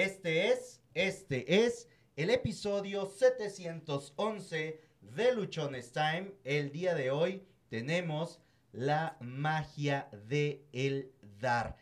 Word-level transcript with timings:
Este 0.00 0.48
es, 0.48 0.80
este 0.94 1.66
es 1.66 1.86
el 2.16 2.30
episodio 2.30 3.04
711 3.04 4.80
de 5.02 5.34
Luchones 5.34 5.92
Time. 5.92 6.32
El 6.42 6.72
día 6.72 6.94
de 6.94 7.10
hoy 7.10 7.46
tenemos 7.68 8.40
la 8.72 9.18
magia 9.20 10.08
de 10.26 10.64
el 10.72 11.12
dar. 11.38 11.76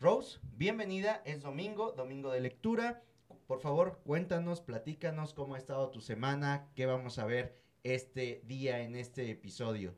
Rose, 0.00 0.40
bienvenida, 0.56 1.22
es 1.24 1.42
domingo, 1.42 1.92
domingo 1.92 2.32
de 2.32 2.40
lectura. 2.40 3.04
Por 3.46 3.60
favor, 3.60 4.00
cuéntanos, 4.02 4.60
platícanos 4.60 5.32
cómo 5.32 5.54
ha 5.54 5.58
estado 5.58 5.90
tu 5.90 6.00
semana, 6.00 6.68
qué 6.74 6.86
vamos 6.86 7.20
a 7.20 7.24
ver 7.24 7.56
este 7.84 8.42
día 8.46 8.80
en 8.80 8.96
este 8.96 9.30
episodio. 9.30 9.94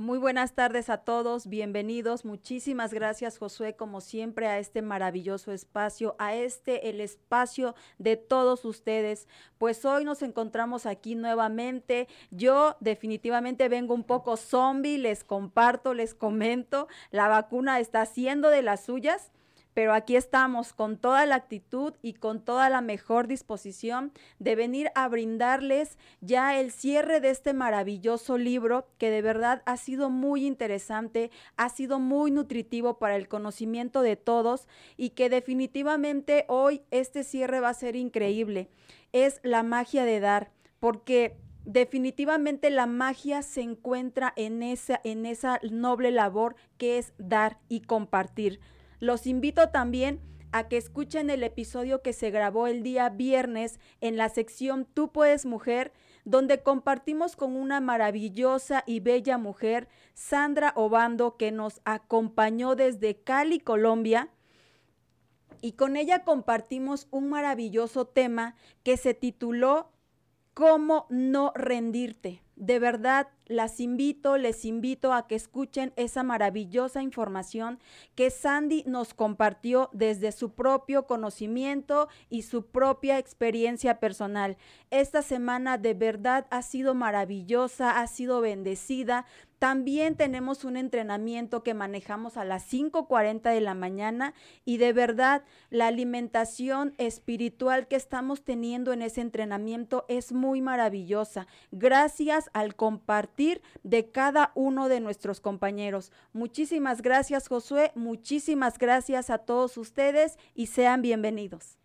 Muy 0.00 0.16
buenas 0.16 0.54
tardes 0.54 0.88
a 0.88 0.96
todos, 0.96 1.46
bienvenidos. 1.46 2.24
Muchísimas 2.24 2.94
gracias 2.94 3.36
Josué, 3.36 3.76
como 3.76 4.00
siempre, 4.00 4.46
a 4.46 4.58
este 4.58 4.80
maravilloso 4.80 5.52
espacio, 5.52 6.16
a 6.18 6.34
este, 6.34 6.88
el 6.88 7.02
espacio 7.02 7.74
de 7.98 8.16
todos 8.16 8.64
ustedes. 8.64 9.28
Pues 9.58 9.84
hoy 9.84 10.06
nos 10.06 10.22
encontramos 10.22 10.86
aquí 10.86 11.16
nuevamente. 11.16 12.08
Yo 12.30 12.78
definitivamente 12.80 13.68
vengo 13.68 13.92
un 13.92 14.04
poco 14.04 14.38
zombie, 14.38 14.96
les 14.96 15.22
comparto, 15.22 15.92
les 15.92 16.14
comento. 16.14 16.88
La 17.10 17.28
vacuna 17.28 17.78
está 17.78 18.00
haciendo 18.00 18.48
de 18.48 18.62
las 18.62 18.82
suyas 18.82 19.30
pero 19.74 19.92
aquí 19.92 20.16
estamos 20.16 20.72
con 20.72 20.96
toda 20.96 21.26
la 21.26 21.36
actitud 21.36 21.94
y 22.02 22.14
con 22.14 22.44
toda 22.44 22.68
la 22.70 22.80
mejor 22.80 23.26
disposición 23.26 24.12
de 24.38 24.56
venir 24.56 24.90
a 24.94 25.08
brindarles 25.08 25.98
ya 26.20 26.58
el 26.58 26.72
cierre 26.72 27.20
de 27.20 27.30
este 27.30 27.52
maravilloso 27.52 28.38
libro 28.38 28.88
que 28.98 29.10
de 29.10 29.22
verdad 29.22 29.62
ha 29.66 29.76
sido 29.76 30.10
muy 30.10 30.46
interesante, 30.46 31.30
ha 31.56 31.68
sido 31.68 31.98
muy 31.98 32.30
nutritivo 32.30 32.98
para 32.98 33.16
el 33.16 33.28
conocimiento 33.28 34.02
de 34.02 34.16
todos 34.16 34.66
y 34.96 35.10
que 35.10 35.28
definitivamente 35.30 36.44
hoy 36.48 36.82
este 36.90 37.24
cierre 37.24 37.60
va 37.60 37.70
a 37.70 37.74
ser 37.74 37.96
increíble. 37.96 38.68
Es 39.12 39.40
la 39.42 39.62
magia 39.62 40.04
de 40.04 40.20
dar, 40.20 40.50
porque 40.78 41.36
definitivamente 41.64 42.70
la 42.70 42.86
magia 42.86 43.42
se 43.42 43.60
encuentra 43.60 44.32
en 44.36 44.62
esa, 44.62 45.00
en 45.04 45.26
esa 45.26 45.60
noble 45.70 46.10
labor 46.10 46.56
que 46.78 46.98
es 46.98 47.12
dar 47.18 47.58
y 47.68 47.80
compartir. 47.80 48.60
Los 49.00 49.26
invito 49.26 49.70
también 49.70 50.20
a 50.52 50.68
que 50.68 50.76
escuchen 50.76 51.30
el 51.30 51.42
episodio 51.42 52.02
que 52.02 52.12
se 52.12 52.30
grabó 52.30 52.66
el 52.66 52.82
día 52.82 53.08
viernes 53.08 53.78
en 54.00 54.16
la 54.16 54.28
sección 54.28 54.86
Tú 54.92 55.10
puedes 55.10 55.46
mujer, 55.46 55.92
donde 56.24 56.62
compartimos 56.62 57.34
con 57.34 57.56
una 57.56 57.80
maravillosa 57.80 58.84
y 58.86 59.00
bella 59.00 59.38
mujer, 59.38 59.88
Sandra 60.14 60.72
Obando, 60.76 61.36
que 61.36 61.50
nos 61.50 61.80
acompañó 61.84 62.74
desde 62.74 63.16
Cali, 63.16 63.58
Colombia. 63.58 64.28
Y 65.62 65.72
con 65.72 65.96
ella 65.96 66.24
compartimos 66.24 67.06
un 67.10 67.28
maravilloso 67.28 68.06
tema 68.06 68.54
que 68.82 68.96
se 68.96 69.14
tituló 69.14 69.90
¿Cómo 70.52 71.06
no 71.10 71.52
rendirte? 71.54 72.42
De 72.60 72.78
verdad, 72.78 73.28
las 73.46 73.80
invito, 73.80 74.36
les 74.36 74.66
invito 74.66 75.14
a 75.14 75.26
que 75.26 75.34
escuchen 75.34 75.94
esa 75.96 76.22
maravillosa 76.22 77.02
información 77.02 77.78
que 78.14 78.28
Sandy 78.28 78.84
nos 78.86 79.14
compartió 79.14 79.88
desde 79.94 80.30
su 80.30 80.52
propio 80.52 81.06
conocimiento 81.06 82.08
y 82.28 82.42
su 82.42 82.66
propia 82.66 83.16
experiencia 83.16 83.98
personal. 83.98 84.58
Esta 84.90 85.22
semana 85.22 85.78
de 85.78 85.94
verdad 85.94 86.46
ha 86.50 86.60
sido 86.60 86.94
maravillosa, 86.94 87.98
ha 87.98 88.06
sido 88.06 88.42
bendecida. 88.42 89.24
También 89.60 90.16
tenemos 90.16 90.64
un 90.64 90.78
entrenamiento 90.78 91.62
que 91.62 91.74
manejamos 91.74 92.38
a 92.38 92.44
las 92.44 92.72
5.40 92.72 93.52
de 93.52 93.60
la 93.60 93.74
mañana 93.74 94.32
y 94.64 94.78
de 94.78 94.94
verdad 94.94 95.44
la 95.68 95.86
alimentación 95.86 96.94
espiritual 96.96 97.86
que 97.86 97.96
estamos 97.96 98.42
teniendo 98.42 98.94
en 98.94 99.02
ese 99.02 99.20
entrenamiento 99.20 100.06
es 100.08 100.32
muy 100.32 100.62
maravillosa. 100.62 101.46
Gracias 101.72 102.48
al 102.54 102.74
compartir 102.74 103.60
de 103.82 104.10
cada 104.10 104.50
uno 104.54 104.88
de 104.88 105.00
nuestros 105.00 105.42
compañeros. 105.42 106.10
Muchísimas 106.32 107.02
gracias 107.02 107.46
Josué, 107.46 107.92
muchísimas 107.94 108.78
gracias 108.78 109.28
a 109.28 109.36
todos 109.36 109.76
ustedes 109.76 110.38
y 110.54 110.68
sean 110.68 111.02
bienvenidos. 111.02 111.76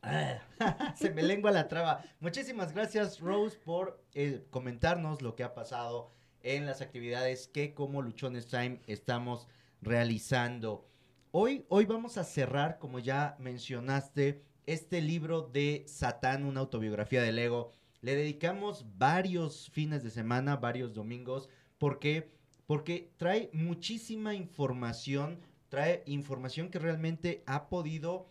Se 0.94 1.10
me 1.10 1.22
lengua 1.22 1.50
la 1.50 1.68
traba. 1.68 2.02
Muchísimas 2.20 2.72
gracias 2.72 3.20
Rose 3.20 3.58
por 3.58 4.02
eh, 4.14 4.46
comentarnos 4.48 5.20
lo 5.20 5.36
que 5.36 5.44
ha 5.44 5.52
pasado 5.52 6.18
en 6.42 6.66
las 6.66 6.80
actividades 6.80 7.48
que 7.48 7.74
como 7.74 8.02
Luchones 8.02 8.46
Time 8.46 8.80
estamos 8.86 9.48
realizando. 9.80 10.86
Hoy, 11.32 11.64
hoy 11.68 11.84
vamos 11.84 12.18
a 12.18 12.24
cerrar, 12.24 12.78
como 12.78 12.98
ya 12.98 13.36
mencionaste, 13.38 14.42
este 14.66 15.00
libro 15.00 15.42
de 15.42 15.84
Satán, 15.86 16.44
una 16.44 16.60
autobiografía 16.60 17.22
del 17.22 17.38
ego. 17.38 17.72
Le 18.02 18.14
dedicamos 18.14 18.86
varios 18.98 19.70
fines 19.70 20.02
de 20.02 20.10
semana, 20.10 20.56
varios 20.56 20.94
domingos, 20.94 21.48
porque 21.78 22.30
porque 22.70 23.10
trae 23.16 23.50
muchísima 23.52 24.32
información, 24.36 25.40
trae 25.70 26.04
información 26.06 26.70
que 26.70 26.78
realmente 26.78 27.42
ha 27.44 27.68
podido 27.68 28.30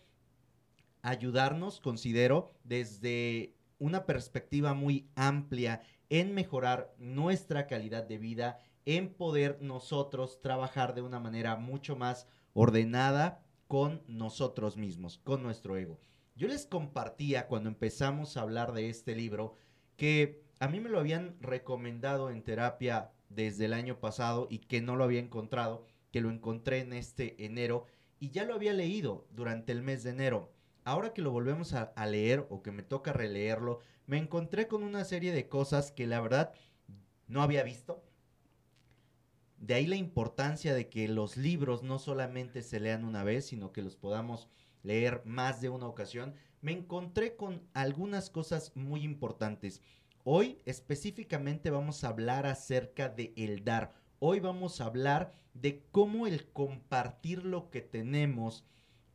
ayudarnos, 1.02 1.78
considero, 1.78 2.50
desde 2.64 3.52
una 3.78 4.06
perspectiva 4.06 4.72
muy 4.72 5.10
amplia 5.14 5.82
en 6.10 6.34
mejorar 6.34 6.92
nuestra 6.98 7.66
calidad 7.66 8.02
de 8.02 8.18
vida, 8.18 8.60
en 8.84 9.14
poder 9.14 9.58
nosotros 9.62 10.40
trabajar 10.42 10.94
de 10.94 11.02
una 11.02 11.20
manera 11.20 11.56
mucho 11.56 11.96
más 11.96 12.26
ordenada 12.52 13.42
con 13.68 14.02
nosotros 14.08 14.76
mismos, 14.76 15.18
con 15.18 15.42
nuestro 15.42 15.76
ego. 15.76 16.00
Yo 16.34 16.48
les 16.48 16.66
compartía 16.66 17.46
cuando 17.46 17.68
empezamos 17.68 18.36
a 18.36 18.42
hablar 18.42 18.72
de 18.72 18.88
este 18.88 19.14
libro 19.14 19.54
que 19.96 20.42
a 20.58 20.68
mí 20.68 20.80
me 20.80 20.88
lo 20.88 20.98
habían 20.98 21.36
recomendado 21.40 22.30
en 22.30 22.42
terapia 22.42 23.12
desde 23.28 23.66
el 23.66 23.72
año 23.72 24.00
pasado 24.00 24.48
y 24.50 24.58
que 24.58 24.80
no 24.80 24.96
lo 24.96 25.04
había 25.04 25.20
encontrado, 25.20 25.84
que 26.10 26.20
lo 26.20 26.30
encontré 26.30 26.80
en 26.80 26.92
este 26.92 27.44
enero 27.44 27.86
y 28.18 28.30
ya 28.30 28.44
lo 28.44 28.54
había 28.54 28.72
leído 28.72 29.26
durante 29.30 29.70
el 29.70 29.82
mes 29.82 30.02
de 30.02 30.10
enero. 30.10 30.52
Ahora 30.84 31.12
que 31.14 31.22
lo 31.22 31.30
volvemos 31.30 31.72
a, 31.74 31.82
a 31.82 32.06
leer 32.06 32.46
o 32.50 32.62
que 32.62 32.72
me 32.72 32.82
toca 32.82 33.12
releerlo, 33.12 33.78
me 34.10 34.18
encontré 34.18 34.66
con 34.66 34.82
una 34.82 35.04
serie 35.04 35.32
de 35.32 35.48
cosas 35.48 35.92
que 35.92 36.04
la 36.04 36.20
verdad 36.20 36.52
no 37.28 37.42
había 37.42 37.62
visto. 37.62 38.02
De 39.56 39.74
ahí 39.74 39.86
la 39.86 39.94
importancia 39.94 40.74
de 40.74 40.88
que 40.88 41.06
los 41.06 41.36
libros 41.36 41.84
no 41.84 42.00
solamente 42.00 42.62
se 42.62 42.80
lean 42.80 43.04
una 43.04 43.22
vez, 43.22 43.46
sino 43.46 43.70
que 43.70 43.82
los 43.82 43.94
podamos 43.94 44.48
leer 44.82 45.22
más 45.26 45.60
de 45.60 45.68
una 45.68 45.86
ocasión. 45.86 46.34
Me 46.60 46.72
encontré 46.72 47.36
con 47.36 47.62
algunas 47.72 48.30
cosas 48.30 48.72
muy 48.74 49.04
importantes. 49.04 49.80
Hoy 50.24 50.58
específicamente 50.64 51.70
vamos 51.70 52.02
a 52.02 52.08
hablar 52.08 52.46
acerca 52.46 53.08
de 53.10 53.32
el 53.36 53.64
dar. 53.64 53.94
Hoy 54.18 54.40
vamos 54.40 54.80
a 54.80 54.86
hablar 54.86 55.34
de 55.54 55.84
cómo 55.92 56.26
el 56.26 56.50
compartir 56.50 57.44
lo 57.44 57.70
que 57.70 57.80
tenemos 57.80 58.64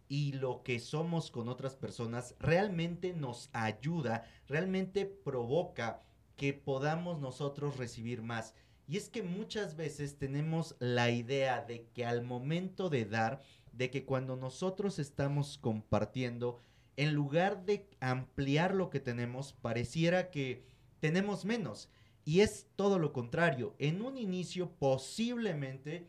y 0.08 0.34
lo 0.34 0.64
que 0.64 0.80
somos 0.80 1.32
con 1.32 1.50
otras 1.50 1.76
personas 1.76 2.36
realmente 2.40 3.14
nos 3.14 3.50
ayuda, 3.54 4.26
realmente 4.48 5.06
provoca 5.06 6.02
que 6.36 6.54
podamos 6.54 7.20
nosotros 7.20 7.78
recibir 7.78 8.22
más. 8.22 8.54
Y 8.88 8.98
es 8.98 9.10
que 9.10 9.24
muchas 9.24 9.76
veces 9.76 10.18
tenemos 10.18 10.76
la 10.80 11.10
idea 11.10 11.62
de 11.62 11.88
que 11.94 12.06
al 12.06 12.24
momento 12.24 12.90
de 12.90 13.06
dar, 13.06 13.42
de 13.72 13.90
que 13.90 14.06
cuando 14.06 14.36
nosotros 14.36 15.00
estamos 15.00 15.58
compartiendo, 15.58 16.60
en 16.98 17.14
lugar 17.14 17.66
de 17.66 17.90
ampliar 18.00 18.74
lo 18.74 18.90
que 18.90 19.00
tenemos, 19.00 19.54
pareciera 19.54 20.30
que 20.30 20.64
tenemos 21.00 21.46
menos. 21.46 21.90
Y 22.24 22.42
es 22.42 22.68
todo 22.76 23.00
lo 23.00 23.12
contrario. 23.12 23.76
En 23.80 24.02
un 24.02 24.18
inicio 24.18 24.72
posiblemente 24.80 26.08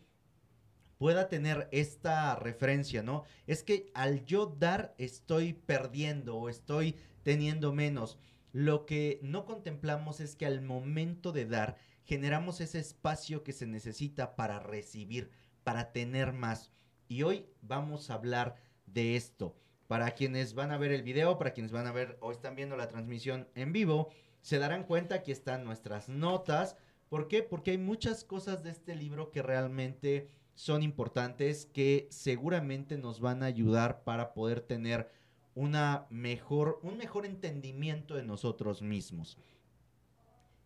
pueda 0.99 1.29
tener 1.29 1.69
esta 1.73 2.37
referencia, 2.37 3.03
¿no? 3.03 3.25
Es 3.47 3.63
que 3.63 3.91
al 3.95 4.25
yo 4.25 4.47
dar 4.47 4.95
estoy 4.99 5.53
perdiendo 5.53 6.37
o 6.37 6.49
estoy 6.49 6.97
teniendo 7.23 7.73
menos. 7.73 8.19
Lo 8.53 8.87
que 8.87 9.21
no 9.23 9.45
contemplamos 9.45 10.21
es 10.21 10.37
que 10.37 10.47
al 10.47 10.63
momento 10.63 11.33
de 11.33 11.47
dar 11.47 11.77
generamos 12.05 12.61
ese 12.61 12.79
espacio 12.79 13.43
que 13.43 13.53
se 13.53 13.67
necesita 13.67 14.37
para 14.37 14.61
recibir, 14.61 15.31
para 15.65 15.93
tener 15.93 16.33
más. 16.33 16.71
Y 17.09 17.23
hoy 17.23 17.47
vamos 17.61 18.11
a 18.11 18.15
hablar 18.15 18.57
de 18.87 19.17
esto. 19.17 19.57
Para 19.89 20.13
quienes 20.13 20.55
van 20.55 20.73
a 20.73 20.79
ver 20.79 20.93
el 20.93 21.03
video, 21.03 21.39
para 21.39 21.53
quienes 21.53 21.73
van 21.73 21.87
a 21.87 21.93
ver 21.93 22.17
o 22.21 22.33
están 22.33 22.57
viendo 22.57 22.77
la 22.77 22.89
transmisión 22.89 23.49
en 23.55 23.73
vivo, 23.73 24.11
se 24.41 24.59
darán 24.59 24.85
cuenta 24.85 25.23
que 25.23 25.33
están 25.33 25.65
nuestras 25.65 26.09
notas. 26.09 26.77
¿Por 27.09 27.29
qué? 27.29 27.43
Porque 27.43 27.73
hay 27.73 27.79
muchas 27.79 28.25
cosas 28.25 28.63
de 28.63 28.71
este 28.71 28.97
libro 28.97 29.31
que 29.31 29.43
realmente 29.43 30.31
son 30.57 30.83
importantes 30.83 31.67
que 31.67 32.09
seguramente 32.11 32.97
nos 32.97 33.21
van 33.21 33.43
a 33.43 33.47
ayudar 33.47 34.03
para 34.05 34.33
poder 34.33 34.63
tener 34.63 35.09
una 35.55 36.07
mejor, 36.11 36.81
un 36.83 36.97
mejor 36.97 37.27
entendimiento 37.27 38.15
de 38.17 38.25
nosotros 38.25 38.81
mismos. 38.81 39.39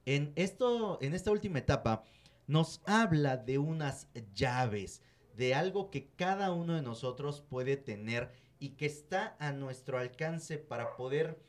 En, 0.06 0.32
esto, 0.36 0.98
en 1.02 1.12
esta 1.12 1.32
última 1.32 1.58
etapa 1.58 2.04
nos 2.46 2.80
habla 2.86 3.36
de 3.36 3.58
unas 3.58 4.08
llaves, 4.32 5.02
de 5.36 5.54
algo 5.54 5.90
que 5.90 6.08
cada 6.16 6.52
uno 6.52 6.76
de 6.76 6.82
nosotros 6.82 7.42
puede 7.42 7.76
tener 7.76 8.30
y 8.60 8.70
que 8.70 8.86
está 8.86 9.36
a 9.40 9.52
nuestro 9.52 9.98
alcance 9.98 10.58
para 10.58 10.96
poder 10.96 11.42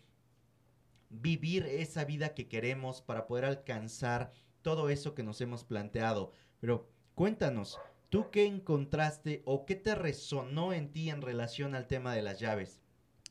vivir 1.09 1.65
esa 1.67 2.05
vida 2.05 2.33
que 2.33 2.47
queremos, 2.47 3.01
para 3.01 3.27
poder 3.27 3.45
alcanzar 3.45 4.31
todo 4.63 4.89
eso 4.89 5.13
que 5.13 5.23
nos 5.23 5.41
hemos 5.41 5.63
planteado. 5.63 6.31
Pero 6.59 6.89
cuéntanos, 7.15 7.79
¿tú 8.11 8.29
qué 8.29 8.45
encontraste 8.45 9.41
o 9.45 9.65
qué 9.65 9.75
te 9.75 9.95
resonó 9.95 10.73
en 10.73 10.91
ti 10.91 11.09
en 11.09 11.21
relación 11.21 11.73
al 11.73 11.87
tema 11.87 12.13
de 12.13 12.21
las 12.21 12.39
llaves? 12.39 12.81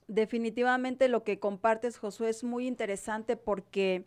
Definitivamente 0.09 1.06
lo 1.09 1.23
que 1.23 1.38
compartes, 1.38 1.99
Josué, 1.99 2.31
es 2.31 2.43
muy 2.43 2.67
interesante 2.67 3.37
porque 3.37 4.06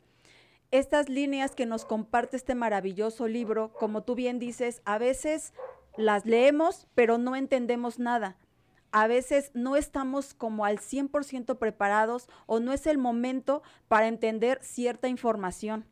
estas 0.72 1.08
líneas 1.08 1.56
que 1.56 1.68
nos 1.68 1.86
comparte 1.86 2.36
este 2.36 2.56
maravilloso 2.56 3.28
libro, 3.28 3.72
como 3.74 4.04
tú 4.04 4.16
bien 4.16 4.40
dices, 4.40 4.82
a 4.84 4.98
veces 4.98 5.54
las 5.96 6.26
leemos, 6.26 6.88
pero 6.96 7.20
no 7.20 7.36
entendemos 7.36 8.00
nada. 8.00 8.36
A 8.92 9.06
veces 9.06 9.52
no 9.54 9.76
estamos 9.76 10.34
como 10.34 10.66
al 10.66 10.80
100% 10.80 11.58
preparados 11.60 12.28
o 12.48 12.60
no 12.60 12.74
es 12.74 12.88
el 12.88 12.98
momento 12.98 13.62
para 13.88 14.08
entender 14.08 14.60
cierta 14.64 15.08
información. 15.08 15.86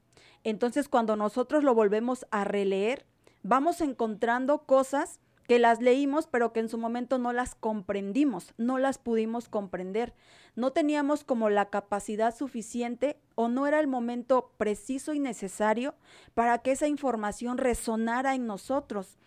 Entonces, 0.43 0.89
cuando 0.89 1.15
nosotros 1.15 1.63
lo 1.63 1.75
volvemos 1.75 2.25
a 2.31 2.43
releer, 2.43 3.05
vamos 3.43 3.81
encontrando 3.81 4.63
cosas 4.65 5.19
que 5.47 5.59
las 5.59 5.81
leímos, 5.81 6.27
pero 6.27 6.53
que 6.53 6.61
en 6.61 6.69
su 6.69 6.77
momento 6.77 7.17
no 7.17 7.33
las 7.33 7.55
comprendimos, 7.55 8.53
no 8.57 8.77
las 8.77 8.97
pudimos 8.97 9.49
comprender. 9.49 10.13
No 10.55 10.71
teníamos 10.71 11.23
como 11.23 11.49
la 11.49 11.69
capacidad 11.69 12.35
suficiente 12.35 13.17
o 13.35 13.49
no 13.49 13.67
era 13.67 13.79
el 13.79 13.87
momento 13.87 14.51
preciso 14.57 15.13
y 15.13 15.19
necesario 15.19 15.95
para 16.35 16.59
que 16.59 16.71
esa 16.71 16.87
información 16.87 17.57
resonara 17.57 18.35
en 18.35 18.47
nosotros. 18.47 19.17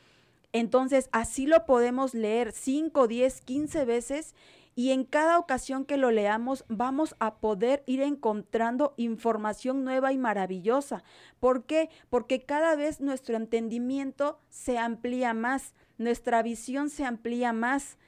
Entonces, 0.53 1.09
así 1.13 1.47
lo 1.47 1.67
podemos 1.67 2.15
leer 2.15 2.53
5, 2.53 3.09
10, 3.09 3.41
15 3.41 3.85
veces 3.85 4.35
y 4.75 4.91
en 4.91 5.05
cada 5.05 5.39
ocasión 5.39 5.85
que 5.85 5.97
lo 5.97 6.11
leamos 6.11 6.65
vamos 6.69 7.15
a 7.19 7.37
poder 7.37 7.83
ir 7.87 8.01
encontrando 8.01 8.95
información 8.97 9.85
nueva 9.85 10.13
y 10.13 10.19
maravillosa. 10.19 11.05
¿Por 11.41 11.65
qué? 11.65 11.91
Porque 12.11 12.43
cada 12.43 12.77
vez 12.77 13.01
nuestro 13.01 13.37
entendimiento 13.37 14.41
se 14.49 14.79
amplía 14.79 15.35
más, 15.35 15.75
nuestra 15.99 16.43
visión 16.43 16.91
se 16.91 17.05
amplía 17.05 17.53
más 17.53 17.99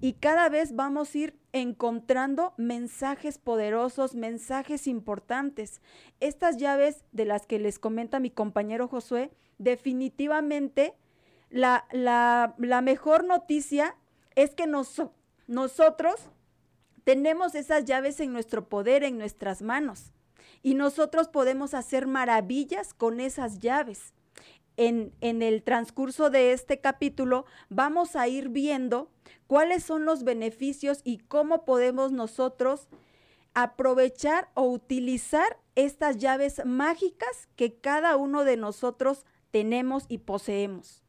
y 0.00 0.14
cada 0.14 0.48
vez 0.48 0.74
vamos 0.74 1.14
a 1.14 1.18
ir 1.18 1.38
encontrando 1.52 2.52
mensajes 2.56 3.38
poderosos, 3.38 4.14
mensajes 4.14 4.86
importantes. 4.86 5.80
Estas 6.20 6.56
llaves 6.58 7.04
de 7.12 7.24
las 7.24 7.46
que 7.46 7.58
les 7.58 7.78
comenta 7.78 8.20
mi 8.20 8.30
compañero 8.30 8.88
Josué, 8.88 9.30
definitivamente 9.58 10.94
la, 11.50 11.86
la, 11.92 12.80
mejor 12.82 13.24
noticia 13.24 13.96
es 14.34 14.54
que 14.54 14.66
nosotros 15.46 16.28
tenemos 17.04 17.54
esas 17.54 17.84
llaves 17.84 18.20
en 18.20 18.32
nuestro 18.32 18.68
poder, 18.68 19.04
en 19.04 19.18
nuestras 19.18 19.62
manos. 19.62 20.12
Y 20.62 20.74
nosotros 20.74 21.28
podemos 21.28 21.74
hacer 21.74 22.06
maravillas 22.06 22.94
con 22.94 23.20
esas 23.20 23.60
llaves. 23.60 24.12
En, 24.76 25.12
en, 25.20 25.40
el 25.40 25.62
transcurso 25.62 26.28
de 26.28 26.52
este 26.52 26.80
capítulo 26.80 27.46
vamos 27.70 28.14
a 28.14 28.28
ir 28.28 28.50
viendo 28.50 29.10
cuáles 29.46 29.84
son 29.84 30.04
los 30.04 30.22
beneficios 30.22 31.00
y 31.02 31.18
cómo 31.18 31.64
podemos 31.64 32.12
nosotros 32.12 32.88
aprovechar 33.54 34.50
o 34.52 34.64
utilizar 34.64 35.58
estas 35.76 36.18
llaves 36.18 36.60
mágicas 36.66 37.48
que 37.56 37.78
cada 37.78 38.16
uno 38.16 38.44
de 38.44 38.58
nosotros 38.58 39.24
tenemos 39.50 40.04
y 40.08 40.18
poseemos. 40.18 41.02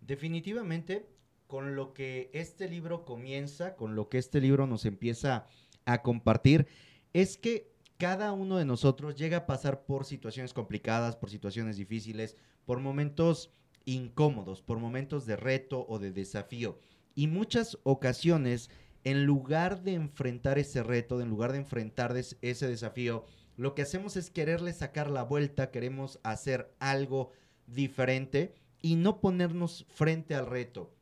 Definitivamente, 0.00 1.08
con 1.50 1.74
lo 1.74 1.92
que 1.92 2.30
este 2.32 2.68
libro 2.68 3.04
comienza, 3.04 3.74
con 3.74 3.96
lo 3.96 4.08
que 4.08 4.18
este 4.18 4.40
libro 4.40 4.68
nos 4.68 4.86
empieza 4.86 5.46
a 5.84 6.00
compartir, 6.00 6.68
es 7.12 7.36
que 7.36 7.72
cada 7.98 8.30
uno 8.30 8.56
de 8.56 8.64
nosotros 8.64 9.16
llega 9.16 9.38
a 9.38 9.46
pasar 9.46 9.84
por 9.84 10.04
situaciones 10.04 10.54
complicadas, 10.54 11.16
por 11.16 11.28
situaciones 11.28 11.76
difíciles, 11.76 12.36
por 12.66 12.78
momentos 12.78 13.52
incómodos, 13.84 14.62
por 14.62 14.78
momentos 14.78 15.26
de 15.26 15.34
reto 15.34 15.84
o 15.88 15.98
de 15.98 16.12
desafío. 16.12 16.78
Y 17.16 17.26
muchas 17.26 17.78
ocasiones, 17.82 18.70
en 19.02 19.26
lugar 19.26 19.82
de 19.82 19.94
enfrentar 19.94 20.56
ese 20.56 20.84
reto, 20.84 21.20
en 21.20 21.30
lugar 21.30 21.50
de 21.50 21.58
enfrentar 21.58 22.16
ese 22.16 22.68
desafío, 22.68 23.24
lo 23.56 23.74
que 23.74 23.82
hacemos 23.82 24.16
es 24.16 24.30
quererle 24.30 24.72
sacar 24.72 25.10
la 25.10 25.24
vuelta, 25.24 25.72
queremos 25.72 26.20
hacer 26.22 26.72
algo 26.78 27.32
diferente 27.66 28.54
y 28.80 28.94
no 28.94 29.20
ponernos 29.20 29.84
frente 29.88 30.36
al 30.36 30.46
reto. 30.46 30.94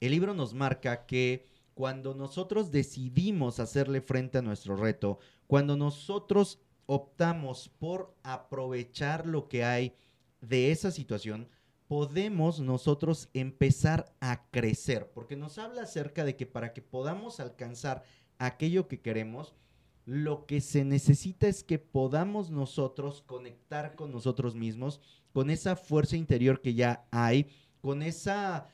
El 0.00 0.12
libro 0.12 0.34
nos 0.34 0.54
marca 0.54 1.06
que 1.06 1.46
cuando 1.74 2.14
nosotros 2.14 2.70
decidimos 2.70 3.60
hacerle 3.60 4.00
frente 4.00 4.38
a 4.38 4.42
nuestro 4.42 4.76
reto, 4.76 5.18
cuando 5.46 5.76
nosotros 5.76 6.58
optamos 6.86 7.68
por 7.78 8.14
aprovechar 8.22 9.26
lo 9.26 9.48
que 9.48 9.64
hay 9.64 9.94
de 10.40 10.70
esa 10.70 10.90
situación, 10.90 11.48
podemos 11.88 12.60
nosotros 12.60 13.28
empezar 13.32 14.12
a 14.20 14.48
crecer, 14.50 15.10
porque 15.14 15.36
nos 15.36 15.58
habla 15.58 15.82
acerca 15.82 16.24
de 16.24 16.36
que 16.36 16.46
para 16.46 16.72
que 16.72 16.82
podamos 16.82 17.40
alcanzar 17.40 18.04
aquello 18.38 18.88
que 18.88 19.00
queremos, 19.00 19.54
lo 20.04 20.46
que 20.46 20.60
se 20.60 20.84
necesita 20.84 21.48
es 21.48 21.62
que 21.62 21.78
podamos 21.78 22.50
nosotros 22.50 23.22
conectar 23.26 23.94
con 23.94 24.10
nosotros 24.10 24.54
mismos, 24.54 25.00
con 25.32 25.50
esa 25.50 25.76
fuerza 25.76 26.16
interior 26.16 26.60
que 26.60 26.74
ya 26.74 27.06
hay, 27.10 27.50
con 27.80 28.02
esa 28.02 28.68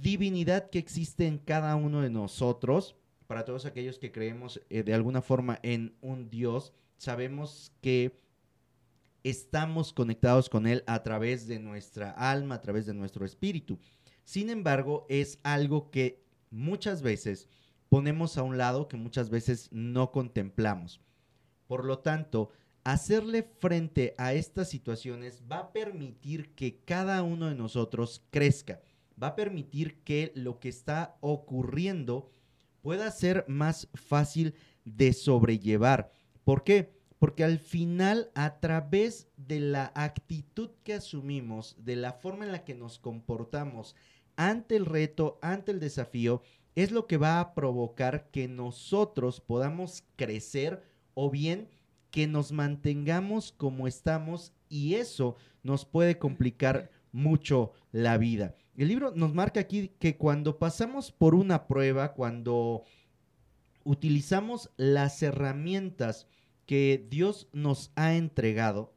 divinidad 0.00 0.70
que 0.70 0.78
existe 0.78 1.26
en 1.26 1.38
cada 1.38 1.76
uno 1.76 2.02
de 2.02 2.10
nosotros. 2.10 2.96
Para 3.26 3.44
todos 3.44 3.64
aquellos 3.66 3.98
que 3.98 4.12
creemos 4.12 4.60
eh, 4.68 4.82
de 4.82 4.94
alguna 4.94 5.22
forma 5.22 5.58
en 5.62 5.94
un 6.00 6.28
Dios, 6.28 6.72
sabemos 6.98 7.72
que 7.80 8.20
estamos 9.22 9.92
conectados 9.92 10.48
con 10.50 10.66
Él 10.66 10.84
a 10.86 11.02
través 11.02 11.46
de 11.46 11.58
nuestra 11.58 12.10
alma, 12.10 12.56
a 12.56 12.60
través 12.60 12.86
de 12.86 12.94
nuestro 12.94 13.24
espíritu. 13.24 13.78
Sin 14.24 14.50
embargo, 14.50 15.06
es 15.08 15.38
algo 15.42 15.90
que 15.90 16.22
muchas 16.50 17.02
veces 17.02 17.48
ponemos 17.88 18.36
a 18.36 18.42
un 18.42 18.58
lado 18.58 18.88
que 18.88 18.96
muchas 18.96 19.30
veces 19.30 19.68
no 19.72 20.12
contemplamos. 20.12 21.00
Por 21.66 21.84
lo 21.84 22.00
tanto, 22.00 22.50
hacerle 22.84 23.42
frente 23.42 24.14
a 24.18 24.34
estas 24.34 24.68
situaciones 24.68 25.42
va 25.50 25.58
a 25.58 25.72
permitir 25.72 26.54
que 26.54 26.80
cada 26.84 27.22
uno 27.22 27.48
de 27.48 27.54
nosotros 27.54 28.22
crezca, 28.30 28.80
va 29.22 29.28
a 29.28 29.36
permitir 29.36 30.02
que 30.02 30.32
lo 30.34 30.60
que 30.60 30.68
está 30.68 31.16
ocurriendo 31.20 32.30
pueda 32.82 33.10
ser 33.10 33.44
más 33.48 33.88
fácil 33.94 34.54
de 34.84 35.12
sobrellevar. 35.12 36.12
¿Por 36.44 36.64
qué? 36.64 36.92
Porque 37.18 37.44
al 37.44 37.58
final, 37.58 38.30
a 38.34 38.60
través 38.60 39.28
de 39.36 39.60
la 39.60 39.92
actitud 39.94 40.70
que 40.82 40.94
asumimos, 40.94 41.76
de 41.78 41.96
la 41.96 42.12
forma 42.12 42.44
en 42.44 42.52
la 42.52 42.64
que 42.64 42.74
nos 42.74 42.98
comportamos 42.98 43.96
ante 44.36 44.76
el 44.76 44.84
reto, 44.84 45.38
ante 45.40 45.72
el 45.72 45.80
desafío, 45.80 46.42
es 46.74 46.90
lo 46.90 47.06
que 47.06 47.16
va 47.16 47.40
a 47.40 47.54
provocar 47.54 48.30
que 48.30 48.48
nosotros 48.48 49.40
podamos 49.40 50.04
crecer 50.16 50.82
o 51.14 51.30
bien 51.30 51.68
que 52.10 52.26
nos 52.26 52.52
mantengamos 52.52 53.52
como 53.52 53.86
estamos 53.86 54.52
y 54.68 54.94
eso 54.94 55.36
nos 55.62 55.84
puede 55.84 56.18
complicar 56.18 56.90
mucho 57.12 57.72
la 57.92 58.18
vida. 58.18 58.54
El 58.76 58.88
libro 58.88 59.12
nos 59.14 59.34
marca 59.34 59.60
aquí 59.60 59.92
que 60.00 60.16
cuando 60.16 60.58
pasamos 60.58 61.12
por 61.12 61.36
una 61.36 61.68
prueba, 61.68 62.12
cuando 62.12 62.82
utilizamos 63.84 64.70
las 64.76 65.22
herramientas 65.22 66.26
que 66.66 67.06
Dios 67.08 67.48
nos 67.52 67.92
ha 67.94 68.14
entregado, 68.14 68.92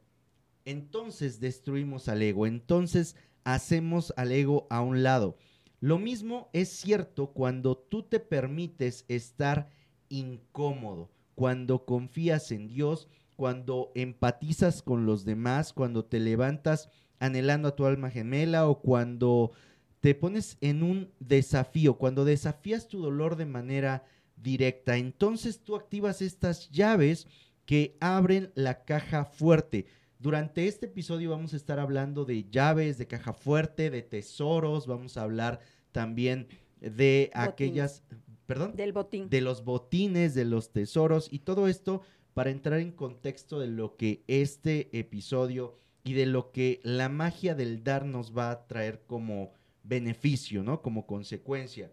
entonces 0.64 1.38
destruimos 1.38 2.08
al 2.08 2.22
ego, 2.22 2.46
entonces 2.46 3.14
hacemos 3.44 4.12
al 4.16 4.32
ego 4.32 4.66
a 4.68 4.80
un 4.80 5.04
lado. 5.04 5.36
Lo 5.80 5.98
mismo 6.00 6.50
es 6.52 6.70
cierto 6.70 7.28
cuando 7.28 7.76
tú 7.76 8.02
te 8.02 8.18
permites 8.18 9.04
estar 9.06 9.70
incómodo, 10.08 11.08
cuando 11.36 11.84
confías 11.84 12.50
en 12.50 12.66
Dios, 12.66 13.08
cuando 13.36 13.92
empatizas 13.94 14.82
con 14.82 15.06
los 15.06 15.24
demás, 15.24 15.72
cuando 15.72 16.04
te 16.04 16.18
levantas 16.18 16.88
anhelando 17.20 17.68
a 17.68 17.76
tu 17.76 17.86
alma 17.86 18.10
gemela 18.10 18.68
o 18.68 18.80
cuando 18.80 19.52
te 20.00 20.14
pones 20.14 20.56
en 20.60 20.82
un 20.82 21.10
desafío, 21.18 21.98
cuando 21.98 22.24
desafías 22.24 22.88
tu 22.88 23.00
dolor 23.00 23.36
de 23.36 23.46
manera 23.46 24.04
directa, 24.36 24.96
entonces 24.96 25.60
tú 25.64 25.76
activas 25.76 26.22
estas 26.22 26.70
llaves 26.70 27.26
que 27.64 27.96
abren 28.00 28.52
la 28.54 28.84
caja 28.84 29.24
fuerte. 29.24 29.86
Durante 30.18 30.66
este 30.66 30.86
episodio 30.86 31.30
vamos 31.30 31.52
a 31.52 31.56
estar 31.56 31.78
hablando 31.78 32.24
de 32.24 32.48
llaves, 32.48 32.98
de 32.98 33.06
caja 33.06 33.32
fuerte, 33.32 33.90
de 33.90 34.02
tesoros, 34.02 34.86
vamos 34.86 35.16
a 35.16 35.22
hablar 35.22 35.60
también 35.92 36.48
de 36.80 37.30
aquellas, 37.34 38.04
perdón, 38.46 38.74
del 38.76 38.92
botín. 38.92 39.28
De 39.28 39.40
los 39.40 39.64
botines, 39.64 40.34
de 40.34 40.44
los 40.44 40.72
tesoros 40.72 41.28
y 41.30 41.40
todo 41.40 41.68
esto 41.68 42.02
para 42.34 42.50
entrar 42.50 42.78
en 42.78 42.92
contexto 42.92 43.58
de 43.58 43.66
lo 43.66 43.96
que 43.96 44.22
este 44.28 44.96
episodio 44.96 45.76
y 46.04 46.12
de 46.12 46.26
lo 46.26 46.52
que 46.52 46.80
la 46.84 47.08
magia 47.08 47.54
del 47.54 47.82
dar 47.82 48.04
nos 48.04 48.36
va 48.36 48.50
a 48.50 48.66
traer 48.66 49.02
como 49.06 49.52
beneficio, 49.88 50.62
¿no? 50.62 50.82
Como 50.82 51.06
consecuencia. 51.06 51.90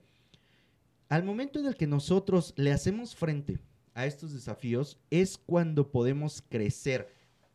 al 1.07 1.23
momento 1.23 1.59
en 1.59 1.67
el 1.67 1.75
que 1.75 1.87
nosotros 1.87 2.53
le 2.57 2.71
hacemos 2.71 3.15
frente 3.15 3.59
a 3.93 4.05
estos 4.05 4.33
desafíos 4.33 4.97
es 5.09 5.37
cuando 5.37 5.91
podemos 5.91 6.43
crecer. 6.49 7.13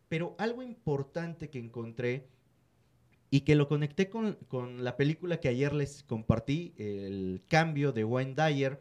Pero 0.08 0.34
algo 0.38 0.62
importante 0.62 1.50
que 1.50 1.58
encontré 1.58 2.28
y 3.30 3.42
que 3.42 3.54
lo 3.54 3.68
conecté 3.68 4.08
con, 4.08 4.34
con, 4.48 4.82
la 4.82 4.96
película 4.96 5.38
que 5.38 5.48
ayer 5.48 5.72
les 5.72 6.02
compartí, 6.02 6.74
El 6.76 7.42
cambio 7.48 7.92
de 7.92 8.04
Wayne 8.04 8.34
Dyer, 8.34 8.80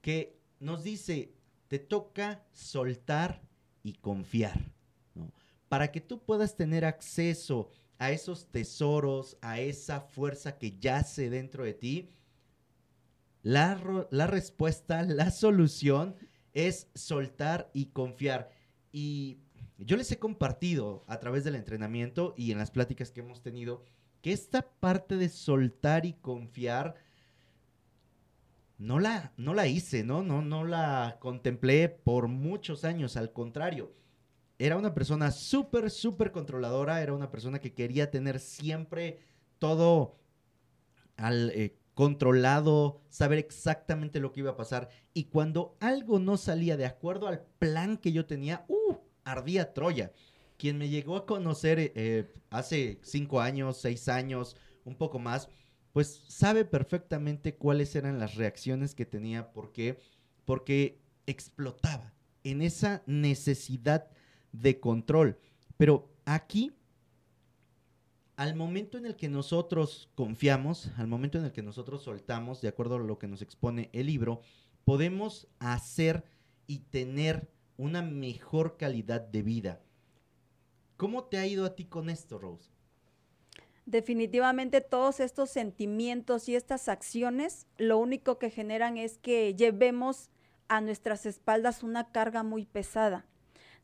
que 0.00 0.36
nos 0.58 0.82
dice, 0.82 1.32
te 1.68 1.78
toca 1.78 2.44
soltar 2.52 3.40
y 3.84 3.94
confiar, 3.94 4.72
¿no? 5.14 5.32
Para 5.68 5.92
que 5.92 6.00
tú 6.00 6.24
puedas 6.24 6.56
tener 6.56 6.84
acceso 6.84 7.70
a 7.98 8.12
esos 8.12 8.50
tesoros, 8.50 9.36
a 9.40 9.60
esa 9.60 10.00
fuerza 10.00 10.58
que 10.58 10.78
yace 10.78 11.30
dentro 11.30 11.64
de 11.64 11.74
ti, 11.74 12.10
la, 13.42 14.06
la 14.10 14.26
respuesta, 14.26 15.02
la 15.02 15.30
solución 15.30 16.16
es 16.52 16.88
soltar 16.94 17.70
y 17.72 17.86
confiar. 17.86 18.50
Y 18.92 19.38
yo 19.78 19.96
les 19.96 20.10
he 20.12 20.18
compartido 20.18 21.04
a 21.06 21.18
través 21.20 21.44
del 21.44 21.54
entrenamiento 21.54 22.34
y 22.36 22.52
en 22.52 22.58
las 22.58 22.70
pláticas 22.70 23.10
que 23.10 23.20
hemos 23.20 23.42
tenido 23.42 23.84
que 24.22 24.32
esta 24.32 24.62
parte 24.62 25.16
de 25.16 25.28
soltar 25.28 26.04
y 26.04 26.14
confiar 26.14 26.96
no 28.78 29.00
la, 29.00 29.32
no 29.36 29.54
la 29.54 29.66
hice, 29.66 30.04
¿no? 30.04 30.22
¿no? 30.22 30.42
No 30.42 30.64
la 30.64 31.18
contemplé 31.20 31.88
por 31.88 32.28
muchos 32.28 32.84
años, 32.84 33.16
al 33.16 33.32
contrario. 33.32 33.92
Era 34.58 34.76
una 34.76 34.92
persona 34.92 35.30
súper, 35.30 35.90
súper 35.90 36.32
controladora, 36.32 37.00
era 37.00 37.12
una 37.12 37.30
persona 37.30 37.60
que 37.60 37.74
quería 37.74 38.10
tener 38.10 38.40
siempre 38.40 39.20
todo 39.58 40.18
eh, 41.16 41.78
controlado, 41.94 43.00
saber 43.08 43.38
exactamente 43.38 44.20
lo 44.20 44.32
que 44.32 44.40
iba 44.40 44.50
a 44.50 44.56
pasar. 44.56 44.88
Y 45.14 45.24
cuando 45.24 45.76
algo 45.80 46.18
no 46.18 46.36
salía 46.36 46.76
de 46.76 46.86
acuerdo 46.86 47.28
al 47.28 47.42
plan 47.58 47.96
que 47.96 48.12
yo 48.12 48.26
tenía, 48.26 48.64
¡uh! 48.68 48.96
Ardía 49.24 49.74
Troya. 49.74 50.12
Quien 50.56 50.78
me 50.78 50.88
llegó 50.88 51.16
a 51.16 51.26
conocer 51.26 51.78
eh, 51.94 52.32
hace 52.50 52.98
cinco 53.02 53.40
años, 53.40 53.80
seis 53.80 54.08
años, 54.08 54.56
un 54.84 54.96
poco 54.96 55.18
más, 55.18 55.48
pues 55.92 56.24
sabe 56.28 56.64
perfectamente 56.64 57.54
cuáles 57.54 57.94
eran 57.94 58.18
las 58.18 58.34
reacciones 58.34 58.94
que 58.94 59.06
tenía. 59.06 59.52
¿Por 59.52 59.72
qué? 59.72 59.98
Porque 60.44 61.00
explotaba 61.26 62.12
en 62.42 62.62
esa 62.62 63.02
necesidad 63.06 64.10
de 64.52 64.80
control. 64.80 65.38
Pero 65.76 66.08
aquí 66.24 66.72
al 68.38 68.54
momento 68.54 68.98
en 68.98 69.04
el 69.04 69.16
que 69.16 69.28
nosotros 69.28 70.10
confiamos, 70.14 70.92
al 70.96 71.08
momento 71.08 71.38
en 71.38 71.44
el 71.44 71.50
que 71.50 71.60
nosotros 71.60 72.04
soltamos, 72.04 72.60
de 72.60 72.68
acuerdo 72.68 72.94
a 72.94 72.98
lo 73.00 73.18
que 73.18 73.26
nos 73.26 73.42
expone 73.42 73.90
el 73.92 74.06
libro, 74.06 74.42
podemos 74.84 75.48
hacer 75.58 76.22
y 76.68 76.78
tener 76.78 77.50
una 77.76 78.00
mejor 78.00 78.76
calidad 78.76 79.20
de 79.20 79.42
vida. 79.42 79.80
¿Cómo 80.96 81.24
te 81.24 81.38
ha 81.38 81.46
ido 81.48 81.64
a 81.64 81.74
ti 81.74 81.86
con 81.86 82.10
esto, 82.10 82.38
Rose? 82.38 82.70
Definitivamente 83.86 84.82
todos 84.82 85.18
estos 85.18 85.50
sentimientos 85.50 86.48
y 86.48 86.54
estas 86.54 86.88
acciones 86.88 87.66
lo 87.76 87.98
único 87.98 88.38
que 88.38 88.50
generan 88.50 88.98
es 88.98 89.18
que 89.18 89.56
llevemos 89.56 90.30
a 90.68 90.80
nuestras 90.80 91.26
espaldas 91.26 91.82
una 91.82 92.12
carga 92.12 92.44
muy 92.44 92.66
pesada. 92.66 93.26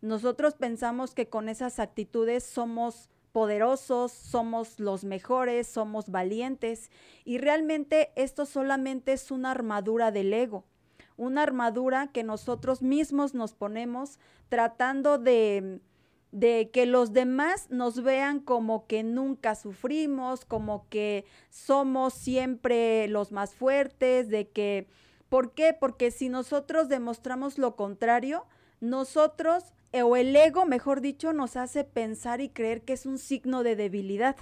Nosotros 0.04 0.52
pensamos 0.52 1.14
que 1.14 1.30
con 1.30 1.48
esas 1.48 1.78
actitudes 1.78 2.44
somos 2.44 3.08
poderosos, 3.32 4.12
somos 4.12 4.78
los 4.78 5.02
mejores, 5.02 5.66
somos 5.66 6.10
valientes 6.10 6.90
y 7.24 7.38
realmente 7.38 8.12
esto 8.14 8.44
solamente 8.44 9.14
es 9.14 9.30
una 9.30 9.50
armadura 9.50 10.12
del 10.12 10.34
ego, 10.34 10.66
una 11.16 11.42
armadura 11.42 12.08
que 12.08 12.22
nosotros 12.22 12.82
mismos 12.82 13.32
nos 13.32 13.54
ponemos 13.54 14.18
tratando 14.50 15.16
de 15.16 15.80
de 16.32 16.70
que 16.70 16.84
los 16.84 17.12
demás 17.14 17.70
nos 17.70 18.02
vean 18.02 18.40
como 18.40 18.86
que 18.86 19.04
nunca 19.04 19.54
sufrimos, 19.54 20.44
como 20.44 20.86
que 20.90 21.24
somos 21.48 22.12
siempre 22.12 23.06
los 23.06 23.30
más 23.30 23.54
fuertes, 23.54 24.28
de 24.28 24.48
que, 24.48 24.88
¿por 25.28 25.52
qué? 25.52 25.72
Porque 25.72 26.10
si 26.10 26.28
nosotros 26.28 26.88
demostramos 26.88 27.56
lo 27.56 27.76
contrario, 27.76 28.46
nosotros 28.80 29.72
o 30.02 30.16
el 30.16 30.34
ego, 30.34 30.64
mejor 30.64 31.00
dicho, 31.00 31.32
nos 31.32 31.56
hace 31.56 31.84
pensar 31.84 32.40
y 32.40 32.48
creer 32.48 32.82
que 32.82 32.94
es 32.94 33.06
un 33.06 33.18
signo 33.18 33.62
de 33.62 33.76
debilidad 33.76 34.36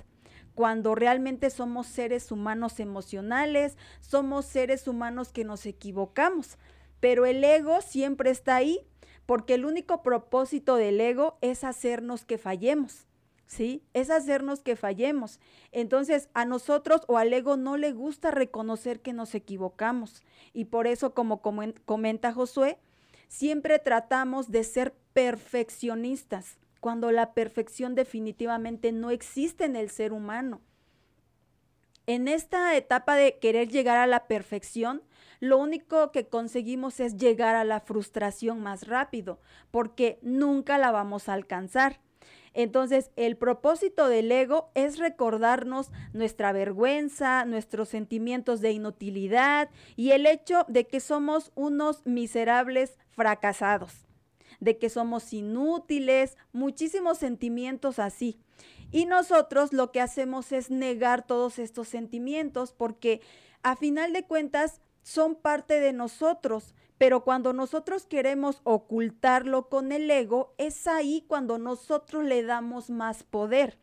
cuando 0.55 0.95
realmente 0.95 1.51
somos 1.51 1.87
seres 1.87 2.31
humanos 2.31 2.81
emocionales, 2.81 3.77
somos 4.01 4.45
seres 4.45 4.87
humanos 4.87 5.33
que 5.33 5.45
nos 5.45 5.67
equivocamos. 5.67 6.59
Pero 7.01 7.27
el 7.27 7.43
ego 7.43 7.81
siempre 7.81 8.31
está 8.31 8.57
ahí, 8.57 8.81
porque 9.27 9.55
el 9.55 9.65
único 9.65 10.03
propósito 10.03 10.77
del 10.77 11.01
ego 11.01 11.39
es 11.41 11.65
hacernos 11.65 12.25
que 12.25 12.39
fallemos. 12.39 13.07
¿Sí? 13.47 13.83
Es 13.93 14.09
hacernos 14.09 14.63
que 14.63 14.77
fallemos. 14.77 15.39
Entonces, 15.73 16.31
a 16.33 16.47
nosotros 16.47 17.03
o 17.07 17.19
al 17.19 17.35
ego 17.35 17.59
no 17.59 17.77
le 17.77 17.93
gusta 17.93 18.31
reconocer 18.31 19.01
que 19.01 19.13
nos 19.13 19.35
equivocamos. 19.35 20.23
Y 20.55 20.67
por 20.67 20.87
eso, 20.87 21.13
como 21.13 21.43
comenta 21.43 22.33
Josué, 22.33 22.79
siempre 23.33 23.79
tratamos 23.79 24.51
de 24.51 24.63
ser 24.63 24.93
perfeccionistas, 25.15 26.59
cuando 26.81 27.11
la 27.11 27.33
perfección 27.33 27.95
definitivamente 27.95 28.93
no 28.93 29.11
existe 29.11 29.65
en 29.65 29.75
el 29.75 29.89
ser 29.89 30.13
humano. 30.13 30.61
En 32.07 32.29
esta 32.29 32.77
etapa 32.77 33.17
de 33.17 33.39
querer 33.39 33.69
llegar 33.69 33.97
a 33.97 34.07
la 34.07 34.27
perfección, 34.27 35.03
lo 35.41 35.57
único 35.57 36.13
que 36.13 36.29
conseguimos 36.29 37.01
es 37.01 37.17
llegar 37.17 37.57
a 37.57 37.65
la 37.65 37.81
frustración 37.81 38.61
más 38.61 38.87
rápido, 38.87 39.41
porque 39.71 40.19
nunca 40.21 40.77
la 40.77 40.91
vamos 40.91 41.31
a 41.31 41.33
alcanzar. 41.33 42.01
Entonces, 42.55 43.11
el 43.17 43.37
propósito 43.37 44.09
del 44.09 44.31
ego 44.31 44.71
es 44.75 44.99
recordarnos 44.99 45.91
nuestra 46.13 46.53
vergüenza, 46.53 47.45
nuestros 47.45 47.89
sentimientos 47.89 48.61
de 48.61 48.73
inutilidad 48.73 49.71
y 49.97 50.11
el 50.11 50.27
hecho 50.27 50.65
de 50.69 50.87
que 50.87 51.01
somos 51.01 51.51
unos 51.55 52.05
miserables 52.05 52.99
fracasados, 53.09 54.07
de 54.61 54.79
que 54.79 54.91
somos 54.91 55.33
inútiles, 55.33 56.37
muchísimos 56.53 57.19
sentimientos 57.19 57.99
así. 57.99 58.39
Y 58.91 59.07
nosotros 59.07 59.73
lo 59.73 59.91
que 59.91 60.03
hacemos 60.03 60.53
es 60.53 60.71
negar 60.71 61.27
todos 61.27 61.59
estos 61.59 61.89
sentimientos 61.89 62.73
porque 62.73 63.23
a 63.63 63.77
final 63.77 64.13
de 64.13 64.25
cuentas 64.25 64.83
son 65.03 65.35
parte 65.35 65.81
de 65.81 65.93
nosotros, 65.93 66.75
pero 67.03 67.25
cuando 67.25 67.53
nosotros 67.53 68.07
queremos 68.07 68.61
ocultarlo 68.63 69.69
con 69.69 69.91
el 69.91 70.09
ego, 70.09 70.55
es 70.57 70.87
ahí 70.87 71.25
cuando 71.27 71.59
nosotros 71.59 72.23
le 72.23 72.45
damos 72.45 72.91
más 72.91 73.25
poder. 73.25 73.77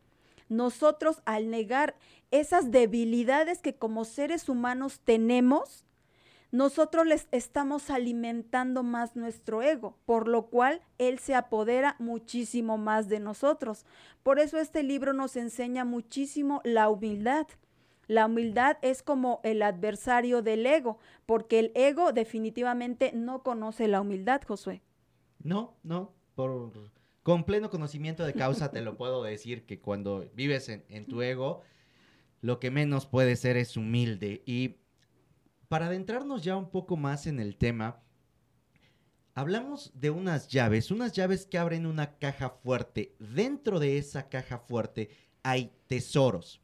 Nosotros 0.47 1.21
al 1.25 1.49
negar 1.49 1.97
esas 2.31 2.71
debilidades 2.71 3.61
que 3.61 3.75
como 3.75 4.05
seres 4.05 4.47
humanos 4.47 5.01
tenemos, 5.03 5.83
nosotros 6.51 7.05
les 7.05 7.27
estamos 7.33 7.89
alimentando 7.89 8.83
más 8.83 9.17
nuestro 9.17 9.63
ego, 9.63 9.97
por 10.05 10.29
lo 10.29 10.45
cual 10.45 10.81
él 10.97 11.19
se 11.19 11.35
apodera 11.35 11.97
muchísimo 11.99 12.77
más 12.77 13.09
de 13.09 13.19
nosotros. 13.19 13.85
Por 14.23 14.39
eso 14.39 14.59
este 14.59 14.81
libro 14.81 15.11
nos 15.11 15.35
enseña 15.35 15.83
muchísimo 15.83 16.61
la 16.63 16.87
humildad. 16.87 17.47
La 18.09 18.25
humildad 18.25 18.79
es 18.81 19.03
como 19.03 19.39
el 19.43 19.61
adversario 19.61 20.41
del 20.41 20.65
ego, 20.65 20.97
porque 21.27 21.59
el 21.59 21.71
ego 21.75 22.11
definitivamente 22.11 23.11
no 23.13 23.43
conoce 23.43 23.87
la 23.87 24.01
humildad, 24.01 24.41
Josué. 24.47 24.81
No, 25.43 25.77
no, 25.83 26.15
por 26.33 26.71
con 27.21 27.43
pleno 27.43 27.69
conocimiento 27.69 28.25
de 28.25 28.33
causa 28.33 28.71
te 28.71 28.81
lo 28.81 28.97
puedo 28.97 29.21
decir 29.21 29.67
que 29.67 29.79
cuando 29.79 30.27
vives 30.33 30.69
en, 30.69 30.83
en 30.89 31.05
tu 31.05 31.21
ego, 31.21 31.61
lo 32.41 32.59
que 32.59 32.71
menos 32.71 33.05
puede 33.05 33.35
ser 33.35 33.57
es 33.57 33.77
humilde. 33.77 34.41
Y 34.43 34.77
para 35.67 35.85
adentrarnos 35.85 36.43
ya 36.43 36.57
un 36.57 36.71
poco 36.71 36.97
más 36.97 37.27
en 37.27 37.39
el 37.39 37.57
tema, 37.57 38.01
hablamos 39.35 39.91
de 39.93 40.09
unas 40.09 40.47
llaves, 40.47 40.89
unas 40.89 41.13
llaves 41.13 41.45
que 41.45 41.59
abren 41.59 41.85
una 41.85 42.17
caja 42.17 42.49
fuerte. 42.49 43.15
Dentro 43.19 43.79
de 43.79 43.99
esa 43.99 44.29
caja 44.29 44.57
fuerte 44.57 45.11
hay 45.43 45.71
tesoros. 45.85 46.63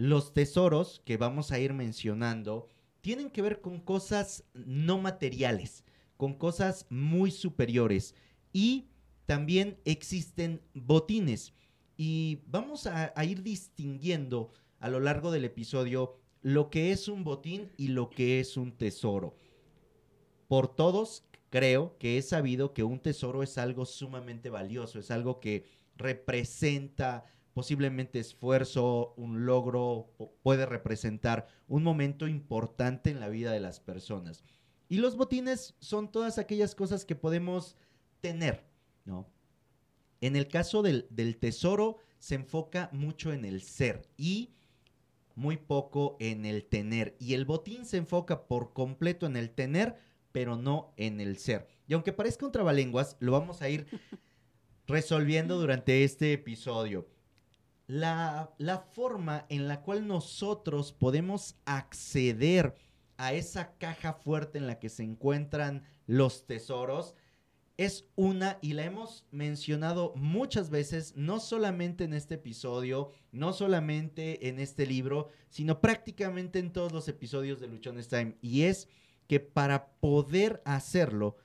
Los 0.00 0.32
tesoros 0.32 1.02
que 1.04 1.18
vamos 1.18 1.52
a 1.52 1.58
ir 1.58 1.74
mencionando 1.74 2.70
tienen 3.02 3.28
que 3.28 3.42
ver 3.42 3.60
con 3.60 3.80
cosas 3.80 4.44
no 4.54 4.96
materiales, 4.96 5.84
con 6.16 6.32
cosas 6.32 6.86
muy 6.88 7.30
superiores. 7.30 8.14
Y 8.50 8.88
también 9.26 9.78
existen 9.84 10.62
botines. 10.72 11.52
Y 11.98 12.38
vamos 12.46 12.86
a, 12.86 13.12
ir 13.22 13.42
distinguiendo 13.42 14.52
a 14.78 14.88
lo 14.88 15.00
largo 15.00 15.30
del 15.32 15.44
episodio 15.44 16.16
lo 16.40 16.70
que 16.70 16.92
es 16.92 17.06
un 17.06 17.22
botín 17.22 17.70
y 17.76 17.88
lo 17.88 18.08
que 18.08 18.40
es 18.40 18.56
un 18.56 18.72
tesoro. 18.72 19.36
Por 20.48 20.74
todos 20.74 21.24
creo 21.50 21.98
que 21.98 22.16
he 22.16 22.22
sabido 22.22 22.72
que 22.72 22.84
un 22.84 23.00
tesoro 23.00 23.42
es 23.42 23.58
algo 23.58 23.84
sumamente 23.84 24.48
valioso, 24.48 24.98
es 24.98 25.10
algo 25.10 25.40
que 25.40 25.66
representa 25.94 27.26
posiblemente 27.60 28.18
esfuerzo, 28.18 29.12
un 29.18 29.44
logro, 29.44 30.14
puede 30.42 30.64
representar 30.64 31.46
un 31.68 31.82
momento 31.82 32.26
importante 32.26 33.10
en 33.10 33.20
la 33.20 33.28
vida 33.28 33.52
de 33.52 33.60
las 33.60 33.80
personas. 33.80 34.42
Y 34.88 34.96
los 34.96 35.14
botines 35.14 35.74
son 35.78 36.10
todas 36.10 36.38
aquellas 36.38 36.74
cosas 36.74 37.04
que 37.04 37.16
podemos 37.16 37.76
tener, 38.22 38.64
¿no? 39.04 39.28
En 40.22 40.36
el 40.36 40.48
caso 40.48 40.80
del, 40.80 41.06
del 41.10 41.36
tesoro 41.36 41.98
se 42.18 42.36
enfoca 42.36 42.88
mucho 42.94 43.30
en 43.30 43.44
el 43.44 43.60
ser 43.60 44.08
y 44.16 44.54
muy 45.34 45.58
poco 45.58 46.16
en 46.18 46.46
el 46.46 46.64
tener. 46.64 47.14
Y 47.20 47.34
el 47.34 47.44
botín 47.44 47.84
se 47.84 47.98
enfoca 47.98 48.46
por 48.46 48.72
completo 48.72 49.26
en 49.26 49.36
el 49.36 49.50
tener, 49.50 49.96
pero 50.32 50.56
no 50.56 50.94
en 50.96 51.20
el 51.20 51.36
ser. 51.36 51.68
Y 51.86 51.92
aunque 51.92 52.14
parezca 52.14 52.46
un 52.46 52.52
trabalenguas, 52.52 53.18
lo 53.20 53.32
vamos 53.32 53.60
a 53.60 53.68
ir 53.68 53.86
resolviendo 54.86 55.58
durante 55.58 56.04
este 56.04 56.32
episodio. 56.32 57.06
La, 57.90 58.54
la, 58.58 58.78
forma 58.78 59.46
en 59.48 59.66
la 59.66 59.82
cual 59.82 60.06
nosotros 60.06 60.92
podemos 60.92 61.56
acceder 61.64 62.76
a 63.16 63.32
esa 63.32 63.72
caja 63.78 64.12
fuerte 64.12 64.58
en 64.58 64.68
la 64.68 64.78
que 64.78 64.88
se 64.88 65.02
encuentran 65.02 65.82
los 66.06 66.46
tesoros 66.46 67.16
es 67.76 68.04
una 68.14 68.58
y 68.60 68.74
la 68.74 68.84
hemos 68.84 69.26
mencionado 69.32 70.12
muchas 70.14 70.70
veces, 70.70 71.14
no 71.16 71.40
solamente 71.40 72.04
en 72.04 72.12
este 72.12 72.34
episodio, 72.36 73.10
no 73.32 73.52
solamente 73.52 74.48
en 74.48 74.60
este 74.60 74.86
libro, 74.86 75.26
sino 75.48 75.80
prácticamente 75.80 76.60
en 76.60 76.72
todos 76.72 76.92
los 76.92 77.08
episodios 77.08 77.58
de 77.58 77.66
Luchones 77.66 78.06
Time. 78.06 78.36
Y 78.40 78.62
es 78.62 78.86
que 79.26 79.40
para 79.40 79.92
poder 79.98 80.62
hacerlo, 80.64 81.38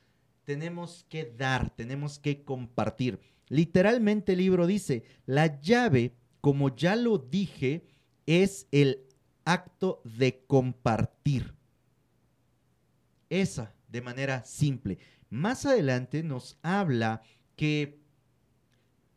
tenemos 0.44 1.08
que 1.10 1.26
dar, 1.26 1.74
tenemos 1.76 2.20
que 2.20 2.44
compartir. 2.44 3.20
Literalmente 3.48 4.34
el 4.34 4.40
libro 4.40 4.68
dice, 4.68 5.06
la 5.26 5.60
llave, 5.60 6.14
como 6.46 6.76
ya 6.76 6.96
lo 6.96 7.18
dije, 7.18 7.88
es 8.28 8.68
el 8.72 9.08
acto 9.46 10.04
de 10.04 10.46
compartir. 10.46 11.56
Esa, 13.32 13.74
de 13.88 14.02
manera 14.04 14.46
simple. 14.46 15.00
Más 15.32 15.66
adelante 15.66 16.22
nos 16.22 16.60
habla 16.62 17.24
que 17.56 18.00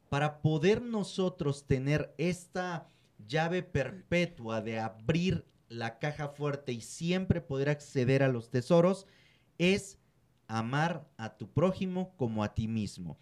para 0.08 0.40
poder 0.40 0.80
nosotros 0.80 1.66
tener 1.66 2.14
esta 2.16 2.86
llave 3.26 3.62
perpetua 3.62 4.62
de 4.62 4.78
abrir 4.78 5.44
la 5.68 5.98
caja 5.98 6.28
fuerte 6.30 6.72
y 6.72 6.80
siempre 6.80 7.42
poder 7.42 7.68
acceder 7.68 8.22
a 8.22 8.28
los 8.28 8.48
tesoros 8.48 9.06
es 9.58 9.98
amar 10.46 11.06
a 11.18 11.36
tu 11.36 11.52
prójimo 11.52 12.16
como 12.16 12.42
a 12.42 12.54
ti 12.54 12.68
mismo. 12.68 13.18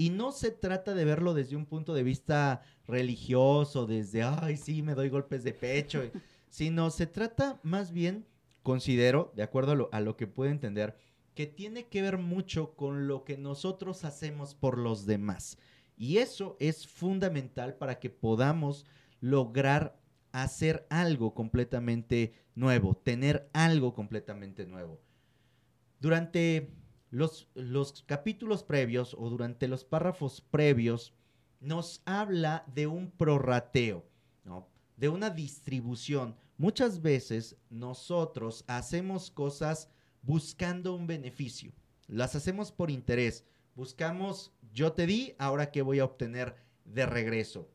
Y 0.00 0.08
no 0.08 0.32
se 0.32 0.50
trata 0.50 0.94
de 0.94 1.04
verlo 1.04 1.34
desde 1.34 1.56
un 1.56 1.66
punto 1.66 1.92
de 1.92 2.02
vista 2.02 2.62
religioso, 2.86 3.84
desde, 3.84 4.22
ay, 4.22 4.56
sí, 4.56 4.80
me 4.80 4.94
doy 4.94 5.10
golpes 5.10 5.44
de 5.44 5.52
pecho, 5.52 6.02
sino 6.48 6.88
se 6.88 7.06
trata 7.06 7.60
más 7.62 7.92
bien, 7.92 8.24
considero, 8.62 9.30
de 9.36 9.42
acuerdo 9.42 9.72
a 9.72 9.74
lo, 9.74 9.90
a 9.92 10.00
lo 10.00 10.16
que 10.16 10.26
puedo 10.26 10.50
entender, 10.50 10.96
que 11.34 11.46
tiene 11.46 11.88
que 11.88 12.00
ver 12.00 12.16
mucho 12.16 12.74
con 12.76 13.08
lo 13.08 13.24
que 13.24 13.36
nosotros 13.36 14.06
hacemos 14.06 14.54
por 14.54 14.78
los 14.78 15.04
demás. 15.04 15.58
Y 15.98 16.16
eso 16.16 16.56
es 16.60 16.86
fundamental 16.86 17.74
para 17.74 17.98
que 18.00 18.08
podamos 18.08 18.86
lograr 19.20 20.00
hacer 20.32 20.86
algo 20.88 21.34
completamente 21.34 22.32
nuevo, 22.54 22.96
tener 22.96 23.50
algo 23.52 23.92
completamente 23.92 24.64
nuevo. 24.64 24.98
Durante 26.00 26.70
los, 27.10 27.48
los, 27.54 28.02
capítulos 28.02 28.62
previos 28.62 29.14
o 29.18 29.28
durante 29.28 29.68
los 29.68 29.84
párrafos 29.84 30.40
previos 30.40 31.12
nos 31.60 32.02
habla 32.04 32.64
de 32.74 32.86
un 32.86 33.10
prorrateo, 33.10 34.06
¿no? 34.44 34.68
de 34.96 35.08
una 35.08 35.30
distribución. 35.30 36.36
Muchas 36.56 37.02
veces 37.02 37.56
nosotros 37.68 38.64
hacemos 38.66 39.30
cosas 39.30 39.90
buscando 40.22 40.94
un 40.94 41.06
beneficio. 41.06 41.72
Las 42.06 42.34
hacemos 42.34 42.72
por 42.72 42.90
interés. 42.90 43.44
Buscamos, 43.74 44.52
yo 44.72 44.92
te 44.92 45.06
di, 45.06 45.34
ahora 45.38 45.70
qué 45.70 45.82
voy 45.82 45.98
a 45.98 46.04
obtener 46.04 46.56
de 46.84 47.06
regreso. 47.06 47.70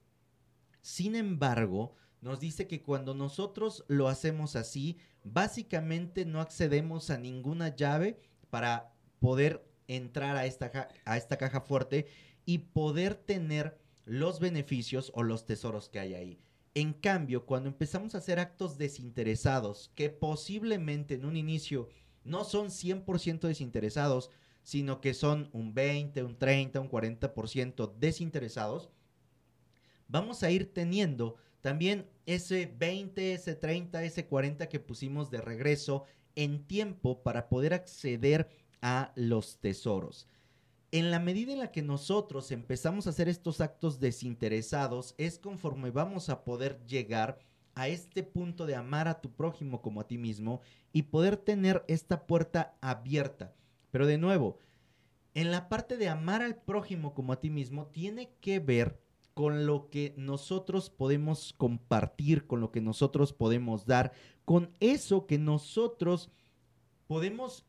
Sin 0.81 1.15
embargo, 1.15 1.95
nos 2.21 2.39
dice 2.39 2.67
que 2.67 2.81
cuando 2.81 3.13
nosotros 3.13 3.85
lo 3.87 4.07
hacemos 4.07 4.55
así, 4.55 4.97
básicamente 5.23 6.25
no 6.25 6.41
accedemos 6.41 7.09
a 7.09 7.17
ninguna 7.17 7.75
llave 7.75 8.19
para 8.49 8.94
poder 9.25 9.65
entrar 9.87 10.37
a 10.37 10.45
esta, 10.45 10.87
a 11.03 11.17
esta 11.17 11.37
caja 11.37 11.59
fuerte 11.59 12.05
y 12.45 12.59
poder 12.59 13.15
tener 13.15 13.75
los 14.05 14.39
beneficios 14.39 15.11
o 15.15 15.23
los 15.23 15.47
tesoros 15.47 15.89
que 15.89 15.97
hay 15.97 16.13
ahí. 16.13 16.39
En 16.75 16.93
cambio, 16.93 17.47
cuando 17.47 17.67
empezamos 17.69 18.13
a 18.13 18.19
hacer 18.19 18.37
actos 18.37 18.77
desinteresados, 18.77 19.91
que 19.95 20.11
posiblemente 20.11 21.15
en 21.15 21.25
un 21.25 21.37
inicio 21.37 21.89
no 22.23 22.43
son 22.43 22.67
100% 22.67 23.47
desinteresados, 23.47 24.29
sino 24.61 25.01
que 25.01 25.15
son 25.15 25.49
un 25.53 25.73
20, 25.73 26.21
un 26.21 26.37
30, 26.37 26.79
un 26.79 26.89
40% 26.91 27.95
desinteresados, 27.97 28.91
vamos 30.07 30.43
a 30.43 30.51
ir 30.51 30.71
teniendo 30.71 31.37
también 31.61 32.05
ese 32.27 32.71
20, 32.77 33.33
ese 33.33 33.55
30, 33.55 34.03
ese 34.03 34.27
40 34.27 34.69
que 34.69 34.79
pusimos 34.79 35.31
de 35.31 35.41
regreso 35.41 36.03
en 36.35 36.67
tiempo 36.67 37.23
para 37.23 37.49
poder 37.49 37.73
acceder 37.73 38.41
a 38.41 38.64
los 39.15 39.59
tesoros. 39.59 40.27
En 40.91 41.11
la 41.11 41.19
medida 41.19 41.51
en 41.53 41.59
la 41.59 41.71
que 41.71 41.81
nosotros 41.81 42.51
empezamos 42.51 43.07
a 43.07 43.09
hacer 43.09 43.27
estos 43.27 43.59
actos 43.59 43.99
desinteresados, 43.99 45.15
es 45.17 45.39
conforme 45.39 45.91
vamos 45.91 46.29
a 46.29 46.43
poder 46.43 46.79
llegar 46.85 47.39
a 47.73 47.89
este 47.89 48.23
punto 48.23 48.65
de 48.65 48.75
amar 48.75 49.07
a 49.07 49.19
tu 49.19 49.31
prójimo 49.31 49.81
como 49.81 50.01
a 50.01 50.07
ti 50.07 50.17
mismo 50.17 50.61
y 50.93 51.03
poder 51.03 51.35
tener 51.35 51.83
esta 51.87 52.25
puerta 52.25 52.77
abierta. 52.79 53.53
Pero 53.91 54.07
de 54.07 54.17
nuevo, 54.17 54.59
en 55.33 55.51
la 55.51 55.67
parte 55.67 55.97
de 55.97 56.07
amar 56.07 56.41
al 56.41 56.55
prójimo 56.55 57.13
como 57.13 57.33
a 57.33 57.41
ti 57.41 57.49
mismo 57.49 57.87
tiene 57.87 58.31
que 58.39 58.59
ver 58.59 59.01
con 59.33 59.65
lo 59.65 59.89
que 59.89 60.13
nosotros 60.15 60.89
podemos 60.89 61.53
compartir, 61.57 62.47
con 62.47 62.61
lo 62.61 62.71
que 62.71 62.79
nosotros 62.79 63.33
podemos 63.33 63.85
dar, 63.85 64.13
con 64.45 64.71
eso 64.79 65.27
que 65.27 65.37
nosotros 65.37 66.31
podemos 67.07 67.65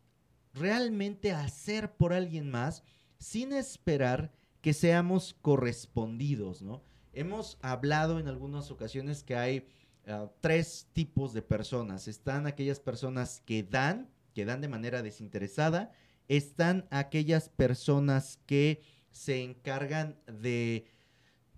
realmente 0.57 1.33
hacer 1.33 1.93
por 1.97 2.13
alguien 2.13 2.51
más 2.51 2.83
sin 3.19 3.53
esperar 3.53 4.33
que 4.61 4.73
seamos 4.73 5.37
correspondidos, 5.41 6.63
¿no? 6.63 6.83
Hemos 7.13 7.59
hablado 7.63 8.19
en 8.19 8.29
algunas 8.29 8.71
ocasiones 8.71 9.23
que 9.23 9.37
hay 9.37 9.67
Ah, 10.07 10.31
tres 10.41 10.87
tipos 10.93 11.35
de 11.35 11.43
personas. 11.43 12.07
Están 12.07 12.47
aquellas 12.47 12.79
personas 12.79 13.43
que 13.45 13.65
dan, 13.65 14.09
que 14.35 14.45
dan 14.45 14.61
de 14.61 14.69
manera 14.69 15.03
desinteresada. 15.03 15.91
Están 16.29 16.87
aquellas 16.91 17.49
personas 17.49 18.39
que 18.47 18.83
se 19.11 19.43
encargan 19.43 20.17
de 20.27 20.87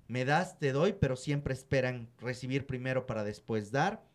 me 0.07 0.25
das, 0.25 0.59
te 0.59 0.73
doy, 0.73 0.95
pero 0.95 1.17
siempre 1.17 1.53
esperan 1.53 2.09
recibir 2.17 2.67
primero 2.67 3.07
para 3.07 3.23
después 3.23 3.71
dar. 3.71 4.08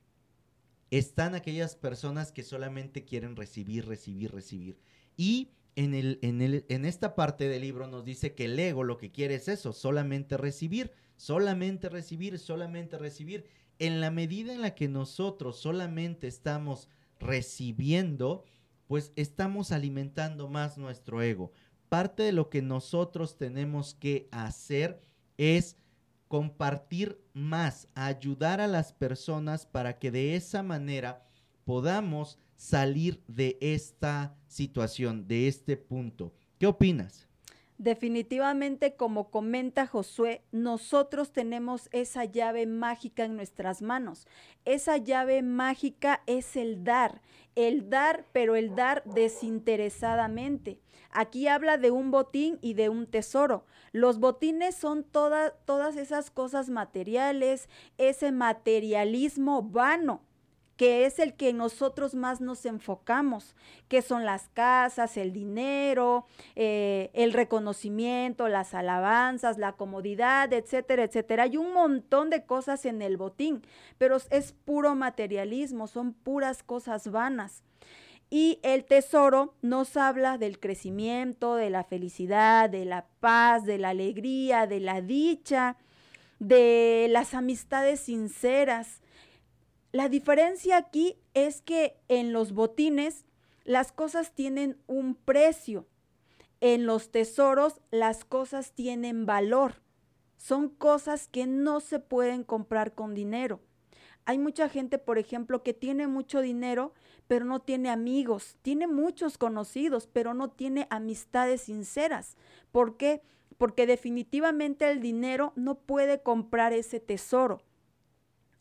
Están 0.94 1.34
aquellas 1.34 1.76
personas 1.76 2.32
que 2.32 2.44
solamente 2.44 3.04
quieren 3.04 3.36
recibir, 3.36 3.88
recibir, 3.88 4.32
recibir. 4.32 4.78
Y 5.18 5.50
en, 5.76 5.96
el, 5.96 6.20
en, 6.22 6.40
el, 6.40 6.68
en 6.70 6.86
esta 6.86 7.16
parte 7.16 7.48
del 7.48 7.64
libro 7.64 7.88
nos 7.88 8.06
dice 8.06 8.36
que 8.36 8.46
el 8.46 8.60
ego 8.60 8.84
lo 8.84 8.98
que 8.98 9.12
quiere 9.12 9.34
es 9.34 9.48
eso, 9.48 9.74
solamente 9.74 10.38
recibir, 10.38 10.92
solamente 11.16 11.90
recibir, 11.90 12.38
solamente 12.38 13.00
recibir 13.00 13.46
en 13.80 14.02
la 14.02 14.12
medida 14.12 14.54
en 14.54 14.62
la 14.62 14.76
que 14.76 14.88
nosotros 14.88 15.58
solamente 15.58 16.28
estamos 16.28 16.90
recibiendo, 17.20 18.44
pues 18.86 19.14
estamos 19.16 19.72
alimentando 19.72 20.48
más 20.48 20.78
nuestro 20.78 21.24
ego. 21.24 21.52
Parte 21.90 22.22
de 22.22 22.34
lo 22.34 22.52
que 22.52 22.62
nosotros 22.62 23.36
tenemos 23.36 23.96
que 23.96 24.28
hacer 24.30 25.02
es 25.38 25.76
compartir 26.34 27.24
más, 27.36 27.88
ayudar 27.94 28.60
a 28.60 28.66
las 28.66 28.92
personas 28.92 29.68
para 29.68 30.00
que 30.00 30.10
de 30.10 30.36
esa 30.36 30.64
manera 30.64 31.24
podamos 31.64 32.40
salir 32.56 33.24
de 33.28 33.56
esta 33.62 34.36
situación, 34.48 35.28
de 35.28 35.48
este 35.48 35.78
punto. 35.78 36.34
¿Qué 36.58 36.66
opinas? 36.66 37.28
Definitivamente, 37.78 38.96
como 38.96 39.32
comenta 39.32 39.88
Josué, 39.88 40.44
nosotros 40.52 41.32
tenemos 41.32 41.90
esa 41.92 42.24
llave 42.26 42.68
mágica 42.68 43.26
en 43.26 43.36
nuestras 43.36 43.82
manos. 43.82 44.28
Esa 44.64 44.98
llave 44.98 45.42
mágica 45.42 46.22
es 46.28 46.56
el 46.56 46.84
dar, 46.84 47.22
el 47.56 47.90
dar, 47.90 48.26
pero 48.32 48.56
el 48.56 48.76
dar 48.76 49.04
desinteresadamente. 49.06 50.80
Aquí 51.10 51.48
habla 51.48 51.78
de 51.78 51.92
un 51.92 52.12
botín 52.12 52.60
y 52.62 52.76
de 52.76 52.90
un 52.90 53.08
tesoro. 53.08 53.66
Los 53.92 54.20
botines 54.20 54.76
son 54.76 55.04
todas 55.04 55.98
esas 55.98 56.32
cosas 56.32 56.70
materiales, 56.70 57.70
ese 57.98 58.32
materialismo 58.32 59.64
vano 59.64 60.22
que 60.78 61.06
es 61.06 61.20
el 61.20 61.36
que 61.36 61.54
nosotros 61.54 62.16
más 62.16 62.42
nos 62.42 62.66
enfocamos, 62.66 63.56
que 63.88 64.02
son 64.02 64.26
las 64.26 64.50
casas, 64.50 65.18
el 65.18 65.32
dinero, 65.32 66.26
eh, 66.56 67.12
el 67.14 67.34
reconocimiento, 67.34 68.48
las 68.48 68.74
alabanzas, 68.74 69.58
la 69.58 69.74
comodidad, 69.74 70.52
etcétera, 70.52 71.04
etcétera. 71.04 71.44
Hay 71.44 71.58
un 71.58 71.74
montón 71.74 72.30
de 72.30 72.46
cosas 72.46 72.86
en 72.86 73.02
el 73.02 73.18
botín, 73.18 73.62
pero 73.98 74.18
es 74.32 74.52
puro 74.52 74.96
materialismo, 74.96 75.88
son 75.88 76.14
puras 76.14 76.64
cosas 76.64 77.12
vanas. 77.12 77.64
Y 78.32 78.60
el 78.64 78.84
tesoro 78.86 79.54
nos 79.62 79.96
habla 79.96 80.40
del 80.40 80.60
crecimiento, 80.60 81.54
de 81.54 81.70
la 81.70 81.84
felicidad, 81.84 82.68
de 82.68 82.84
la 82.84 83.06
paz, 83.20 83.64
de 83.64 83.78
la 83.78 83.90
alegría, 83.90 84.66
de 84.66 84.80
la 84.80 85.02
dicha, 85.02 85.78
de 86.40 87.06
las 87.12 87.36
amistades 87.36 88.00
sinceras. 88.00 89.03
La 89.94 90.10
diferencia 90.10 90.78
aquí 90.78 91.20
es 91.36 91.62
que 91.62 91.96
en 92.08 92.34
los 92.34 92.54
botines 92.54 93.26
las 93.64 93.92
cosas 93.92 94.34
tienen 94.34 94.76
un 94.88 95.14
precio. 95.14 95.86
En 96.62 96.88
los 96.88 97.12
tesoros 97.12 97.80
las 97.92 98.26
cosas 98.26 98.72
tienen 98.72 99.28
valor. 99.28 99.84
Son 100.36 100.70
cosas 100.70 101.28
que 101.28 101.46
no 101.46 101.80
se 101.80 102.00
pueden 102.00 102.44
comprar 102.44 102.96
con 102.96 103.14
dinero. 103.14 103.60
Hay 104.26 104.40
mucha 104.40 104.68
gente, 104.68 104.98
por 104.98 105.20
ejemplo, 105.20 105.62
que 105.62 105.76
tiene 105.76 106.08
mucho 106.08 106.42
dinero, 106.42 106.96
pero 107.28 107.46
no 107.46 107.60
tiene 107.60 107.92
amigos. 107.92 108.58
Tiene 108.64 108.88
muchos 108.88 109.38
conocidos, 109.38 110.10
pero 110.12 110.34
no 110.34 110.50
tiene 110.50 110.88
amistades 110.90 111.62
sinceras. 111.62 112.36
¿Por 112.72 112.98
qué? 112.98 113.22
Porque 113.60 113.86
definitivamente 113.86 114.90
el 114.90 115.02
dinero 115.02 115.54
no 115.56 115.76
puede 115.76 116.24
comprar 116.24 116.74
ese 116.74 117.00
tesoro. 117.00 117.62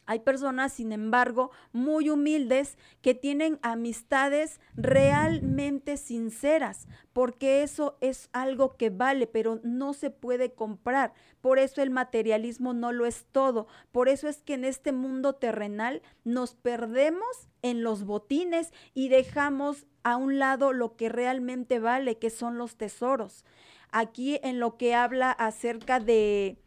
Hay 0.05 0.21
personas, 0.21 0.73
sin 0.73 0.91
embargo, 0.91 1.53
muy 1.73 2.11
humildes 2.11 2.77
que 3.03 3.15
tienen 3.15 3.61
amistades 3.63 4.61
realmente 4.75 5.97
sinceras, 5.97 6.89
porque 7.13 7.63
eso 7.63 7.97
es 8.01 8.29
algo 8.33 8.77
que 8.77 8.91
vale, 8.91 9.29
pero 9.29 9.61
no 9.63 9.93
se 9.93 10.11
puede 10.11 10.55
comprar. 10.55 11.13
Por 11.41 11.59
eso 11.61 11.83
el 11.83 11.91
materialismo 11.91 12.75
no 12.75 12.91
lo 12.91 13.07
es 13.07 13.27
todo. 13.31 13.69
Por 13.93 14.09
eso 14.09 14.29
es 14.29 14.43
que 14.43 14.55
en 14.55 14.65
este 14.65 14.91
mundo 14.91 15.35
terrenal 15.37 16.03
nos 16.25 16.55
perdemos 16.55 17.49
en 17.63 17.85
los 17.85 18.05
botines 18.05 18.73
y 18.95 19.09
dejamos 19.09 19.87
a 20.03 20.17
un 20.17 20.41
lado 20.41 20.73
lo 20.73 20.97
que 20.97 21.09
realmente 21.09 21.79
vale, 21.79 22.19
que 22.19 22.31
son 22.31 22.59
los 22.59 22.77
tesoros. 22.77 23.45
Aquí 23.93 24.41
en 24.43 24.59
lo 24.59 24.77
que 24.77 24.95
habla 24.95 25.31
acerca 25.31 26.01
de, 26.01 26.59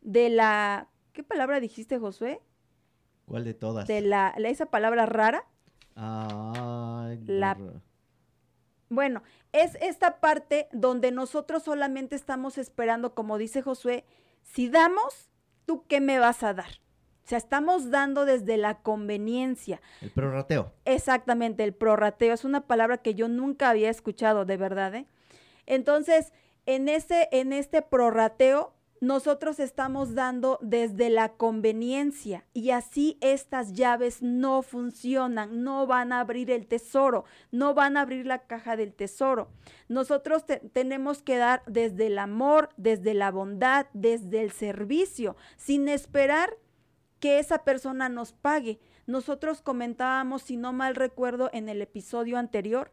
de 0.00 0.30
la... 0.30 0.88
¿Qué 1.12 1.24
palabra 1.24 1.60
dijiste, 1.60 1.98
Josué? 1.98 2.40
¿Cuál 3.26 3.44
de 3.44 3.54
todas? 3.54 3.86
De 3.88 4.00
la, 4.00 4.34
esa 4.38 4.66
palabra 4.66 5.06
rara. 5.06 5.44
Ah, 5.96 7.14
La- 7.26 7.56
Bueno, 8.88 9.22
es 9.52 9.76
esta 9.80 10.20
parte 10.20 10.68
donde 10.72 11.12
nosotros 11.12 11.62
solamente 11.62 12.14
estamos 12.14 12.58
esperando, 12.58 13.14
como 13.14 13.38
dice 13.38 13.62
Josué, 13.62 14.04
si 14.42 14.68
damos, 14.68 15.30
¿tú 15.66 15.84
qué 15.86 16.00
me 16.00 16.18
vas 16.18 16.42
a 16.42 16.52
dar? 16.52 16.70
O 17.24 17.28
sea, 17.28 17.38
estamos 17.38 17.90
dando 17.90 18.24
desde 18.24 18.56
la 18.56 18.82
conveniencia. 18.82 19.80
el 20.02 20.10
prorrateo. 20.10 20.72
Exactamente, 20.84 21.62
el 21.64 21.72
prorrateo 21.72 22.34
es 22.34 22.44
una 22.44 22.66
palabra 22.66 22.98
que 22.98 23.14
yo 23.14 23.28
nunca 23.28 23.70
había 23.70 23.88
escuchado, 23.88 24.44
de 24.44 24.56
verdad. 24.56 24.94
¿eh? 24.96 25.06
Entonces, 25.66 26.32
en, 26.66 26.88
ese, 26.88 27.28
en 27.32 27.52
este 27.52 27.80
prorrateo, 27.80 28.74
nosotros 29.02 29.58
estamos 29.58 30.14
dando 30.14 30.60
desde 30.62 31.10
la 31.10 31.30
conveniencia 31.32 32.44
y 32.52 32.70
así 32.70 33.18
estas 33.20 33.72
llaves 33.72 34.22
no 34.22 34.62
funcionan, 34.62 35.64
no 35.64 35.88
van 35.88 36.12
a 36.12 36.20
abrir 36.20 36.52
el 36.52 36.68
tesoro, 36.68 37.24
no 37.50 37.74
van 37.74 37.96
a 37.96 38.02
abrir 38.02 38.26
la 38.26 38.46
caja 38.46 38.76
del 38.76 38.94
tesoro. 38.94 39.48
Nosotros 39.88 40.46
te- 40.46 40.60
tenemos 40.72 41.20
que 41.20 41.36
dar 41.36 41.64
desde 41.66 42.06
el 42.06 42.16
amor, 42.16 42.68
desde 42.76 43.12
la 43.14 43.32
bondad, 43.32 43.86
desde 43.92 44.40
el 44.40 44.52
servicio, 44.52 45.34
sin 45.56 45.88
esperar 45.88 46.56
que 47.18 47.40
esa 47.40 47.64
persona 47.64 48.08
nos 48.08 48.32
pague. 48.32 48.78
Nosotros 49.08 49.62
comentábamos, 49.62 50.42
si 50.42 50.56
no 50.56 50.72
mal 50.72 50.94
recuerdo, 50.94 51.50
en 51.52 51.68
el 51.68 51.82
episodio 51.82 52.38
anterior, 52.38 52.92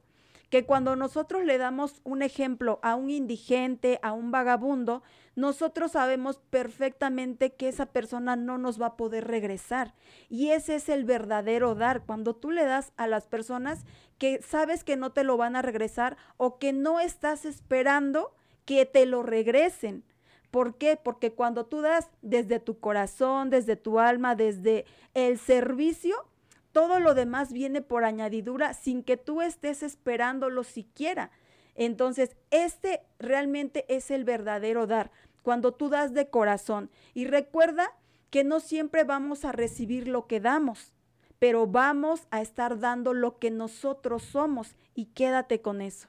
que 0.49 0.65
cuando 0.65 0.95
nosotros 0.95 1.45
le 1.45 1.57
damos 1.57 2.01
un 2.03 2.21
ejemplo 2.21 2.79
a 2.81 2.95
un 2.95 3.09
indigente, 3.09 3.99
a 4.01 4.13
un 4.13 4.31
vagabundo, 4.31 5.03
nosotros 5.35 5.91
sabemos 5.91 6.39
perfectamente 6.49 7.53
que 7.53 7.69
esa 7.69 7.85
persona 7.85 8.35
no 8.35 8.57
nos 8.57 8.81
va 8.81 8.87
a 8.87 8.97
poder 8.97 9.27
regresar. 9.27 9.93
Y 10.27 10.49
ese 10.49 10.75
es 10.75 10.89
el 10.89 11.05
verdadero 11.05 11.75
dar, 11.75 12.03
cuando 12.05 12.35
tú 12.35 12.51
le 12.51 12.65
das 12.65 12.91
a 12.97 13.07
las 13.07 13.27
personas 13.27 13.85
que 14.17 14.41
sabes 14.41 14.83
que 14.83 14.97
no 14.97 15.11
te 15.11 15.23
lo 15.23 15.37
van 15.37 15.55
a 15.55 15.61
regresar 15.61 16.17
o 16.37 16.57
que 16.57 16.73
no 16.73 16.99
estás 16.99 17.45
esperando 17.45 18.33
que 18.65 18.85
te 18.85 19.05
lo 19.05 19.23
regresen. 19.23 20.03
¿Por 20.51 20.77
qué? 20.77 20.97
Porque 21.01 21.33
cuando 21.33 21.67
tú 21.67 21.81
das 21.81 22.09
desde 22.21 22.59
tu 22.59 22.79
corazón, 22.79 23.49
desde 23.49 23.75
tu 23.75 23.99
alma, 23.99 24.35
desde 24.35 24.85
el 25.13 25.37
servicio, 25.37 26.15
todo 26.79 27.01
lo 27.01 27.13
demás 27.13 27.51
viene 27.51 27.81
por 27.81 28.05
añadidura 28.05 28.73
sin 28.73 29.03
que 29.03 29.17
tú 29.17 29.41
estés 29.41 29.83
esperándolo 29.83 30.63
siquiera. 30.63 31.29
Entonces, 31.75 32.37
este 32.51 33.01
realmente 33.19 33.83
es 33.93 34.11
el 34.11 34.23
verdadero 34.23 34.87
dar, 34.87 35.11
cuando 35.43 35.73
tú 35.73 35.89
das 35.89 36.13
de 36.13 36.29
corazón. 36.29 36.89
Y 37.13 37.25
recuerda 37.25 37.97
que 38.29 38.45
no 38.45 38.61
siempre 38.61 39.03
vamos 39.03 39.43
a 39.43 39.51
recibir 39.51 40.07
lo 40.07 40.25
que 40.25 40.39
damos, 40.39 40.93
pero 41.37 41.67
vamos 41.67 42.29
a 42.31 42.39
estar 42.41 42.79
dando 42.79 43.13
lo 43.13 43.39
que 43.39 43.51
nosotros 43.51 44.23
somos 44.23 44.77
y 44.95 45.07
quédate 45.07 45.59
con 45.59 45.81
eso. 45.81 46.07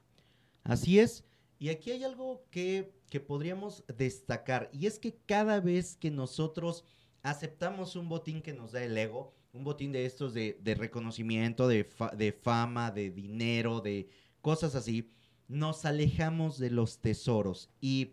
Así 0.63 1.01
es. 1.01 1.25
Y 1.59 1.71
aquí 1.71 1.91
hay 1.91 2.05
algo 2.05 2.45
que, 2.53 2.95
que 3.11 3.19
podríamos 3.19 3.83
destacar. 3.89 4.71
Y 4.73 4.87
es 4.87 5.01
que 5.01 5.17
cada 5.27 5.59
vez 5.59 5.97
que 5.97 6.13
nosotros 6.13 6.85
aceptamos 7.25 7.97
un 7.97 8.09
botín 8.09 8.41
que 8.41 8.53
nos 8.53 8.71
da 8.71 8.85
el 8.85 8.97
ego, 8.97 9.35
un 9.53 9.65
botín 9.65 9.93
de 9.93 10.07
estos 10.07 10.33
de, 10.35 10.57
reconocimiento, 10.79 11.67
de, 11.67 11.85
fa- 11.85 12.11
de 12.11 12.33
fama, 12.33 12.91
de 12.91 13.11
dinero, 13.11 13.81
de 13.81 14.09
cosas 14.41 14.75
así, 14.75 15.11
nos 15.49 15.85
alejamos 15.85 16.59
de 16.59 16.71
los 16.71 16.99
tesoros. 17.01 17.71
Y 17.81 18.13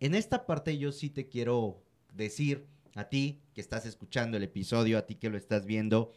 en 0.00 0.14
esta 0.14 0.46
parte 0.46 0.76
yo 0.78 0.92
sí 0.92 1.10
te 1.10 1.28
quiero 1.28 1.82
decir 2.12 2.66
a 2.94 3.08
ti 3.08 3.40
que 3.54 3.60
estás 3.60 3.86
escuchando 3.86 4.36
el 4.36 4.42
episodio, 4.42 4.98
a 4.98 5.06
ti 5.06 5.14
que 5.14 5.30
lo 5.30 5.38
estás 5.38 5.64
viendo, 5.64 6.12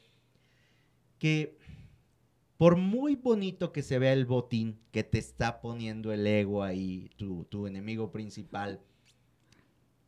que 1.18 1.58
por 2.58 2.76
muy 2.78 3.16
bonito 3.16 3.72
que 3.72 3.82
se 3.82 3.98
vea 3.98 4.14
el 4.14 4.26
botín 4.26 4.80
que 4.92 5.04
te 5.04 5.18
está 5.20 5.62
poniendo 5.62 6.12
el 6.12 6.28
ego 6.28 6.64
ahí, 6.64 7.10
tu 7.18 7.66
enemigo 7.66 8.12
principal, 8.12 8.82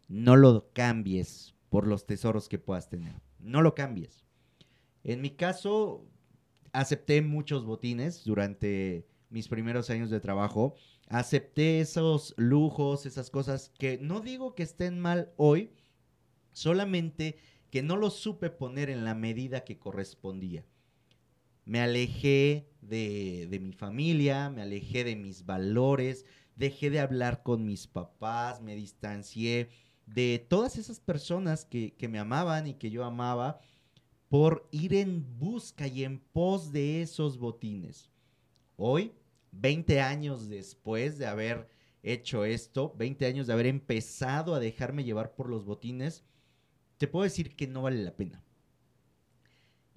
no 0.08 0.36
lo 0.36 0.70
cambies 0.74 1.56
por 1.70 1.88
los 1.88 2.06
tesoros 2.06 2.50
que 2.50 2.60
puedas 2.60 2.90
tener. 2.90 3.14
No 3.44 3.62
lo 3.62 3.76
cambies. 3.76 4.26
En 5.04 5.22
mi 5.22 5.32
caso, 5.32 6.08
acepté 6.72 7.22
muchos 7.22 7.66
botines 7.66 8.24
durante 8.24 9.06
mis 9.30 9.48
primeros 9.48 9.90
años 9.90 10.10
de 10.10 10.20
trabajo. 10.20 10.76
Acepté 11.08 11.80
esos 11.82 12.34
lujos, 12.38 13.06
esas 13.06 13.30
cosas 13.30 13.72
que 13.78 13.98
no 13.98 14.22
digo 14.22 14.56
que 14.56 14.64
estén 14.64 15.00
mal 15.00 15.34
hoy, 15.38 15.72
solamente 16.52 17.38
que 17.70 17.84
no 17.84 17.98
los 17.98 18.16
supe 18.16 18.50
poner 18.50 18.90
en 18.90 19.04
la 19.04 19.16
medida 19.16 19.64
que 19.64 19.78
correspondía. 19.78 20.66
Me 21.66 21.82
alejé 21.82 22.70
de, 22.82 23.48
de 23.50 23.60
mi 23.60 23.74
familia, 23.74 24.50
me 24.50 24.62
alejé 24.62 25.04
de 25.04 25.16
mis 25.16 25.46
valores, 25.46 26.26
dejé 26.56 26.90
de 26.90 27.00
hablar 27.00 27.42
con 27.44 27.66
mis 27.66 27.88
papás, 27.88 28.62
me 28.62 28.76
distancié 28.76 29.70
de 30.06 30.46
todas 30.50 30.78
esas 30.78 31.00
personas 31.00 31.66
que, 31.66 31.94
que 31.96 32.08
me 32.08 32.20
amaban 32.20 32.68
y 32.68 32.74
que 32.76 32.90
yo 32.90 33.04
amaba 33.04 33.60
por 34.30 34.68
ir 34.72 34.96
en 34.96 35.38
busca 35.38 35.88
y 35.88 36.04
en 36.04 36.20
pos 36.20 36.72
de 36.72 37.02
esos 37.02 37.38
botines. 37.38 38.10
Hoy, 38.78 39.14
20 39.52 40.02
años 40.02 40.50
después 40.50 41.18
de 41.18 41.28
haber 41.28 41.70
hecho 42.02 42.44
esto, 42.44 42.94
20 42.98 43.26
años 43.26 43.48
de 43.48 43.54
haber 43.54 43.68
empezado 43.68 44.56
a 44.56 44.60
dejarme 44.60 45.04
llevar 45.04 45.36
por 45.36 45.50
los 45.50 45.66
botines, 45.66 46.24
te 46.98 47.08
puedo 47.08 47.24
decir 47.24 47.56
que 47.56 47.68
no 47.68 47.82
vale 47.84 48.04
la 48.04 48.16
pena. 48.16 48.44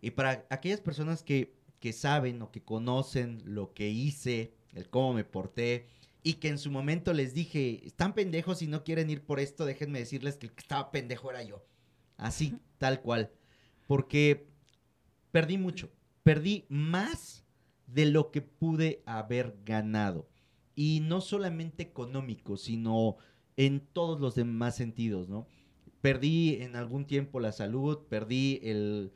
Y 0.00 0.10
para 0.10 0.46
aquellas 0.50 0.80
personas 0.80 1.22
que, 1.22 1.56
que 1.80 1.92
saben 1.92 2.42
o 2.42 2.52
que 2.52 2.62
conocen 2.62 3.42
lo 3.44 3.72
que 3.72 3.88
hice, 3.88 4.54
el 4.74 4.88
cómo 4.88 5.14
me 5.14 5.24
porté, 5.24 5.88
y 6.26 6.34
que 6.34 6.48
en 6.48 6.58
su 6.58 6.72
momento 6.72 7.12
les 7.12 7.34
dije, 7.34 7.86
están 7.86 8.12
pendejos 8.12 8.60
y 8.60 8.66
no 8.66 8.82
quieren 8.82 9.10
ir 9.10 9.22
por 9.22 9.38
esto, 9.38 9.64
déjenme 9.64 10.00
decirles 10.00 10.36
que 10.36 10.46
el 10.46 10.52
que 10.54 10.62
estaba 10.62 10.90
pendejo 10.90 11.30
era 11.30 11.44
yo. 11.44 11.64
Así, 12.16 12.58
tal 12.78 13.00
cual. 13.00 13.30
Porque 13.86 14.48
perdí 15.30 15.56
mucho. 15.56 15.88
Perdí 16.24 16.66
más 16.68 17.44
de 17.86 18.06
lo 18.06 18.32
que 18.32 18.42
pude 18.42 19.04
haber 19.06 19.56
ganado. 19.64 20.28
Y 20.74 20.98
no 20.98 21.20
solamente 21.20 21.84
económico, 21.84 22.56
sino 22.56 23.18
en 23.56 23.78
todos 23.78 24.20
los 24.20 24.34
demás 24.34 24.74
sentidos, 24.74 25.28
¿no? 25.28 25.46
Perdí 26.00 26.56
en 26.60 26.74
algún 26.74 27.06
tiempo 27.06 27.38
la 27.38 27.52
salud, 27.52 27.98
perdí 28.08 28.58
el, 28.64 29.12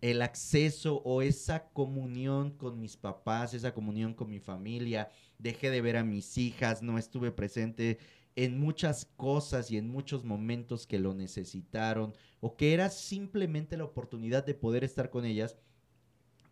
el 0.00 0.22
acceso 0.22 1.02
o 1.04 1.22
esa 1.22 1.68
comunión 1.68 2.50
con 2.50 2.80
mis 2.80 2.96
papás, 2.96 3.54
esa 3.54 3.74
comunión 3.74 4.14
con 4.14 4.28
mi 4.28 4.40
familia, 4.40 5.10
dejé 5.38 5.70
de 5.70 5.80
ver 5.80 5.96
a 5.96 6.04
mis 6.04 6.38
hijas, 6.38 6.82
no 6.82 6.98
estuve 6.98 7.30
presente 7.32 7.98
en 8.36 8.58
muchas 8.58 9.06
cosas 9.16 9.70
y 9.70 9.78
en 9.78 9.88
muchos 9.88 10.24
momentos 10.24 10.86
que 10.86 10.98
lo 10.98 11.14
necesitaron 11.14 12.14
o 12.40 12.56
que 12.56 12.74
era 12.74 12.90
simplemente 12.90 13.76
la 13.76 13.84
oportunidad 13.84 14.44
de 14.44 14.54
poder 14.54 14.84
estar 14.84 15.10
con 15.10 15.24
ellas 15.24 15.56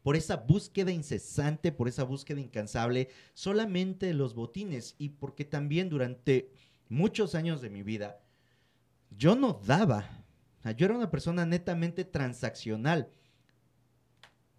por 0.02 0.16
esa 0.16 0.36
búsqueda 0.36 0.92
incesante, 0.92 1.72
por 1.72 1.88
esa 1.88 2.04
búsqueda 2.04 2.40
incansable, 2.40 3.08
solamente 3.32 4.12
los 4.12 4.34
botines 4.34 4.96
y 4.98 5.10
porque 5.10 5.46
también 5.46 5.88
durante 5.88 6.50
muchos 6.90 7.34
años 7.34 7.62
de 7.62 7.70
mi 7.70 7.82
vida 7.82 8.20
yo 9.10 9.34
no 9.34 9.60
daba, 9.64 10.24
yo 10.76 10.86
era 10.86 10.96
una 10.96 11.10
persona 11.10 11.46
netamente 11.46 12.04
transaccional. 12.04 13.10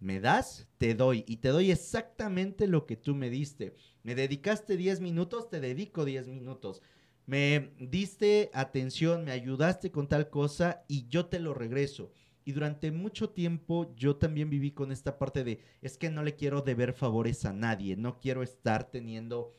Me 0.06 0.20
das, 0.20 0.68
te 0.78 0.94
doy 0.94 1.24
y 1.26 1.38
te 1.38 1.48
doy 1.48 1.72
exactamente 1.72 2.68
lo 2.68 2.86
que 2.86 2.96
tú 2.96 3.16
me 3.16 3.28
diste. 3.28 3.74
Me 4.04 4.14
dedicaste 4.14 4.76
10 4.76 5.00
minutos, 5.00 5.50
te 5.50 5.58
dedico 5.58 6.04
10 6.04 6.28
minutos. 6.28 6.80
Me 7.26 7.72
diste 7.80 8.48
atención, 8.54 9.24
me 9.24 9.32
ayudaste 9.32 9.90
con 9.90 10.06
tal 10.06 10.30
cosa 10.30 10.84
y 10.86 11.08
yo 11.08 11.26
te 11.26 11.40
lo 11.40 11.54
regreso. 11.54 12.12
Y 12.44 12.52
durante 12.52 12.92
mucho 12.92 13.30
tiempo 13.30 13.92
yo 13.96 14.14
también 14.14 14.48
viví 14.48 14.70
con 14.70 14.92
esta 14.92 15.18
parte 15.18 15.42
de, 15.42 15.58
es 15.82 15.98
que 15.98 16.08
no 16.08 16.22
le 16.22 16.36
quiero 16.36 16.62
deber 16.62 16.92
favores 16.92 17.44
a 17.44 17.52
nadie, 17.52 17.96
no 17.96 18.20
quiero 18.20 18.44
estar 18.44 18.88
teniendo 18.88 19.56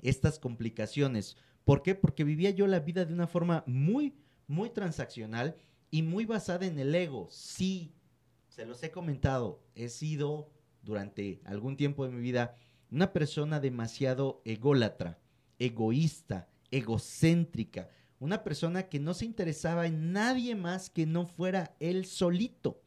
estas 0.00 0.40
complicaciones. 0.40 1.36
¿Por 1.62 1.84
qué? 1.84 1.94
Porque 1.94 2.24
vivía 2.24 2.50
yo 2.50 2.66
la 2.66 2.80
vida 2.80 3.04
de 3.04 3.14
una 3.14 3.28
forma 3.28 3.62
muy, 3.68 4.16
muy 4.48 4.70
transaccional 4.70 5.54
y 5.88 6.02
muy 6.02 6.24
basada 6.24 6.66
en 6.66 6.80
el 6.80 6.92
ego. 6.96 7.28
Sí, 7.30 7.92
se 8.54 8.66
los 8.66 8.82
he 8.82 8.90
comentado, 8.90 9.64
he 9.74 9.88
sido 9.88 10.50
durante 10.82 11.40
algún 11.46 11.78
tiempo 11.78 12.04
de 12.04 12.12
mi 12.12 12.20
vida 12.20 12.54
una 12.90 13.14
persona 13.14 13.60
demasiado 13.60 14.42
ególatra, 14.44 15.18
egoísta, 15.58 16.50
egocéntrica, 16.70 17.88
una 18.18 18.44
persona 18.44 18.90
que 18.90 19.00
no 19.00 19.14
se 19.14 19.24
interesaba 19.24 19.86
en 19.86 20.12
nadie 20.12 20.54
más 20.54 20.90
que 20.90 21.06
no 21.06 21.26
fuera 21.26 21.74
él 21.80 22.04
solito. 22.04 22.82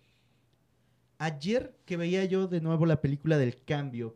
Ayer 1.17 1.75
que 1.85 1.97
veía 1.97 2.25
yo 2.25 2.47
de 2.47 2.61
nuevo 2.61 2.85
la 2.85 3.01
película 3.01 3.39
del 3.39 3.63
cambio, 3.63 4.15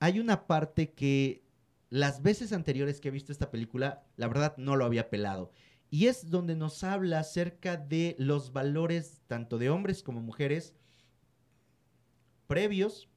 hay 0.00 0.18
una 0.18 0.48
parte 0.48 0.94
que 0.94 1.44
las 1.90 2.22
veces 2.22 2.52
anteriores 2.52 3.00
que 3.00 3.08
he 3.08 3.12
visto 3.12 3.30
esta 3.30 3.52
película, 3.52 4.04
la 4.16 4.26
verdad 4.26 4.56
no 4.56 4.74
lo 4.74 4.84
había 4.84 5.10
pelado. 5.10 5.52
Y 5.90 6.06
es 6.08 6.28
donde 6.28 6.56
nos 6.56 6.82
habla 6.82 7.20
acerca 7.20 7.76
de 7.76 8.16
los 8.18 8.52
valores 8.52 9.22
tanto 9.28 9.58
de 9.58 9.70
hombres 9.70 10.02
como 10.02 10.20
mujeres 10.20 10.74
previos 12.48 13.08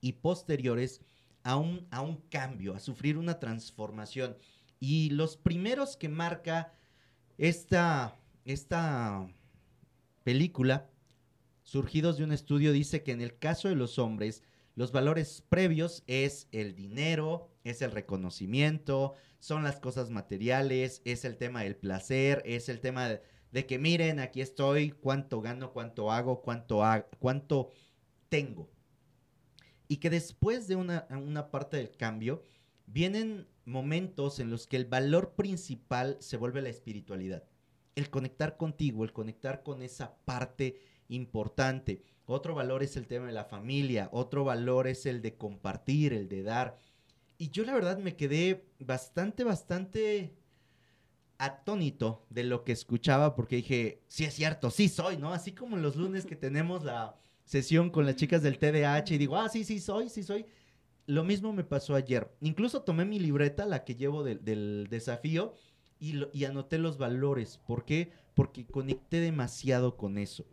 y 0.00 0.12
posteriores 0.12 1.00
a 1.42 1.56
un, 1.56 1.88
a 1.90 2.00
un 2.00 2.18
cambio, 2.28 2.74
a 2.74 2.78
sufrir 2.78 3.18
una 3.18 3.40
transformación. 3.40 4.36
Y 4.78 5.10
los 5.10 5.36
primeros 5.36 5.96
que 5.96 6.08
marca 6.08 6.72
esta, 7.38 8.16
esta 8.44 9.28
película, 10.22 10.88
surgidos 11.62 12.18
de 12.18 12.24
un 12.24 12.32
estudio, 12.32 12.72
dice 12.72 13.02
que 13.02 13.12
en 13.12 13.20
el 13.20 13.38
caso 13.38 13.68
de 13.68 13.74
los 13.74 13.98
hombres, 13.98 14.42
los 14.76 14.92
valores 14.92 15.42
previos 15.48 16.04
es 16.06 16.48
el 16.52 16.74
dinero, 16.74 17.50
es 17.64 17.80
el 17.80 17.90
reconocimiento, 17.90 19.14
son 19.38 19.64
las 19.64 19.80
cosas 19.80 20.10
materiales, 20.10 21.00
es 21.04 21.24
el 21.24 21.36
tema 21.36 21.62
del 21.62 21.76
placer, 21.76 22.42
es 22.44 22.68
el 22.68 22.80
tema 22.80 23.08
de, 23.08 23.66
que 23.66 23.78
miren, 23.78 24.20
aquí 24.20 24.40
estoy, 24.42 24.90
cuánto 24.90 25.40
gano, 25.40 25.72
cuánto 25.72 26.12
hago, 26.12 26.42
cuánto, 26.42 26.82
cuánto 27.18 27.70
tengo. 28.36 28.68
Y 29.88 29.96
que 29.96 30.10
después 30.10 30.68
de 30.68 30.76
una, 30.76 31.06
una 31.10 31.50
parte 31.50 31.78
del 31.78 31.90
cambio, 31.96 32.42
vienen 32.86 33.46
momentos 33.64 34.40
en 34.40 34.50
los 34.50 34.66
que 34.66 34.76
el 34.76 34.84
valor 34.84 35.34
principal 35.34 36.18
se 36.20 36.36
vuelve 36.36 36.60
la 36.60 36.68
espiritualidad. 36.68 37.44
El 37.94 38.10
conectar 38.10 38.58
contigo, 38.58 39.04
el 39.04 39.12
conectar 39.14 39.62
con 39.62 39.80
esa 39.80 40.16
parte 40.26 40.78
importante. 41.08 42.02
Otro 42.26 42.54
valor 42.54 42.82
es 42.82 42.96
el 42.96 43.06
tema 43.06 43.26
de 43.26 43.32
la 43.32 43.44
familia, 43.44 44.10
otro 44.12 44.44
valor 44.44 44.86
es 44.86 45.06
el 45.06 45.22
de 45.22 45.36
compartir, 45.36 46.12
el 46.12 46.28
de 46.28 46.42
dar. 46.42 46.76
Y 47.38 47.48
yo 47.50 47.64
la 47.64 47.72
verdad 47.72 47.96
me 47.98 48.16
quedé 48.16 48.66
bastante, 48.78 49.44
bastante 49.44 50.34
atónito 51.38 52.26
de 52.28 52.44
lo 52.44 52.64
que 52.64 52.72
escuchaba 52.72 53.34
porque 53.34 53.56
dije, 53.56 54.02
sí 54.08 54.24
es 54.24 54.34
cierto, 54.34 54.70
sí 54.70 54.88
soy, 54.88 55.16
¿no? 55.16 55.32
Así 55.32 55.52
como 55.52 55.76
los 55.76 55.96
lunes 55.96 56.26
que 56.26 56.36
tenemos 56.36 56.84
la 56.84 57.16
sesión 57.46 57.88
con 57.88 58.04
las 58.04 58.16
chicas 58.16 58.42
del 58.42 58.58
TDAH 58.58 59.14
y 59.14 59.18
digo, 59.18 59.36
ah, 59.36 59.48
sí, 59.48 59.64
sí 59.64 59.80
soy, 59.80 60.10
sí 60.10 60.22
soy 60.22 60.44
lo 61.06 61.24
mismo 61.24 61.52
me 61.52 61.64
pasó 61.64 61.94
ayer. 61.94 62.30
Incluso 62.40 62.82
tomé 62.82 63.04
mi 63.04 63.18
libreta, 63.18 63.64
la 63.64 63.84
que 63.84 63.94
llevo 63.94 64.24
del 64.24 64.88
desafío, 64.90 65.54
y, 65.98 66.24
y 66.36 66.44
anoté 66.44 66.78
los 66.78 66.98
valores. 66.98 67.58
¿Por 67.58 67.84
qué? 67.84 68.12
Porque 68.34 68.66
conecté 68.66 69.20
demasiado 69.20 69.96
con 69.96 70.18
eso. 70.18 70.44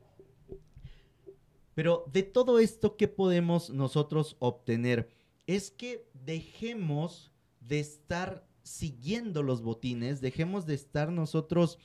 Pero 1.74 2.06
de 2.14 2.24
todo 2.24 2.60
esto, 2.60 2.96
¿qué 2.96 3.08
podemos 3.08 3.72
nosotros 3.72 4.38
obtener? 4.40 5.10
Es 5.48 5.72
que 5.72 6.08
dejemos 6.14 7.32
de 7.60 7.80
estar 7.80 8.48
siguiendo 8.62 9.44
los 9.44 9.62
botines, 9.62 10.22
dejemos 10.22 10.66
de 10.66 10.76
estar 10.76 11.12
nosotros 11.12 11.80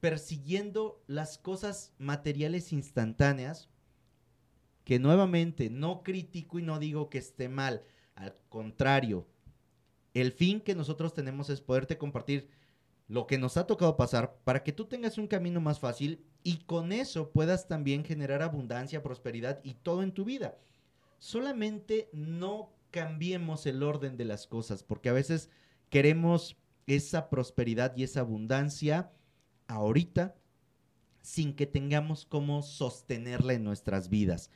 persiguiendo 0.00 1.02
las 1.08 1.38
cosas 1.38 1.92
materiales 1.98 2.72
instantáneas 2.72 3.68
que 4.88 4.98
nuevamente 4.98 5.68
no 5.68 6.02
critico 6.02 6.58
y 6.58 6.62
no 6.62 6.78
digo 6.78 7.10
que 7.10 7.18
esté 7.18 7.50
mal, 7.50 7.82
al 8.14 8.34
contrario, 8.48 9.26
el 10.14 10.32
fin 10.32 10.62
que 10.62 10.74
nosotros 10.74 11.12
tenemos 11.12 11.50
es 11.50 11.60
poderte 11.60 11.98
compartir 11.98 12.48
lo 13.06 13.26
que 13.26 13.36
nos 13.36 13.58
ha 13.58 13.66
tocado 13.66 13.98
pasar 13.98 14.38
para 14.44 14.64
que 14.64 14.72
tú 14.72 14.86
tengas 14.86 15.18
un 15.18 15.26
camino 15.26 15.60
más 15.60 15.78
fácil 15.78 16.24
y 16.42 16.64
con 16.64 16.90
eso 16.92 17.32
puedas 17.32 17.68
también 17.68 18.02
generar 18.02 18.40
abundancia, 18.40 19.02
prosperidad 19.02 19.60
y 19.62 19.74
todo 19.74 20.02
en 20.02 20.12
tu 20.12 20.24
vida. 20.24 20.56
Solamente 21.18 22.08
no 22.14 22.72
cambiemos 22.90 23.66
el 23.66 23.82
orden 23.82 24.16
de 24.16 24.24
las 24.24 24.46
cosas, 24.46 24.82
porque 24.82 25.10
a 25.10 25.12
veces 25.12 25.50
queremos 25.90 26.56
esa 26.86 27.28
prosperidad 27.28 27.94
y 27.94 28.04
esa 28.04 28.20
abundancia 28.20 29.12
ahorita 29.66 30.34
sin 31.20 31.54
que 31.54 31.66
tengamos 31.66 32.24
cómo 32.24 32.62
sostenerla 32.62 33.52
en 33.52 33.64
nuestras 33.64 34.08
vidas. 34.08 34.50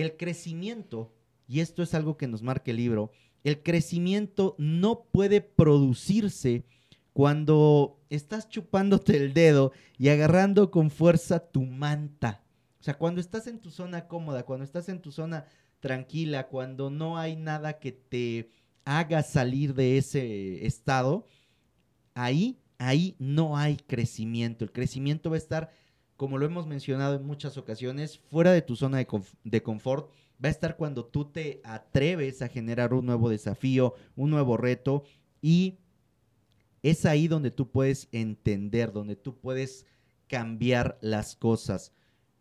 El 0.00 0.16
crecimiento, 0.16 1.12
y 1.46 1.60
esto 1.60 1.82
es 1.82 1.94
algo 1.94 2.16
que 2.16 2.26
nos 2.26 2.42
marca 2.42 2.70
el 2.70 2.78
libro, 2.78 3.12
el 3.44 3.62
crecimiento 3.62 4.54
no 4.58 5.04
puede 5.12 5.40
producirse 5.40 6.64
cuando 7.12 8.00
estás 8.08 8.48
chupándote 8.48 9.16
el 9.16 9.34
dedo 9.34 9.72
y 9.98 10.08
agarrando 10.08 10.70
con 10.70 10.90
fuerza 10.90 11.38
tu 11.50 11.62
manta. 11.62 12.42
O 12.80 12.82
sea, 12.82 12.96
cuando 12.96 13.20
estás 13.20 13.46
en 13.46 13.60
tu 13.60 13.70
zona 13.70 14.08
cómoda, 14.08 14.44
cuando 14.44 14.64
estás 14.64 14.88
en 14.88 15.02
tu 15.02 15.12
zona 15.12 15.44
tranquila, 15.80 16.48
cuando 16.48 16.90
no 16.90 17.18
hay 17.18 17.36
nada 17.36 17.78
que 17.78 17.92
te 17.92 18.50
haga 18.84 19.22
salir 19.22 19.74
de 19.74 19.98
ese 19.98 20.66
estado, 20.66 21.26
ahí, 22.14 22.58
ahí 22.78 23.16
no 23.18 23.56
hay 23.56 23.76
crecimiento. 23.76 24.64
El 24.64 24.72
crecimiento 24.72 25.30
va 25.30 25.36
a 25.36 25.38
estar 25.38 25.70
como 26.20 26.36
lo 26.36 26.44
hemos 26.44 26.66
mencionado 26.66 27.14
en 27.14 27.24
muchas 27.24 27.56
ocasiones, 27.56 28.18
fuera 28.30 28.52
de 28.52 28.60
tu 28.60 28.76
zona 28.76 28.98
de, 28.98 29.62
confort, 29.62 30.10
va 30.32 30.48
a 30.48 30.50
estar 30.50 30.76
cuando 30.76 31.06
tú 31.06 31.24
te 31.24 31.62
atreves 31.64 32.42
a 32.42 32.48
generar 32.48 32.92
un 32.92 33.06
nuevo 33.06 33.30
desafío, 33.30 33.94
un 34.16 34.28
nuevo 34.28 34.58
reto 34.58 35.04
y 35.40 35.78
es 36.82 37.06
ahí 37.06 37.26
donde 37.26 37.50
tú 37.50 37.70
puedes 37.70 38.06
entender, 38.12 38.92
donde 38.92 39.16
tú 39.16 39.38
puedes 39.38 39.86
cambiar 40.26 40.98
las 41.00 41.36
cosas. 41.36 41.94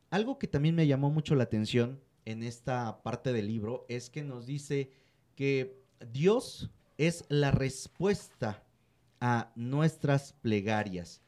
Algo 0.09 0.39
que 0.39 0.47
también 0.47 0.75
me 0.75 0.85
llamó 0.85 1.09
mucho 1.09 1.35
la 1.35 1.45
atención 1.45 2.01
en 2.25 2.43
esta 2.43 3.01
parte 3.01 3.31
del 3.31 3.47
libro 3.47 3.85
es 3.87 4.09
que 4.09 4.23
nos 4.23 4.45
dice 4.45 4.91
que 5.35 5.81
Dios 6.11 6.69
es 6.97 7.23
la 7.29 7.51
respuesta 7.51 8.61
a 9.21 9.53
nuestras 9.55 10.33
plegarias. 10.33 11.21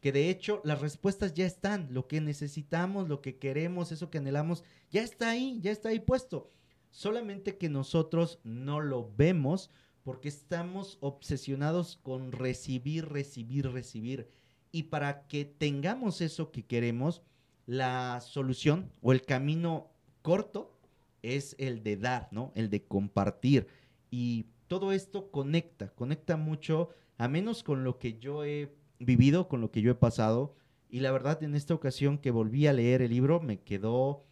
Que 0.00 0.12
de 0.12 0.30
hecho 0.30 0.62
las 0.64 0.80
respuestas 0.80 1.34
ya 1.34 1.44
están, 1.44 1.88
lo 1.92 2.08
que 2.08 2.20
necesitamos, 2.20 3.08
lo 3.08 3.20
que 3.20 3.36
queremos, 3.36 3.92
eso 3.92 4.10
que 4.10 4.18
anhelamos, 4.18 4.64
ya 4.90 5.02
está 5.02 5.30
ahí, 5.30 5.60
ya 5.60 5.70
está 5.70 5.90
ahí 5.90 6.00
puesto. 6.00 6.50
Solamente 6.90 7.58
que 7.58 7.68
nosotros 7.68 8.40
no 8.44 8.80
lo 8.80 9.12
vemos 9.16 9.70
porque 10.04 10.28
estamos 10.28 10.96
obsesionados 11.00 11.98
con 12.02 12.32
recibir, 12.32 13.10
recibir, 13.10 13.70
recibir. 13.70 14.30
Y 14.72 14.84
para 14.84 15.26
que 15.26 15.44
tengamos 15.44 16.22
eso 16.22 16.50
que 16.50 16.64
queremos, 16.64 17.20
la 17.66 18.22
solución 18.22 18.90
o 19.02 19.12
el 19.12 19.20
camino 19.20 19.90
corto 20.22 20.78
es 21.22 21.54
el 21.58 21.82
de 21.82 21.98
dar, 21.98 22.28
¿no? 22.30 22.52
El 22.54 22.70
de 22.70 22.84
compartir. 22.84 23.66
Y 24.10 24.46
todo 24.66 24.92
esto 24.92 25.30
conecta, 25.30 25.90
conecta 25.90 26.38
mucho, 26.38 26.88
a 27.18 27.28
menos 27.28 27.62
con 27.62 27.84
lo 27.84 27.98
que 27.98 28.18
yo 28.18 28.44
he 28.44 28.77
vivido, 28.98 29.48
con 29.48 29.60
lo 29.60 29.70
que 29.70 29.82
yo 29.82 29.90
he 29.90 29.96
pasado, 29.96 30.54
Y 30.90 31.00
la 31.00 31.12
verdad, 31.12 31.42
en 31.42 31.54
esta 31.54 31.74
ocasión 31.74 32.16
que 32.16 32.30
volví 32.30 32.66
a 32.66 32.72
leer 32.72 33.02
el 33.02 33.10
libro, 33.10 33.40
me 33.40 33.60
quedó 33.60 34.24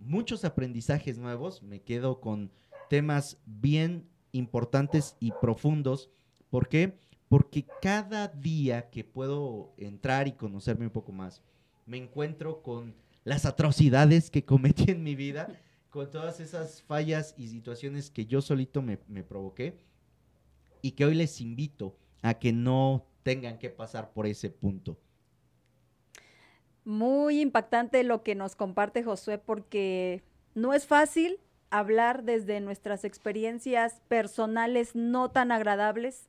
muchos 0.00 0.44
aprendizajes 0.44 1.16
nuevos, 1.16 1.62
me 1.62 1.80
quedo 1.80 2.20
con 2.20 2.50
temas 2.90 3.38
bien 3.46 4.08
importantes 4.32 5.16
y 5.20 5.30
profundos. 5.40 6.10
¿Por 6.50 6.68
qué? 6.68 6.98
Porque 7.28 7.66
cada 7.80 8.26
día 8.26 8.90
que 8.90 9.04
puedo 9.04 9.72
entrar 9.78 10.26
y 10.26 10.32
conocerme 10.32 10.86
un 10.86 10.92
poco 10.92 11.12
más, 11.12 11.40
me 11.86 11.98
encuentro 11.98 12.62
con 12.62 12.94
las 13.24 13.46
atrocidades 13.46 14.28
que 14.30 14.44
cometí 14.44 14.90
en 14.90 15.04
mi 15.04 15.14
vida, 15.14 15.60
con 15.88 16.10
todas 16.10 16.40
esas 16.40 16.82
fallas 16.82 17.34
y 17.38 17.48
situaciones 17.48 18.10
que 18.10 18.26
yo 18.26 18.42
solito 18.42 18.82
me, 18.82 18.98
me 19.06 19.22
provoqué 19.22 19.78
y 20.80 20.92
que 20.92 21.04
hoy 21.04 21.14
les 21.14 21.40
invito 21.40 21.96
a 22.22 22.34
que 22.34 22.52
no 22.52 23.06
tengan 23.22 23.58
que 23.58 23.70
pasar 23.70 24.12
por 24.12 24.26
ese 24.26 24.50
punto. 24.50 24.98
Muy 26.84 27.40
impactante 27.40 28.02
lo 28.02 28.22
que 28.22 28.34
nos 28.34 28.56
comparte 28.56 29.04
Josué 29.04 29.38
porque 29.38 30.22
no 30.54 30.74
es 30.74 30.86
fácil 30.86 31.38
hablar 31.70 32.24
desde 32.24 32.60
nuestras 32.60 33.04
experiencias 33.04 34.02
personales 34.08 34.94
no 34.94 35.30
tan 35.30 35.52
agradables 35.52 36.28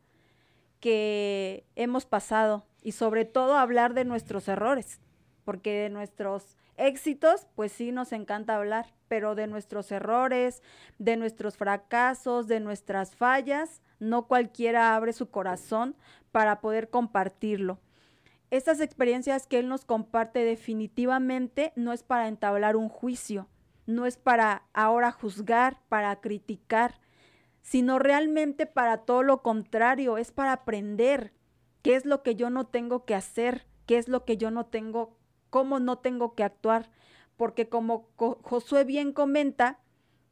que 0.80 1.66
hemos 1.76 2.06
pasado 2.06 2.66
y 2.82 2.94
sobre 2.94 3.26
todo 3.26 3.58
hablar 3.58 3.94
de 3.94 4.06
nuestros 4.06 4.48
errores, 4.48 5.00
porque 5.44 5.74
de 5.74 5.90
nuestros 5.90 6.58
éxitos, 6.78 7.48
pues 7.56 7.72
sí 7.72 7.92
nos 7.92 8.12
encanta 8.12 8.56
hablar, 8.56 8.94
pero 9.08 9.36
de 9.36 9.48
nuestros 9.48 9.92
errores, 9.92 10.62
de 10.98 11.18
nuestros 11.18 11.58
fracasos, 11.58 12.48
de 12.48 12.60
nuestras 12.60 13.16
fallas, 13.16 13.82
no 14.00 14.28
cualquiera 14.28 14.96
abre 14.96 15.14
su 15.14 15.30
corazón 15.30 15.96
para 16.32 16.62
poder 16.62 16.90
compartirlo. 16.90 17.80
Estas 18.50 18.82
experiencias 18.82 19.48
que 19.48 19.60
Él 19.60 19.68
nos 19.68 19.86
comparte 19.86 20.44
definitivamente 20.44 21.74
no 21.76 21.94
es 21.94 22.04
para 22.04 22.28
entablar 22.28 22.76
un 22.76 22.90
juicio, 22.90 23.48
no 23.86 24.06
es 24.06 24.18
para 24.18 24.64
ahora 24.74 25.12
juzgar, 25.12 25.80
para 25.90 26.16
criticar, 26.22 27.00
sino 27.62 27.98
realmente 27.98 28.66
para 28.66 28.98
todo 28.98 29.24
lo 29.24 29.42
contrario, 29.42 30.18
es 30.18 30.32
para 30.32 30.54
aprender 30.54 31.34
qué 31.82 31.96
es 31.96 32.06
lo 32.06 32.22
que 32.22 32.36
yo 32.36 32.50
no 32.50 32.68
tengo 32.68 33.06
que 33.06 33.16
hacer, 33.16 33.66
qué 33.86 33.98
es 33.98 34.08
lo 34.08 34.26
que 34.26 34.38
yo 34.38 34.52
no 34.52 34.66
tengo, 34.66 35.18
cómo 35.54 35.80
no 35.80 36.00
tengo 36.00 36.34
que 36.34 36.44
actuar, 36.44 36.90
porque 37.38 37.70
como 37.70 38.08
Josué 38.18 38.86
bien 38.86 39.14
comenta, 39.14 39.78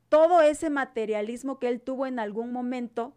todo 0.10 0.42
ese 0.42 0.72
materialismo 0.72 1.60
que 1.60 1.68
él 1.68 1.80
tuvo 1.80 2.08
en 2.08 2.18
algún 2.18 2.52
momento 2.52 3.14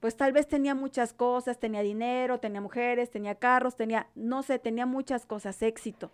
pues 0.00 0.16
tal 0.16 0.32
vez 0.32 0.48
tenía 0.48 0.74
muchas 0.74 1.12
cosas, 1.12 1.60
tenía 1.60 1.82
dinero, 1.82 2.40
tenía 2.40 2.62
mujeres, 2.62 3.10
tenía 3.10 3.34
carros, 3.34 3.76
tenía, 3.76 4.08
no 4.14 4.42
sé, 4.42 4.58
tenía 4.58 4.86
muchas 4.86 5.26
cosas, 5.26 5.60
éxito. 5.60 6.10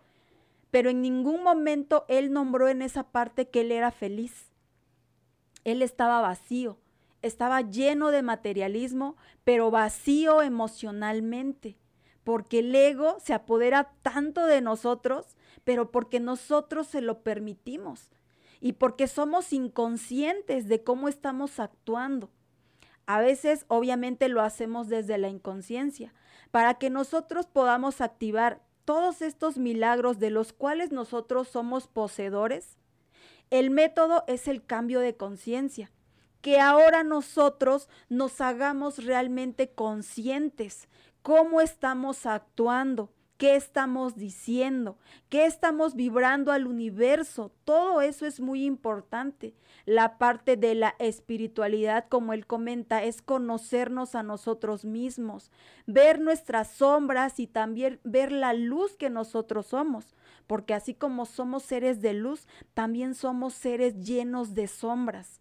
Pero 0.73 0.90
en 0.90 1.01
ningún 1.01 1.45
momento 1.45 2.07
él 2.09 2.33
nombró 2.33 2.66
en 2.66 2.83
esa 2.83 3.05
parte 3.05 3.49
que 3.49 3.61
él 3.61 3.71
era 3.71 3.93
feliz. 3.93 4.51
Él 5.62 5.81
estaba 5.81 6.21
vacío, 6.21 6.77
estaba 7.23 7.61
lleno 7.61 8.11
de 8.11 8.23
materialismo, 8.23 9.16
pero 9.45 9.71
vacío 9.71 10.43
emocionalmente, 10.43 11.77
porque 12.31 12.61
el 12.61 12.73
ego 12.73 13.16
se 13.19 13.35
apodera 13.35 13.90
tanto 14.03 14.47
de 14.47 14.61
nosotros, 14.61 15.37
pero 15.64 15.90
porque 15.90 16.21
nosotros 16.21 16.87
se 16.87 17.01
lo 17.01 17.25
permitimos 17.25 18.09
y 18.61 18.75
porque 18.75 19.09
somos 19.09 19.53
inconscientes 19.53 20.69
de 20.69 20.85
cómo 20.85 21.09
estamos 21.09 21.59
actuando. 21.59 22.31
A 23.05 23.19
veces 23.19 23.64
obviamente 23.66 24.29
lo 24.29 24.43
hacemos 24.43 24.87
desde 24.87 25.19
la 25.19 25.27
inconsciencia, 25.27 26.14
para 26.53 26.75
que 26.75 26.88
nosotros 26.88 27.49
podamos 27.49 28.01
activar 28.01 28.62
todos 28.85 29.23
estos 29.23 29.59
milagros 29.59 30.21
de 30.21 30.31
los 30.31 30.53
cuales 30.53 30.93
nosotros 30.93 31.49
somos 31.49 31.88
poseedores. 31.88 32.79
El 33.51 33.71
método 33.71 34.23
es 34.29 34.47
el 34.47 34.64
cambio 34.64 35.01
de 35.01 35.16
conciencia, 35.16 35.90
que 36.43 36.61
ahora 36.61 37.03
nosotros 37.03 37.88
nos 38.09 38.40
hagamos 38.40 39.05
realmente 39.05 39.73
conscientes 39.73 40.88
cómo 41.23 41.61
estamos 41.61 42.27
actuando, 42.27 43.13
qué 43.41 43.57
estamos 43.57 44.17
diciendo, 44.17 44.99
qué 45.31 45.47
estamos 45.47 45.95
vibrando 45.95 46.53
al 46.53 46.67
universo. 46.67 47.51
Todo 47.65 48.03
eso 48.03 48.27
es 48.27 48.39
muy 48.39 48.67
importante. 48.67 49.55
La 49.87 50.19
parte 50.19 50.59
de 50.59 50.75
la 50.75 50.95
espiritualidad, 50.99 52.07
como 52.11 52.35
él 52.35 52.47
comenta, 52.47 53.03
es 53.03 53.23
conocernos 53.23 54.15
a 54.15 54.23
nosotros 54.23 54.85
mismos, 54.85 55.51
ver 55.87 56.21
nuestras 56.21 56.69
sombras 56.69 57.41
y 57.41 57.47
también 57.47 57.99
ver 58.05 58.31
la 58.31 58.53
luz 58.53 58.99
que 58.99 59.09
nosotros 59.09 59.69
somos. 59.69 60.15
Porque 60.47 60.75
así 60.75 60.93
como 60.93 61.25
somos 61.25 61.63
seres 61.63 62.03
de 62.03 62.13
luz, 62.13 62.47
también 62.75 63.15
somos 63.15 63.55
seres 63.55 64.05
llenos 64.05 64.55
de 64.55 64.69
sombras. 64.69 65.41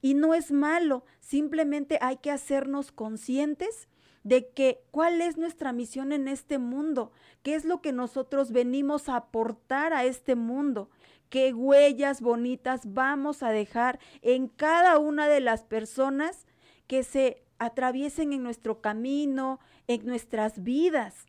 Y 0.00 0.14
no 0.14 0.34
es 0.34 0.52
malo, 0.52 1.04
simplemente 1.18 1.98
hay 2.00 2.18
que 2.18 2.30
hacernos 2.30 2.92
conscientes 2.92 3.88
de 4.22 4.48
que 4.48 4.82
cuál 4.90 5.20
es 5.20 5.36
nuestra 5.36 5.72
misión 5.72 6.12
en 6.12 6.28
este 6.28 6.58
mundo, 6.58 7.12
qué 7.42 7.54
es 7.54 7.64
lo 7.64 7.80
que 7.80 7.92
nosotros 7.92 8.52
venimos 8.52 9.08
a 9.08 9.16
aportar 9.16 9.92
a 9.92 10.04
este 10.04 10.34
mundo, 10.34 10.90
qué 11.30 11.54
huellas 11.54 12.20
bonitas 12.20 12.92
vamos 12.92 13.42
a 13.42 13.50
dejar 13.50 13.98
en 14.20 14.48
cada 14.48 14.98
una 14.98 15.28
de 15.28 15.40
las 15.40 15.64
personas 15.64 16.46
que 16.86 17.02
se 17.02 17.42
atraviesen 17.58 18.32
en 18.32 18.42
nuestro 18.42 18.80
camino, 18.80 19.60
en 19.86 20.04
nuestras 20.06 20.62
vidas, 20.62 21.26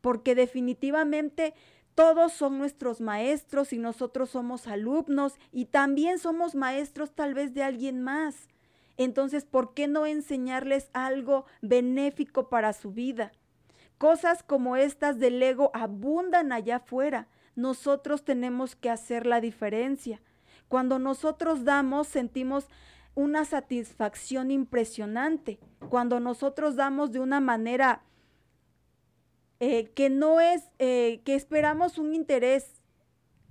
porque 0.00 0.34
definitivamente 0.34 1.54
todos 1.94 2.32
son 2.32 2.58
nuestros 2.58 3.00
maestros 3.00 3.72
y 3.72 3.78
nosotros 3.78 4.30
somos 4.30 4.68
alumnos 4.68 5.34
y 5.50 5.66
también 5.66 6.18
somos 6.18 6.54
maestros 6.54 7.12
tal 7.12 7.34
vez 7.34 7.54
de 7.54 7.64
alguien 7.64 8.00
más. 8.00 8.48
Entonces, 8.98 9.46
¿por 9.46 9.72
qué 9.72 9.86
no 9.86 10.04
enseñarles 10.04 10.90
algo 10.92 11.46
benéfico 11.62 12.50
para 12.50 12.72
su 12.72 12.90
vida? 12.90 13.32
Cosas 13.96 14.42
como 14.42 14.76
estas 14.76 15.18
del 15.18 15.42
ego 15.42 15.70
abundan 15.72 16.52
allá 16.52 16.76
afuera. 16.76 17.28
Nosotros 17.54 18.24
tenemos 18.24 18.76
que 18.76 18.90
hacer 18.90 19.24
la 19.24 19.40
diferencia. 19.40 20.20
Cuando 20.68 20.98
nosotros 20.98 21.64
damos, 21.64 22.08
sentimos 22.08 22.68
una 23.14 23.44
satisfacción 23.44 24.50
impresionante. 24.50 25.58
Cuando 25.88 26.20
nosotros 26.20 26.76
damos 26.76 27.12
de 27.12 27.20
una 27.20 27.40
manera 27.40 28.02
eh, 29.60 29.90
que 29.94 30.10
no 30.10 30.40
es, 30.40 30.70
eh, 30.78 31.22
que 31.24 31.34
esperamos 31.34 31.98
un 31.98 32.14
interés 32.14 32.77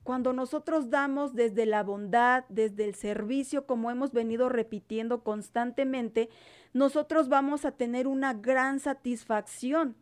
cuando 0.08 0.32
nosotros 0.32 0.90
damos 0.90 1.36
desde 1.36 1.66
la 1.66 1.84
bondad, 1.84 2.46
desde 2.48 2.86
el 2.86 2.96
servicio, 2.96 3.66
como 3.66 3.92
hemos 3.92 4.14
venido 4.14 4.48
repitiendo 4.48 5.22
constantemente, 5.22 6.30
nosotros 6.72 7.28
vamos 7.28 7.66
a 7.66 7.74
tener 7.74 8.08
una 8.08 8.34
gran 8.34 8.80
satisfacción. 8.80 9.98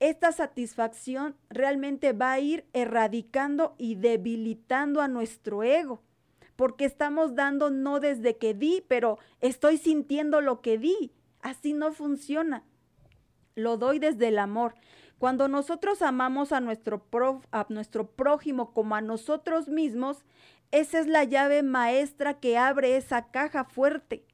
Esta 0.00 0.32
satisfacción 0.32 1.36
realmente 1.50 2.14
va 2.14 2.32
a 2.32 2.40
ir 2.40 2.64
erradicando 2.72 3.74
y 3.76 3.96
debilitando 3.96 5.02
a 5.02 5.08
nuestro 5.08 5.62
ego, 5.62 6.00
porque 6.56 6.86
estamos 6.86 7.34
dando 7.34 7.68
no 7.68 8.00
desde 8.00 8.38
que 8.38 8.54
di, 8.54 8.82
pero 8.88 9.18
estoy 9.42 9.76
sintiendo 9.76 10.40
lo 10.40 10.62
que 10.62 10.78
di. 10.78 11.12
Así 11.42 11.74
no 11.74 11.92
funciona. 11.92 12.64
Lo 13.56 13.76
doy 13.76 13.98
desde 13.98 14.28
el 14.28 14.38
amor. 14.38 14.74
Cuando 15.24 15.48
nosotros 15.48 16.02
amamos 16.02 16.52
a 16.52 16.60
nuestro, 16.60 17.02
a 17.50 17.64
nuestro 17.70 18.10
prójimo 18.10 18.74
como 18.74 18.94
a 18.94 19.00
nosotros 19.00 19.68
mismos, 19.68 20.22
esa 20.70 20.98
es 20.98 21.06
la 21.06 21.24
llave 21.24 21.62
maestra 21.62 22.34
que 22.40 22.58
abre 22.58 22.98
esa 22.98 23.30
caja 23.30 23.64
fuerte. 23.64 24.26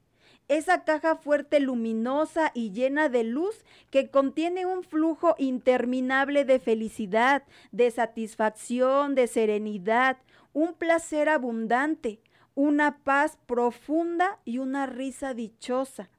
Esa 0.49 0.83
caja 0.83 1.15
fuerte 1.15 1.61
luminosa 1.61 2.51
y 2.53 2.73
llena 2.73 3.07
de 3.07 3.23
luz 3.23 3.63
que 3.89 4.09
contiene 4.09 4.65
un 4.65 4.83
flujo 4.83 5.35
interminable 5.37 6.43
de 6.43 6.59
felicidad, 6.59 7.43
de 7.71 7.89
satisfacción, 7.89 9.15
de 9.15 9.27
serenidad, 9.27 10.17
un 10.51 10.73
placer 10.73 11.29
abundante, 11.29 12.19
una 12.53 12.97
paz 12.97 13.37
profunda 13.45 14.39
y 14.43 14.57
una 14.57 14.87
risa 14.87 15.33
dichosa. 15.33 16.09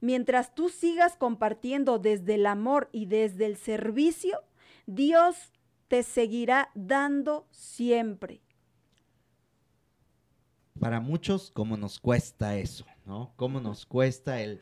Mientras 0.00 0.54
tú 0.54 0.68
sigas 0.68 1.16
compartiendo 1.16 1.98
desde 1.98 2.34
el 2.34 2.46
amor 2.46 2.88
y 2.92 3.06
desde 3.06 3.46
el 3.46 3.56
servicio, 3.56 4.42
Dios 4.86 5.36
te 5.88 6.02
seguirá 6.02 6.70
dando 6.74 7.46
siempre. 7.50 8.40
Para 10.78 11.00
muchos, 11.00 11.50
¿cómo 11.50 11.76
nos 11.76 12.00
cuesta 12.00 12.56
eso? 12.56 12.86
¿No? 13.04 13.34
¿Cómo 13.36 13.60
nos 13.60 13.84
cuesta 13.84 14.40
el 14.40 14.60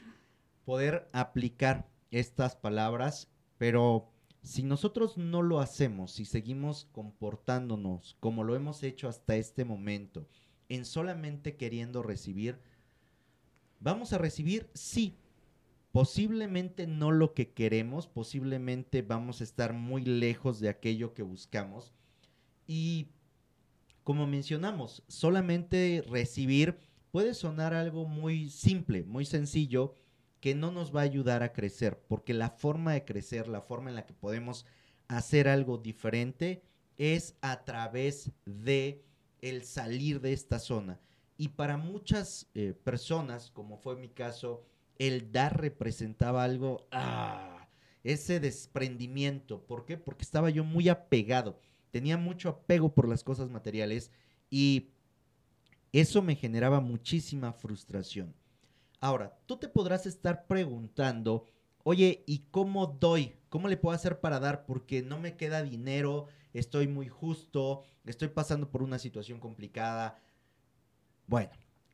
poder 0.65 1.09
aplicar 1.13 1.89
estas 2.11 2.57
palabras? 2.57 3.29
Pero 3.59 4.11
si 4.43 4.63
nosotros 4.63 5.17
no 5.17 5.43
lo 5.43 5.61
hacemos, 5.61 6.13
si 6.13 6.25
seguimos 6.25 6.89
comportándonos 6.93 8.17
como 8.19 8.43
lo 8.43 8.57
hemos 8.57 8.83
hecho 8.83 9.09
hasta 9.09 9.37
este 9.37 9.65
momento, 9.65 10.27
en 10.69 10.85
solamente 10.85 11.57
queriendo 11.57 12.03
recibir, 12.03 12.59
vamos 13.81 14.13
a 14.13 14.19
recibir, 14.19 14.71
sí, 14.75 15.17
posiblemente 15.93 16.87
no 16.87 17.11
lo 17.11 17.35
que 17.35 17.53
queremos, 17.53 18.07
posiblemente 18.07 19.03
vamos 19.03 19.41
a 19.41 19.45
estar 19.45 19.73
muy 19.73 20.05
lejos 20.05 20.61
de 20.61 20.69
aquello 20.69 21.15
que 21.15 21.23
buscamos. 21.23 21.93
Y 22.67 23.09
como 24.05 24.27
mencionamos, 24.27 25.03
solamente 25.09 26.05
recibir 26.09 26.79
puede 27.11 27.35
sonar 27.35 27.75
algo 27.75 28.07
muy 28.07 28.51
simple, 28.51 29.05
muy 29.05 29.25
sencillo, 29.25 29.95
que 30.41 30.55
no 30.55 30.71
nos 30.71 30.95
va 30.95 31.01
a 31.01 31.05
ayudar 31.05 31.43
a 31.43 31.53
crecer, 31.53 32.01
porque 32.07 32.33
la 32.33 32.51
forma 32.51 32.93
de 32.93 33.05
crecer, 33.05 33.49
la 33.49 33.61
forma 33.61 33.91
en 33.91 33.97
la 33.97 34.07
que 34.07 34.15
podemos 34.15 34.67
hacer 35.09 35.49
algo 35.49 35.79
diferente 35.79 36.63
es 36.97 37.37
a 37.41 37.65
través 37.65 38.31
de 38.45 39.03
el 39.41 39.65
salir 39.65 40.21
de 40.21 40.33
esta 40.33 40.59
zona. 40.59 41.01
Y 41.37 41.49
para 41.49 41.77
muchas 41.77 42.49
eh, 42.55 42.75
personas, 42.85 43.51
como 43.51 43.79
fue 43.79 43.97
mi 43.97 44.09
caso, 44.09 44.65
el 44.99 45.33
dar 45.33 45.61
representaba 45.61 46.45
algo, 46.45 46.87
ah, 46.91 47.69
ese 48.05 48.41
desprendimiento. 48.41 49.65
¿Por 49.65 49.85
qué? 49.85 49.97
Porque 49.97 50.25
estaba 50.25 50.51
yo 50.51 50.65
muy 50.65 50.89
apegado, 50.89 51.61
tenía 51.91 52.17
mucho 52.17 52.49
apego 52.49 52.93
por 52.93 53.09
las 53.09 53.25
cosas 53.25 53.51
materiales 53.51 54.11
y 54.51 54.91
eso 55.93 56.23
me 56.23 56.35
generaba 56.35 56.81
muchísima 56.81 57.53
frustración. 57.53 58.35
Ahora, 59.01 59.39
tú 59.47 59.57
te 59.57 59.69
podrás 59.69 60.07
estar 60.07 60.47
preguntando, 60.47 61.47
oye, 61.85 62.25
¿y 62.27 62.41
cómo 62.51 62.87
doy? 62.87 63.37
¿Cómo 63.49 63.69
le 63.69 63.77
puedo 63.77 63.95
hacer 63.95 64.21
para 64.21 64.41
dar? 64.41 64.67
Porque 64.67 65.03
no 65.03 65.21
me 65.21 65.37
queda 65.37 65.63
dinero, 65.63 66.27
estoy 66.53 66.89
muy 66.89 67.09
justo, 67.09 67.83
estoy 68.05 68.29
pasando 68.29 68.71
por 68.71 68.83
una 68.83 68.99
situación 68.99 69.39
complicada. 69.39 70.21
Bueno, 71.27 71.51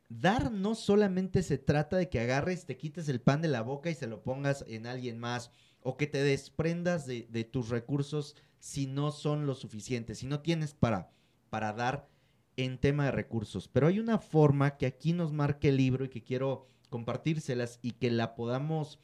dar 0.09 0.51
no 0.51 0.75
solamente 0.75 1.43
se 1.43 1.57
trata 1.57 1.97
de 1.97 2.09
que 2.09 2.19
agarres, 2.19 2.65
te 2.65 2.77
quites 2.77 3.09
el 3.09 3.21
pan 3.21 3.41
de 3.41 3.47
la 3.47 3.61
boca 3.61 3.89
y 3.89 3.95
se 3.95 4.07
lo 4.07 4.23
pongas 4.23 4.63
en 4.67 4.87
alguien 4.87 5.19
más, 5.19 5.51
o 5.81 5.97
que 5.97 6.07
te 6.07 6.23
desprendas 6.23 7.05
de, 7.05 7.49
tus 7.51 7.69
recursos 7.69 8.35
si 8.59 8.87
no 8.87 9.11
son 9.11 9.45
lo 9.45 9.53
suficientes, 9.53 10.19
si 10.19 10.25
no 10.25 10.39
tienes 10.39 10.73
para, 10.73 11.11
para 11.49 11.73
dar 11.73 12.09
en 12.57 12.79
tema 12.79 13.05
de 13.05 13.11
recursos. 13.11 13.67
Pero 13.67 13.87
hay 13.87 13.99
una 13.99 14.17
forma 14.17 14.77
que 14.77 14.85
aquí 14.87 15.13
nos 15.13 15.31
marca 15.31 15.67
el 15.67 15.77
libro 15.77 16.05
y 16.05 16.09
que 16.09 16.23
quiero 16.23 16.67
compartírselas 16.89 17.79
y 17.81 17.91
que 17.91 18.09
la 18.09 18.35
podamos 18.35 18.99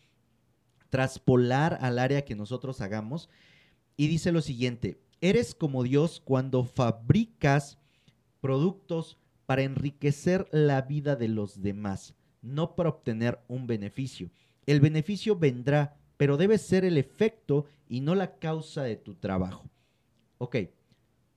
traspolar 0.89 1.77
al 1.81 1.99
área 1.99 2.25
que 2.25 2.35
nosotros 2.35 2.81
hagamos. 2.81 3.29
Y 3.95 4.07
dice 4.07 4.31
lo 4.31 4.41
siguiente, 4.41 4.99
eres 5.19 5.53
como 5.53 5.83
Dios 5.83 6.21
cuando 6.23 6.63
fabricas 6.63 7.77
productos 8.39 9.19
para 9.45 9.63
enriquecer 9.63 10.47
la 10.51 10.81
vida 10.81 11.15
de 11.15 11.27
los 11.27 11.61
demás, 11.61 12.15
no 12.41 12.75
para 12.75 12.89
obtener 12.89 13.39
un 13.47 13.67
beneficio. 13.67 14.31
El 14.65 14.79
beneficio 14.79 15.35
vendrá, 15.35 15.97
pero 16.17 16.37
debe 16.37 16.57
ser 16.57 16.85
el 16.85 16.97
efecto 16.97 17.65
y 17.87 18.01
no 18.01 18.15
la 18.15 18.37
causa 18.37 18.83
de 18.83 18.95
tu 18.95 19.15
trabajo. 19.15 19.69
Ok, 20.37 20.57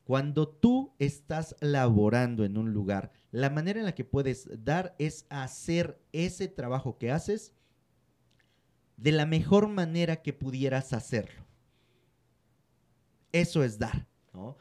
cuando 0.05 0.49
tú 0.49 0.93
estás 0.99 1.57
laborando 1.61 2.45
en 2.45 2.59
un 2.59 2.73
lugar, 2.73 3.11
la 3.31 3.51
manera 3.51 3.81
en 3.81 3.87
la 3.87 3.95
que 3.95 4.05
puedes 4.05 4.49
dar 4.65 4.95
es 4.99 5.27
hacer 5.31 5.99
ese 6.13 6.47
trabajo 6.47 6.99
que 6.99 7.11
haces 7.11 7.55
de 8.97 9.13
la 9.13 9.27
mejor 9.27 9.69
manera 9.69 10.23
que 10.23 10.33
pudieras 10.33 10.93
hacerlo. 10.93 11.45
Eso 13.33 13.65
es 13.65 13.79
dar, 13.79 14.07
¿no? 14.33 14.57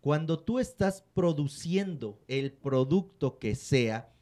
Cuando 0.00 0.38
tú 0.38 0.58
estás 0.58 1.02
produciendo 1.14 2.20
el 2.26 2.52
producto 2.52 3.38
que 3.38 3.54
sea, 3.54 4.12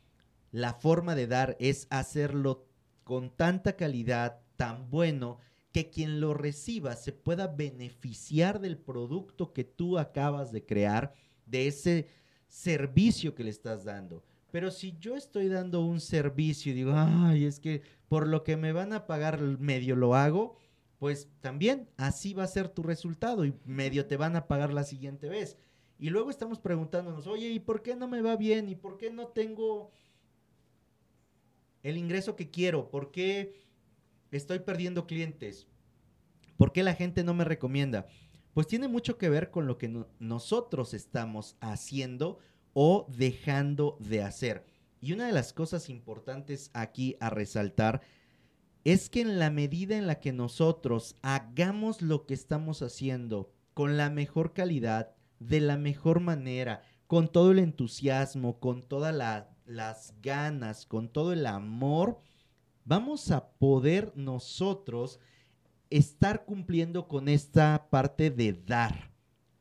la 0.50 0.74
forma 0.74 1.14
de 1.14 1.26
dar 1.26 1.56
es 1.60 1.86
hacerlo 1.90 2.66
con 3.04 3.30
tanta 3.30 3.76
calidad, 3.76 4.40
tan 4.56 4.90
bueno, 4.90 5.38
que 5.72 5.90
quien 5.90 6.20
lo 6.20 6.34
reciba 6.34 6.96
se 6.96 7.12
pueda 7.12 7.46
beneficiar 7.46 8.60
del 8.60 8.76
producto 8.78 9.52
que 9.52 9.64
tú 9.64 9.98
acabas 9.98 10.50
de 10.50 10.64
crear, 10.64 11.14
de 11.46 11.68
ese 11.68 12.08
servicio 12.48 13.34
que 13.34 13.44
le 13.44 13.50
estás 13.50 13.84
dando. 13.84 14.24
Pero 14.50 14.70
si 14.70 14.96
yo 14.98 15.14
estoy 15.14 15.48
dando 15.48 15.82
un 15.82 16.00
servicio 16.00 16.72
y 16.72 16.74
digo, 16.74 16.92
ay, 16.94 17.44
es 17.44 17.60
que 17.60 17.82
por 18.08 18.26
lo 18.26 18.42
que 18.42 18.56
me 18.56 18.72
van 18.72 18.92
a 18.92 19.06
pagar 19.06 19.40
medio 19.40 19.94
lo 19.94 20.14
hago, 20.14 20.56
pues 20.98 21.28
también 21.40 21.88
así 21.96 22.34
va 22.34 22.44
a 22.44 22.48
ser 22.48 22.68
tu 22.68 22.82
resultado 22.82 23.44
y 23.44 23.54
medio 23.64 24.06
te 24.06 24.16
van 24.16 24.36
a 24.36 24.48
pagar 24.48 24.72
la 24.72 24.84
siguiente 24.84 25.28
vez. 25.28 25.56
Y 25.98 26.10
luego 26.10 26.30
estamos 26.30 26.60
preguntándonos, 26.60 27.26
oye, 27.26 27.48
¿y 27.48 27.58
por 27.58 27.82
qué 27.82 27.96
no 27.96 28.06
me 28.06 28.22
va 28.22 28.36
bien? 28.36 28.68
¿Y 28.68 28.76
por 28.76 28.98
qué 28.98 29.10
no 29.10 29.28
tengo 29.28 29.90
el 31.82 31.96
ingreso 31.96 32.36
que 32.36 32.50
quiero? 32.50 32.88
¿Por 32.88 33.10
qué 33.10 33.56
estoy 34.30 34.60
perdiendo 34.60 35.06
clientes? 35.06 35.66
¿Por 36.56 36.72
qué 36.72 36.82
la 36.82 36.94
gente 36.94 37.24
no 37.24 37.34
me 37.34 37.44
recomienda? 37.44 38.06
Pues 38.54 38.66
tiene 38.66 38.86
mucho 38.88 39.18
que 39.18 39.28
ver 39.28 39.50
con 39.50 39.66
lo 39.66 39.76
que 39.76 40.04
nosotros 40.18 40.94
estamos 40.94 41.56
haciendo 41.60 42.38
o 42.74 43.06
dejando 43.08 43.96
de 44.00 44.22
hacer. 44.22 44.64
Y 45.00 45.12
una 45.12 45.26
de 45.26 45.32
las 45.32 45.52
cosas 45.52 45.88
importantes 45.90 46.70
aquí 46.74 47.16
a 47.20 47.30
resaltar 47.30 48.02
es 48.84 49.10
que 49.10 49.20
en 49.20 49.38
la 49.38 49.50
medida 49.50 49.96
en 49.96 50.06
la 50.06 50.20
que 50.20 50.32
nosotros 50.32 51.16
hagamos 51.22 52.02
lo 52.02 52.26
que 52.26 52.34
estamos 52.34 52.82
haciendo 52.82 53.52
con 53.74 53.96
la 53.96 54.10
mejor 54.10 54.52
calidad, 54.52 55.14
de 55.38 55.60
la 55.60 55.76
mejor 55.76 56.20
manera, 56.20 56.82
con 57.06 57.28
todo 57.28 57.52
el 57.52 57.58
entusiasmo, 57.58 58.60
con 58.60 58.82
todas 58.82 59.14
las 59.64 60.14
ganas, 60.22 60.86
con 60.86 61.08
todo 61.08 61.32
el 61.32 61.46
amor, 61.46 62.20
vamos 62.84 63.30
a 63.30 63.50
poder 63.52 64.12
nosotros 64.16 65.20
estar 65.90 66.44
cumpliendo 66.44 67.08
con 67.08 67.28
esta 67.28 67.88
parte 67.90 68.30
de 68.30 68.52
dar, 68.52 69.10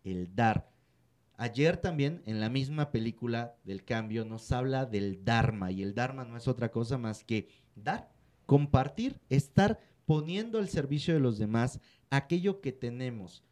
el 0.04 0.36
dar. 0.36 0.72
Ayer 1.38 1.78
también 1.78 2.24
en 2.26 2.40
la 2.40 2.50
misma 2.50 2.92
película 2.92 3.56
del 3.64 3.86
cambio 3.86 4.26
nos 4.26 4.52
habla 4.52 4.86
del 4.86 5.24
Dharma 5.24 5.72
y 5.72 5.84
el 5.84 5.94
Dharma 5.94 6.26
no 6.26 6.36
es 6.36 6.48
otra 6.48 6.72
cosa 6.72 6.98
más 6.98 7.24
que 7.24 7.48
dar, 7.76 8.12
compartir, 8.46 9.22
estar 9.30 9.80
poniendo 10.06 10.58
al 10.58 10.68
servicio 10.68 11.14
de 11.14 11.20
los 11.20 11.38
demás 11.38 11.80
aquello 12.10 12.60
que 12.60 12.72
tenemos. 12.72 13.44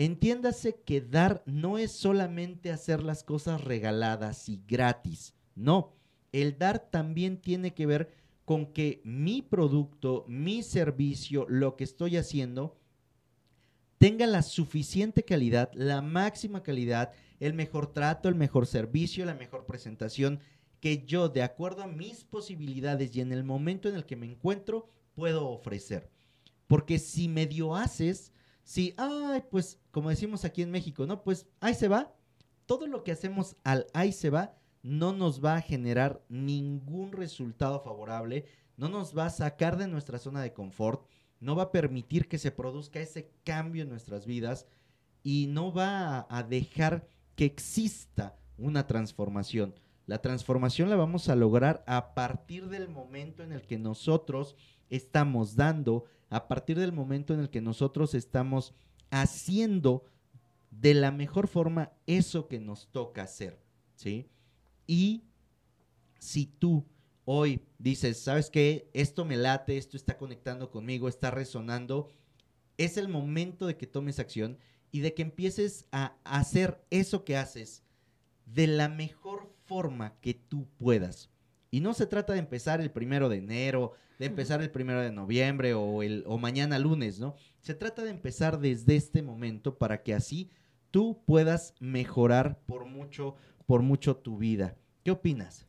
Entiéndase 0.00 0.80
que 0.80 1.02
dar 1.02 1.42
no 1.44 1.76
es 1.76 1.92
solamente 1.92 2.70
hacer 2.70 3.02
las 3.02 3.22
cosas 3.22 3.62
regaladas 3.62 4.48
y 4.48 4.62
gratis, 4.66 5.34
no, 5.54 5.92
el 6.32 6.56
dar 6.56 6.78
también 6.90 7.36
tiene 7.36 7.74
que 7.74 7.84
ver 7.84 8.10
con 8.46 8.72
que 8.72 9.02
mi 9.04 9.42
producto, 9.42 10.24
mi 10.26 10.62
servicio, 10.62 11.44
lo 11.50 11.76
que 11.76 11.84
estoy 11.84 12.16
haciendo, 12.16 12.78
tenga 13.98 14.26
la 14.26 14.40
suficiente 14.40 15.22
calidad, 15.22 15.70
la 15.74 16.00
máxima 16.00 16.62
calidad, 16.62 17.12
el 17.38 17.52
mejor 17.52 17.92
trato, 17.92 18.30
el 18.30 18.36
mejor 18.36 18.66
servicio, 18.66 19.26
la 19.26 19.34
mejor 19.34 19.66
presentación, 19.66 20.40
que 20.80 21.04
yo, 21.04 21.28
de 21.28 21.42
acuerdo 21.42 21.82
a 21.82 21.88
mis 21.88 22.24
posibilidades 22.24 23.14
y 23.14 23.20
en 23.20 23.32
el 23.32 23.44
momento 23.44 23.90
en 23.90 23.96
el 23.96 24.06
que 24.06 24.16
me 24.16 24.24
encuentro, 24.24 24.88
puedo 25.14 25.46
ofrecer. 25.50 26.08
Porque 26.68 26.98
si 26.98 27.28
medio 27.28 27.76
haces, 27.76 28.32
si, 28.62 28.94
ay, 28.96 29.42
pues 29.50 29.78
como 29.90 30.10
decimos 30.10 30.44
aquí 30.44 30.62
en 30.62 30.70
México, 30.70 31.06
¿no? 31.06 31.22
Pues 31.22 31.46
ahí 31.60 31.74
se 31.74 31.88
va. 31.88 32.14
Todo 32.66 32.86
lo 32.86 33.02
que 33.02 33.12
hacemos 33.12 33.56
al 33.64 33.86
ahí 33.94 34.12
se 34.12 34.30
va 34.30 34.54
no 34.82 35.12
nos 35.12 35.44
va 35.44 35.56
a 35.56 35.60
generar 35.60 36.22
ningún 36.28 37.12
resultado 37.12 37.80
favorable, 37.80 38.46
no 38.76 38.88
nos 38.88 39.16
va 39.16 39.26
a 39.26 39.30
sacar 39.30 39.76
de 39.76 39.88
nuestra 39.88 40.18
zona 40.18 40.40
de 40.40 40.52
confort, 40.52 41.06
no 41.38 41.56
va 41.56 41.64
a 41.64 41.72
permitir 41.72 42.28
que 42.28 42.38
se 42.38 42.50
produzca 42.50 43.00
ese 43.00 43.32
cambio 43.44 43.82
en 43.82 43.88
nuestras 43.88 44.26
vidas 44.26 44.66
y 45.22 45.46
no 45.48 45.72
va 45.72 46.26
a, 46.30 46.42
dejar 46.42 47.06
que 47.34 47.44
exista 47.44 48.38
una 48.56 48.86
transformación. 48.86 49.74
La 50.06 50.20
transformación 50.20 50.90
la 50.90 50.96
vamos 50.96 51.28
a 51.28 51.36
lograr 51.36 51.84
a 51.86 52.14
partir 52.14 52.68
del 52.68 52.88
momento 52.88 53.42
en 53.42 53.52
el 53.52 53.62
que 53.62 53.78
nosotros 53.78 54.56
estamos 54.88 55.56
dando, 55.56 56.04
a 56.30 56.48
partir 56.48 56.78
del 56.78 56.92
momento 56.92 57.34
en 57.34 57.40
el 57.40 57.50
que 57.50 57.60
nosotros 57.60 58.14
estamos 58.14 58.72
haciendo 59.10 60.04
de 60.70 60.94
la 60.94 61.10
mejor 61.10 61.48
forma 61.48 61.92
eso 62.06 62.46
que 62.46 62.60
nos 62.60 62.90
toca 62.92 63.24
hacer, 63.24 63.60
¿sí? 63.96 64.28
Y 64.86 65.24
si 66.18 66.46
tú 66.46 66.86
hoy 67.24 67.62
dices, 67.78 68.20
¿sabes 68.20 68.50
qué? 68.50 68.88
Esto 68.94 69.24
me 69.24 69.36
late, 69.36 69.76
esto 69.76 69.96
está 69.96 70.16
conectando 70.16 70.70
conmigo, 70.70 71.08
está 71.08 71.30
resonando, 71.30 72.08
es 72.78 72.96
el 72.96 73.08
momento 73.08 73.66
de 73.66 73.76
que 73.76 73.86
tomes 73.86 74.18
acción 74.18 74.58
y 74.92 75.00
de 75.00 75.14
que 75.14 75.22
empieces 75.22 75.86
a 75.92 76.16
hacer 76.24 76.84
eso 76.90 77.24
que 77.24 77.36
haces 77.36 77.82
de 78.46 78.66
la 78.66 78.88
mejor 78.88 79.52
forma 79.64 80.18
que 80.20 80.34
tú 80.34 80.68
puedas. 80.78 81.30
Y 81.70 81.80
no 81.80 81.94
se 81.94 82.06
trata 82.06 82.32
de 82.32 82.40
empezar 82.40 82.80
el 82.80 82.90
primero 82.90 83.28
de 83.28 83.36
enero, 83.36 83.92
de 84.18 84.26
empezar 84.26 84.60
el 84.60 84.70
primero 84.70 85.00
de 85.00 85.12
noviembre 85.12 85.74
o, 85.74 86.02
el, 86.02 86.24
o 86.26 86.36
mañana 86.36 86.78
lunes, 86.78 87.20
¿no? 87.20 87.36
Se 87.60 87.74
trata 87.74 88.02
de 88.02 88.10
empezar 88.10 88.58
desde 88.58 88.96
este 88.96 89.22
momento 89.22 89.78
para 89.78 90.02
que 90.02 90.14
así 90.14 90.50
tú 90.90 91.22
puedas 91.24 91.74
mejorar 91.80 92.58
por 92.66 92.86
mucho, 92.86 93.36
por 93.66 93.82
mucho 93.82 94.16
tu 94.16 94.36
vida. 94.36 94.76
¿Qué 95.04 95.10
opinas? 95.10 95.66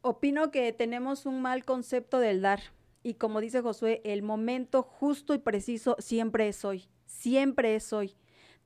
Opino 0.00 0.50
que 0.50 0.72
tenemos 0.72 1.26
un 1.26 1.42
mal 1.42 1.64
concepto 1.64 2.18
del 2.18 2.40
dar 2.40 2.60
Y 3.02 3.14
como 3.14 3.40
dice 3.40 3.60
Josué, 3.60 4.00
el 4.04 4.22
momento 4.22 4.82
justo 4.82 5.34
y 5.34 5.38
preciso 5.38 5.96
siempre 5.98 6.48
es 6.48 6.64
hoy, 6.64 6.88
siempre 7.06 7.74
es 7.74 7.92
hoy. 7.92 8.16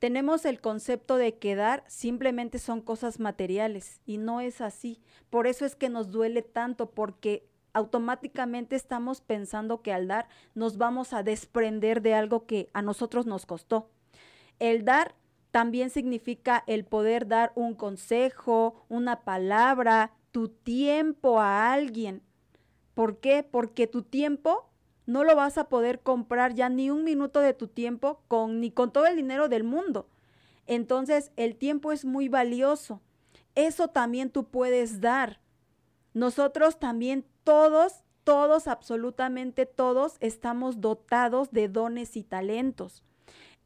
Tenemos 0.03 0.46
el 0.46 0.61
concepto 0.61 1.16
de 1.16 1.38
que 1.38 1.55
dar 1.55 1.84
simplemente 1.86 2.59
son 2.59 2.80
cosas 2.80 3.20
materiales 3.20 4.00
y 4.05 4.18
no 4.18 4.40
es 4.40 4.61
así. 4.61 5.00
Por 5.30 5.46
eso 5.46 5.64
es 5.64 5.76
que 5.76 5.88
nos 5.88 6.11
duele 6.11 6.42
tanto 6.42 6.90
porque 6.90 7.46
automáticamente 7.72 8.74
estamos 8.74 9.20
pensando 9.20 9.80
que 9.80 9.92
al 9.92 10.09
dar 10.09 10.26
nos 10.57 10.76
vamos 10.76 11.12
a 11.12 11.22
desprender 11.22 12.03
de 12.03 12.14
algo 12.14 12.46
que 12.46 12.68
a 12.72 12.82
nosotros 12.82 13.26
nos 13.26 13.46
costó. 13.46 13.90
El 14.59 14.84
dar 14.84 15.14
también 15.53 15.88
significa 15.88 16.64
el 16.66 16.84
poder 16.84 17.28
dar 17.28 17.53
un 17.55 17.76
consejo, 17.76 18.84
una 18.88 19.20
palabra, 19.20 20.14
tu 20.32 20.48
tiempo 20.48 21.38
a 21.38 21.72
alguien. 21.72 22.22
¿Por 22.94 23.20
qué? 23.20 23.44
Porque 23.44 23.86
tu 23.86 24.03
tiempo 24.03 24.68
no 25.07 25.24
lo 25.24 25.34
vas 25.34 25.59
a 25.59 25.68
poder 25.68 26.00
comprar 26.00 26.55
ya 26.55 26.68
ni 26.68 26.90
un 26.90 27.05
minuto 27.05 27.40
de 27.40 27.55
tu 27.55 27.68
tiempo 27.68 28.20
con 28.28 28.61
ni 28.61 28.70
con 28.70 28.92
todo 28.92 29.07
el 29.07 29.16
dinero 29.16 29.48
del 29.48 29.64
mundo. 29.64 30.09
Entonces, 30.66 31.32
el 31.36 31.57
tiempo 31.57 31.92
es 31.92 32.05
muy 32.05 32.28
valioso. 32.28 33.00
Eso 33.55 33.88
también 33.88 34.30
tú 34.30 34.44
puedes 34.44 35.00
dar. 35.00 35.40
Nosotros 36.14 36.78
también 36.78 37.24
todos, 37.44 38.05
todos, 38.24 38.68
absolutamente 38.68 39.66
todos 39.66 40.16
estamos 40.20 40.80
dotados 40.80 41.50
de 41.50 41.68
dones 41.68 42.16
y 42.16 42.22
talentos. 42.22 43.03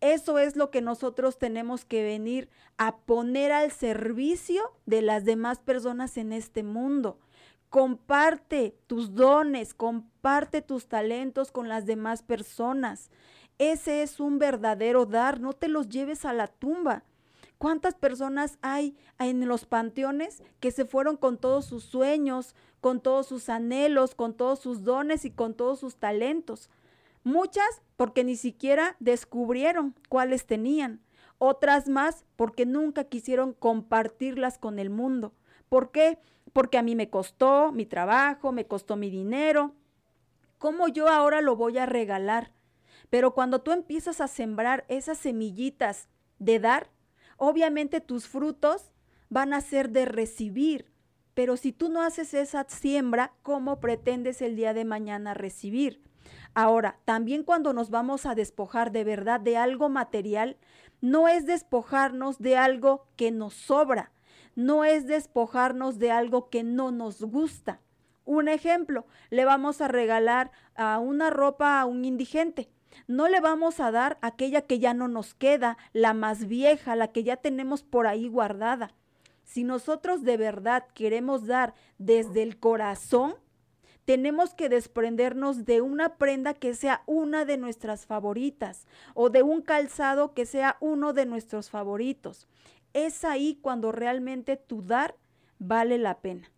Eso 0.00 0.38
es 0.38 0.56
lo 0.56 0.70
que 0.70 0.82
nosotros 0.82 1.38
tenemos 1.38 1.84
que 1.84 2.02
venir 2.02 2.50
a 2.76 2.98
poner 2.98 3.52
al 3.52 3.70
servicio 3.70 4.62
de 4.84 5.02
las 5.02 5.24
demás 5.24 5.58
personas 5.58 6.16
en 6.18 6.32
este 6.32 6.62
mundo. 6.62 7.18
Comparte 7.70 8.78
tus 8.86 9.14
dones, 9.14 9.74
comparte 9.74 10.62
tus 10.62 10.88
talentos 10.88 11.50
con 11.50 11.68
las 11.68 11.86
demás 11.86 12.22
personas. 12.22 13.10
Ese 13.58 14.02
es 14.02 14.20
un 14.20 14.38
verdadero 14.38 15.06
dar, 15.06 15.40
no 15.40 15.52
te 15.52 15.68
los 15.68 15.88
lleves 15.88 16.24
a 16.24 16.32
la 16.32 16.46
tumba. 16.46 17.04
¿Cuántas 17.58 17.94
personas 17.94 18.58
hay 18.60 18.96
en 19.18 19.48
los 19.48 19.64
panteones 19.64 20.42
que 20.60 20.70
se 20.70 20.84
fueron 20.84 21.16
con 21.16 21.38
todos 21.38 21.64
sus 21.64 21.84
sueños, 21.84 22.54
con 22.80 23.00
todos 23.00 23.26
sus 23.26 23.48
anhelos, 23.48 24.14
con 24.14 24.34
todos 24.34 24.58
sus 24.58 24.84
dones 24.84 25.24
y 25.24 25.30
con 25.30 25.54
todos 25.54 25.80
sus 25.80 25.96
talentos? 25.96 26.68
Muchas 27.24 27.82
porque 27.96 28.24
ni 28.24 28.36
siquiera 28.36 28.96
descubrieron 29.00 29.94
cuáles 30.08 30.46
tenían. 30.46 31.00
Otras 31.38 31.88
más 31.88 32.24
porque 32.36 32.66
nunca 32.66 33.04
quisieron 33.04 33.54
compartirlas 33.54 34.58
con 34.58 34.78
el 34.78 34.90
mundo. 34.90 35.32
¿Por 35.68 35.90
qué? 35.90 36.18
Porque 36.18 36.35
a 36.78 36.82
mí 36.82 36.94
me 36.94 37.10
costó 37.10 37.72
mi 37.72 37.86
trabajo, 37.86 38.52
me 38.52 38.66
costó 38.66 38.96
mi 38.96 39.10
dinero. 39.10 39.74
¿Cómo 40.58 40.88
yo 40.88 41.08
ahora 41.08 41.40
lo 41.40 41.56
voy 41.56 41.78
a 41.78 41.86
regalar? 41.86 42.52
Pero 43.10 43.34
cuando 43.34 43.60
tú 43.60 43.72
empiezas 43.72 44.20
a 44.20 44.28
sembrar 44.28 44.84
esas 44.88 45.18
semillitas 45.18 46.08
de 46.38 46.58
dar, 46.58 46.90
obviamente 47.36 48.00
tus 48.00 48.26
frutos 48.26 48.90
van 49.28 49.52
a 49.52 49.60
ser 49.60 49.90
de 49.90 50.06
recibir. 50.06 50.90
Pero 51.34 51.56
si 51.56 51.72
tú 51.72 51.88
no 51.88 52.02
haces 52.02 52.32
esa 52.34 52.64
siembra, 52.68 53.32
¿cómo 53.42 53.78
pretendes 53.78 54.40
el 54.40 54.56
día 54.56 54.72
de 54.72 54.84
mañana 54.84 55.34
recibir? 55.34 56.02
Ahora, 56.54 56.98
también 57.04 57.44
cuando 57.44 57.74
nos 57.74 57.90
vamos 57.90 58.24
a 58.24 58.34
despojar 58.34 58.90
de 58.90 59.04
verdad 59.04 59.40
de 59.40 59.58
algo 59.58 59.90
material, 59.90 60.56
no 61.02 61.28
es 61.28 61.44
despojarnos 61.44 62.38
de 62.38 62.56
algo 62.56 63.06
que 63.16 63.30
nos 63.30 63.52
sobra, 63.52 64.12
no 64.56 64.84
es 64.84 65.06
despojarnos 65.06 66.00
de 66.00 66.10
algo 66.10 66.50
que 66.50 66.64
no 66.64 66.90
nos 66.90 67.22
gusta. 67.22 67.80
Un 68.24 68.48
ejemplo, 68.48 69.06
le 69.30 69.44
vamos 69.44 69.80
a 69.80 69.86
regalar 69.86 70.50
una 70.76 71.30
ropa 71.30 71.80
a 71.80 71.86
un 71.86 72.04
indigente. 72.04 72.68
No 73.06 73.28
le 73.28 73.40
vamos 73.40 73.78
a 73.78 73.92
dar 73.92 74.18
aquella 74.22 74.62
que 74.62 74.80
ya 74.80 74.94
no 74.94 75.06
nos 75.06 75.34
queda, 75.34 75.76
la 75.92 76.14
más 76.14 76.48
vieja, 76.48 76.96
la 76.96 77.12
que 77.12 77.22
ya 77.22 77.36
tenemos 77.36 77.84
por 77.84 78.08
ahí 78.08 78.26
guardada. 78.26 78.94
Si 79.44 79.62
nosotros 79.62 80.24
de 80.24 80.36
verdad 80.36 80.86
queremos 80.94 81.46
dar 81.46 81.74
desde 81.98 82.42
el 82.42 82.58
corazón, 82.58 83.36
tenemos 84.06 84.54
que 84.54 84.68
desprendernos 84.68 85.64
de 85.64 85.80
una 85.80 86.16
prenda 86.16 86.54
que 86.54 86.74
sea 86.74 87.02
una 87.06 87.44
de 87.44 87.58
nuestras 87.58 88.06
favoritas 88.06 88.86
o 89.14 89.30
de 89.30 89.42
un 89.42 89.62
calzado 89.62 90.32
que 90.32 90.46
sea 90.46 90.76
uno 90.80 91.12
de 91.12 91.26
nuestros 91.26 91.70
favoritos. 91.70 92.48
Es 92.96 93.24
ahí 93.24 93.58
cuando 93.60 93.92
realmente 93.92 94.56
tu 94.56 94.80
dar 94.80 95.16
vale 95.58 95.98
la 95.98 96.22
pena. 96.22 96.50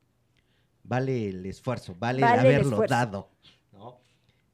Vale 0.84 1.30
el 1.30 1.44
esfuerzo, 1.44 1.96
vale, 1.98 2.22
haberlo 2.22 2.80
dado. 2.88 3.28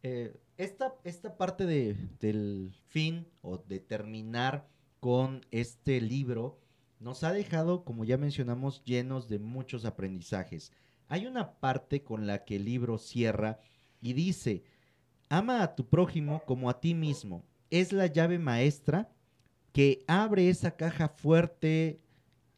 Eh, 0.02 0.34
esta, 0.56 0.94
esta, 1.04 1.36
parte 1.36 1.66
de, 1.66 1.94
del 2.20 2.72
fin 2.88 3.26
o 3.42 3.58
de 3.58 3.80
terminar 3.80 4.66
con 4.98 5.44
este 5.50 6.00
libro 6.00 6.58
nos 7.00 7.22
ha 7.22 7.34
dejado, 7.34 7.84
como 7.84 8.06
ya 8.06 8.16
mencionamos, 8.16 8.82
llenos 8.84 9.28
de 9.28 9.38
muchos 9.38 9.84
aprendizajes. 9.84 10.72
Hay 11.08 11.26
una 11.26 11.52
parte 11.52 12.02
con 12.02 12.26
la 12.26 12.46
que 12.46 12.56
el 12.56 12.64
libro 12.64 12.96
cierra 12.96 13.58
y 14.00 14.14
dice, 14.14 14.64
ama 15.28 15.62
a 15.62 15.74
tu 15.74 15.86
prójimo 15.86 16.42
como 16.46 16.70
a 16.70 16.80
ti 16.80 16.94
mismo. 16.94 17.44
Es 17.68 17.92
la 17.92 18.06
llave 18.06 18.38
maestra 18.38 19.10
que 19.74 20.04
abre 20.06 20.48
esa 20.50 20.76
caja 20.76 21.08
fuerte, 21.08 22.00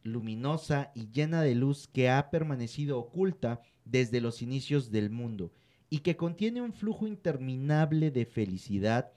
luminosa 0.02 0.92
y 0.94 1.10
llena 1.10 1.40
de 1.40 1.54
luz 1.54 1.88
que 1.88 2.10
ha 2.10 2.28
permanecido 2.28 2.98
oculta 2.98 3.62
desde 3.86 4.20
los 4.20 4.42
inicios 4.42 4.90
del 4.90 5.08
mundo 5.08 5.50
y 5.88 6.00
que 6.00 6.18
contiene 6.18 6.60
un 6.60 6.74
flujo 6.74 7.06
interminable 7.06 8.10
de 8.10 8.26
felicidad, 8.26 9.12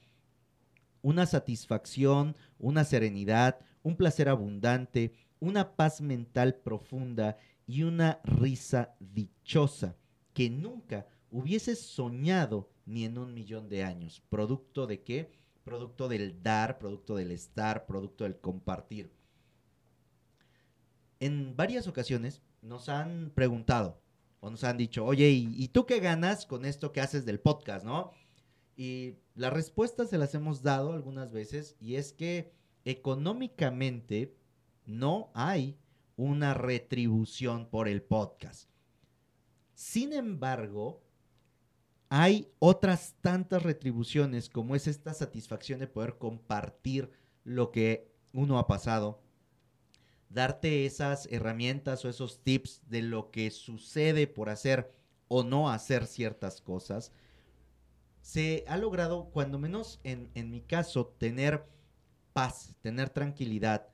una 1.02 1.26
satisfacción, 1.26 2.38
una 2.58 2.86
serenidad, 2.86 3.60
un 3.84 3.98
placer 3.98 4.30
abundante, 4.30 5.14
una 5.42 5.76
paz 5.76 6.00
mental 6.00 6.56
profunda 6.56 7.36
y 7.68 7.84
una 7.84 8.22
risa 8.24 8.96
dichosa 9.02 9.98
que 10.34 10.50
nunca 10.50 11.06
hubiese 11.32 11.76
soñado 11.76 12.70
ni 12.86 13.04
en 13.04 13.18
un 13.18 13.34
millón 13.34 13.68
de 13.68 13.84
años. 13.84 14.24
¿Producto 14.30 14.88
de 14.88 15.02
qué? 15.04 15.39
Producto 15.64 16.08
del 16.08 16.42
dar, 16.42 16.80
producto 16.80 17.16
del 17.16 17.32
estar, 17.32 17.86
producto 17.86 18.24
del 18.24 18.40
compartir. 18.40 19.12
En 21.20 21.56
varias 21.56 21.88
ocasiones 21.88 22.42
nos 22.62 22.90
han 22.90 23.32
preguntado 23.36 24.02
o 24.40 24.50
nos 24.50 24.64
han 24.64 24.78
dicho, 24.78 25.06
oye, 25.06 25.30
¿y, 25.30 25.68
tú 25.70 25.86
qué 25.86 26.00
ganas 26.00 26.46
con 26.46 26.66
esto 26.66 26.92
que 26.92 27.02
haces 27.02 27.26
del 27.26 27.40
podcast, 27.40 27.86
no? 27.86 28.12
Y 28.78 29.16
las 29.36 29.52
respuestas 29.52 30.10
se 30.10 30.18
las 30.18 30.34
hemos 30.34 30.64
dado 30.64 30.94
algunas 30.94 31.32
veces 31.32 31.76
y 31.80 31.96
es 31.96 32.14
que 32.14 32.54
económicamente 32.86 34.38
no 34.86 35.30
hay 35.34 35.78
una 36.16 36.54
retribución 36.54 37.70
por 37.70 37.88
el 37.88 38.02
podcast. 38.02 38.70
Sin 39.74 40.14
embargo, 40.14 41.04
hay 42.10 42.52
otras 42.60 43.16
tantas 43.22 43.64
retribuciones 43.64 44.50
como 44.50 44.76
es 44.76 44.88
esta 44.88 45.14
satisfacción 45.14 45.80
de 45.80 45.88
poder 45.88 46.18
compartir 46.18 47.12
lo 47.44 47.72
que 47.72 48.12
uno 48.34 48.60
ha 48.60 48.68
pasado, 48.68 49.22
darte 50.30 50.86
esas 50.86 51.28
herramientas 51.32 52.04
o 52.04 52.10
esos 52.10 52.44
tips 52.44 52.82
de 52.90 53.02
lo 53.02 53.32
que 53.32 53.52
sucede 53.52 54.28
por 54.28 54.50
hacer 54.50 54.92
o 55.28 55.44
no 55.44 55.70
hacer 55.70 56.08
ciertas 56.08 56.62
cosas, 56.62 57.12
se 58.22 58.66
ha 58.68 58.78
logrado, 58.78 59.30
cuando 59.32 59.60
menos 59.60 60.00
en, 60.04 60.30
en 60.34 60.52
mi 60.52 60.62
caso, 60.62 61.08
tener 61.18 61.66
paz, 62.34 62.76
tener 62.82 63.10
tranquilidad, 63.10 63.88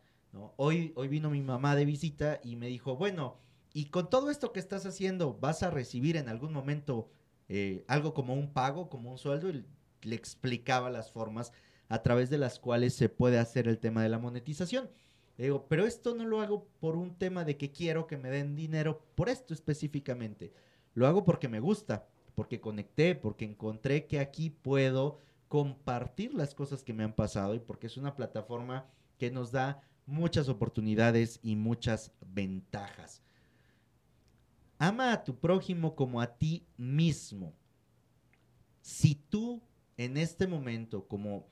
Hoy, 0.58 0.92
hoy 0.96 1.08
vino 1.08 1.30
mi 1.30 1.42
mamá 1.42 1.76
de 1.76 1.86
visita 1.86 2.40
y 2.44 2.56
me 2.56 2.68
dijo, 2.68 2.98
bueno, 2.98 3.38
y 3.74 3.86
con 3.86 4.10
todo 4.10 4.30
esto 4.30 4.52
que 4.52 4.60
estás 4.60 4.86
haciendo, 4.86 5.38
¿vas 5.40 5.64
a 5.64 5.70
recibir 5.70 6.18
en 6.18 6.30
algún 6.30 6.52
momento 6.52 7.10
eh, 7.50 7.84
algo 7.88 8.14
como 8.14 8.34
un 8.34 8.54
pago, 8.54 8.90
como 8.90 9.12
un 9.12 9.18
sueldo? 9.18 9.50
Y 9.50 9.66
le 10.02 10.16
explicaba 10.16 10.90
las 10.90 11.12
formas 11.12 11.52
a 11.90 12.02
través 12.02 12.30
de 12.30 12.38
las 12.38 12.60
cuales 12.60 12.94
se 12.94 13.10
puede 13.10 13.40
hacer 13.40 13.68
el 13.68 13.80
tema 13.80 14.04
de 14.04 14.10
la 14.10 14.20
monetización. 14.20 14.90
Digo, 15.38 15.68
pero 15.68 15.86
esto 15.86 16.16
no 16.16 16.26
lo 16.26 16.42
hago 16.42 16.68
por 16.80 16.96
un 16.96 17.16
tema 17.16 17.44
de 17.44 17.58
que 17.58 17.72
quiero 17.72 18.08
que 18.08 18.18
me 18.18 18.30
den 18.30 18.56
dinero 18.56 19.06
por 19.16 19.30
esto 19.30 19.54
específicamente. 19.54 20.54
Lo 20.94 21.08
hago 21.08 21.26
porque 21.26 21.50
me 21.50 21.60
gusta, 21.60 22.08
porque 22.36 22.62
conecté, 22.62 23.16
porque 23.16 23.46
encontré 23.46 24.06
que 24.08 24.20
aquí 24.20 24.50
puedo 24.50 25.20
compartir 25.50 26.34
las 26.34 26.56
cosas 26.56 26.84
que 26.84 26.94
me 26.94 27.04
han 27.04 27.14
pasado 27.14 27.54
y 27.54 27.60
porque 27.60 27.88
es 27.88 27.98
una 27.98 28.16
plataforma 28.16 28.88
que 29.18 29.30
nos 29.30 29.52
da 29.52 29.82
muchas 30.06 30.48
oportunidades 30.50 31.40
y 31.44 31.56
muchas 31.56 32.12
ventajas. 32.26 33.22
Ama 34.86 35.14
a 35.14 35.24
tu 35.24 35.40
prójimo 35.40 35.96
como 35.96 36.22
a 36.22 36.38
ti 36.38 36.68
mismo. 36.78 37.56
Si 38.82 39.16
tú 39.16 39.64
en 39.98 40.16
este 40.16 40.46
momento, 40.46 41.08
como 41.08 41.48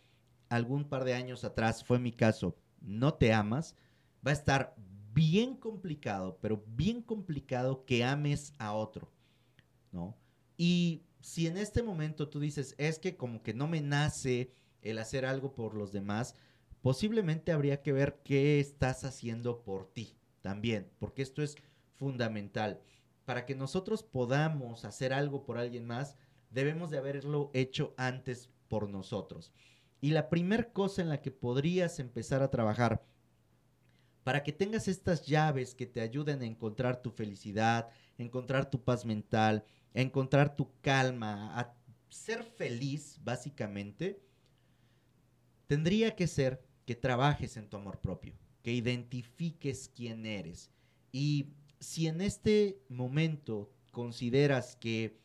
algún 0.49 0.87
par 0.87 1.03
de 1.03 1.15
años 1.15 1.43
atrás 1.43 1.83
fue 1.83 1.97
mi 1.97 2.11
caso, 2.11 2.55
no 2.79 3.15
te 3.15 3.33
amas, 3.33 3.75
va 4.25 4.29
a 4.29 4.35
estar 4.35 4.75
bien 5.15 5.55
complicado, 5.55 6.37
pero 6.41 6.63
bien 6.67 7.01
complicado 7.01 7.85
que 7.85 8.03
ames 8.03 8.53
a 8.59 8.73
otro, 8.73 9.11
¿no? 9.91 10.15
Y 10.55 11.01
si 11.19 11.47
en 11.47 11.57
este 11.57 11.81
momento 11.81 12.29
tú 12.29 12.39
dices, 12.39 12.75
es 12.77 12.99
que 12.99 13.17
como 13.17 13.41
que 13.41 13.55
no 13.55 13.67
me 13.67 13.81
nace 13.81 14.53
el 14.83 14.99
hacer 14.99 15.25
algo 15.25 15.55
por 15.55 15.73
los 15.73 15.91
demás, 15.91 16.35
posiblemente 16.83 17.51
habría 17.51 17.81
que 17.81 17.93
ver 17.93 18.21
qué 18.23 18.59
estás 18.59 19.03
haciendo 19.05 19.63
por 19.63 19.91
ti 19.91 20.17
también, 20.41 20.91
porque 20.99 21.23
esto 21.23 21.41
es 21.41 21.55
fundamental. 21.95 22.79
Para 23.25 23.45
que 23.45 23.55
nosotros 23.55 24.03
podamos 24.03 24.85
hacer 24.85 25.13
algo 25.13 25.43
por 25.43 25.57
alguien 25.57 25.85
más, 25.85 26.17
debemos 26.49 26.91
de 26.91 26.97
haberlo 26.97 27.51
hecho 27.53 27.93
antes 27.97 28.49
por 28.67 28.89
nosotros. 28.89 29.53
Y 30.01 30.11
la 30.11 30.29
primera 30.29 30.71
cosa 30.73 31.01
en 31.01 31.09
la 31.09 31.21
que 31.21 31.31
podrías 31.31 31.99
empezar 31.99 32.43
a 32.43 32.51
trabajar 32.51 33.05
para 34.23 34.43
que 34.43 34.53
tengas 34.53 34.87
estas 34.87 35.25
llaves 35.25 35.75
que 35.75 35.85
te 35.85 36.01
ayuden 36.01 36.41
a 36.41 36.45
encontrar 36.45 37.01
tu 37.01 37.11
felicidad, 37.11 37.89
encontrar 38.17 38.69
tu 38.69 38.83
paz 38.83 39.05
mental, 39.05 39.65
encontrar 39.93 40.55
tu 40.55 40.71
calma, 40.81 41.57
a 41.59 41.75
ser 42.09 42.43
feliz, 42.43 43.19
básicamente, 43.23 44.21
tendría 45.67 46.15
que 46.15 46.27
ser 46.27 46.63
que 46.85 46.95
trabajes 46.95 47.57
en 47.57 47.69
tu 47.69 47.77
amor 47.77 47.99
propio, 47.99 48.33
que 48.61 48.71
identifiques 48.71 49.89
quién 49.93 50.25
eres. 50.25 50.69
Y 51.11 51.53
si 51.83 52.07
en 52.07 52.21
este 52.21 52.79
momento 52.87 53.69
consideras 53.91 54.75
que 54.77 55.19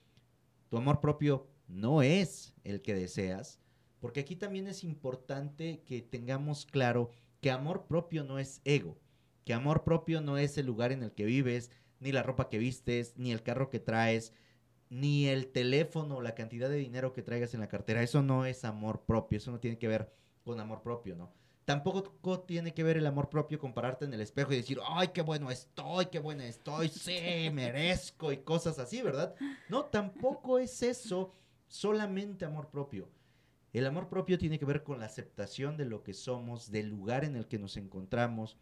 tu 0.68 0.76
amor 0.76 1.00
propio 1.00 1.46
no 1.68 2.02
es 2.02 2.52
el 2.64 2.82
que 2.82 2.94
deseas, 2.94 3.60
porque 4.00 4.20
aquí 4.20 4.36
también 4.36 4.66
es 4.66 4.84
importante 4.84 5.82
que 5.86 6.02
tengamos 6.02 6.66
claro 6.66 7.10
que 7.40 7.50
amor 7.50 7.86
propio 7.86 8.24
no 8.24 8.38
es 8.38 8.60
ego, 8.64 8.98
que 9.44 9.54
amor 9.54 9.84
propio 9.84 10.20
no 10.20 10.36
es 10.36 10.58
el 10.58 10.66
lugar 10.66 10.90
en 10.90 11.02
el 11.02 11.12
que 11.12 11.24
vives, 11.24 11.70
ni 12.00 12.12
la 12.12 12.22
ropa 12.22 12.48
que 12.48 12.58
vistes, 12.58 13.14
ni 13.16 13.32
el 13.32 13.42
carro 13.42 13.70
que 13.70 13.80
traes, 13.80 14.32
ni 14.90 15.26
el 15.26 15.48
teléfono 15.48 16.20
la 16.20 16.34
cantidad 16.34 16.68
de 16.68 16.76
dinero 16.76 17.12
que 17.12 17.22
traigas 17.22 17.54
en 17.54 17.60
la 17.60 17.68
cartera. 17.68 18.02
Eso 18.02 18.22
no 18.22 18.46
es 18.46 18.64
amor 18.64 19.04
propio, 19.06 19.38
eso 19.38 19.52
no 19.52 19.60
tiene 19.60 19.78
que 19.78 19.88
ver 19.88 20.12
con 20.44 20.58
amor 20.58 20.82
propio, 20.82 21.14
¿no? 21.14 21.32
Tampoco 21.68 22.40
tiene 22.40 22.72
que 22.72 22.82
ver 22.82 22.96
el 22.96 23.06
amor 23.06 23.28
propio 23.28 23.58
compararte 23.58 24.06
en 24.06 24.14
el 24.14 24.22
espejo 24.22 24.54
y 24.54 24.56
decir, 24.56 24.78
ay, 24.88 25.08
qué 25.08 25.20
bueno 25.20 25.50
estoy, 25.50 26.06
qué 26.06 26.18
buena 26.18 26.46
estoy, 26.46 26.88
sí, 26.88 27.50
merezco 27.52 28.32
y 28.32 28.38
cosas 28.38 28.78
así, 28.78 29.02
¿verdad? 29.02 29.34
No, 29.68 29.84
tampoco 29.84 30.58
es 30.58 30.82
eso 30.82 31.34
solamente 31.66 32.46
amor 32.46 32.70
propio. 32.70 33.10
El 33.74 33.84
amor 33.84 34.08
propio 34.08 34.38
tiene 34.38 34.58
que 34.58 34.64
ver 34.64 34.82
con 34.82 34.98
la 34.98 35.04
aceptación 35.04 35.76
de 35.76 35.84
lo 35.84 36.02
que 36.02 36.14
somos, 36.14 36.70
del 36.70 36.88
lugar 36.88 37.22
en 37.22 37.36
el 37.36 37.46
que 37.46 37.58
nos 37.58 37.76
encontramos, 37.76 38.56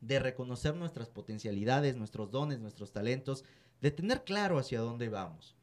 de 0.00 0.18
reconocer 0.18 0.74
nuestras 0.74 1.10
potencialidades, 1.10 1.94
nuestros 1.94 2.32
dones, 2.32 2.58
nuestros 2.58 2.90
talentos, 2.90 3.44
de 3.80 3.92
tener 3.92 4.24
claro 4.24 4.58
hacia 4.58 4.80
dónde 4.80 5.08
vamos. 5.08 5.54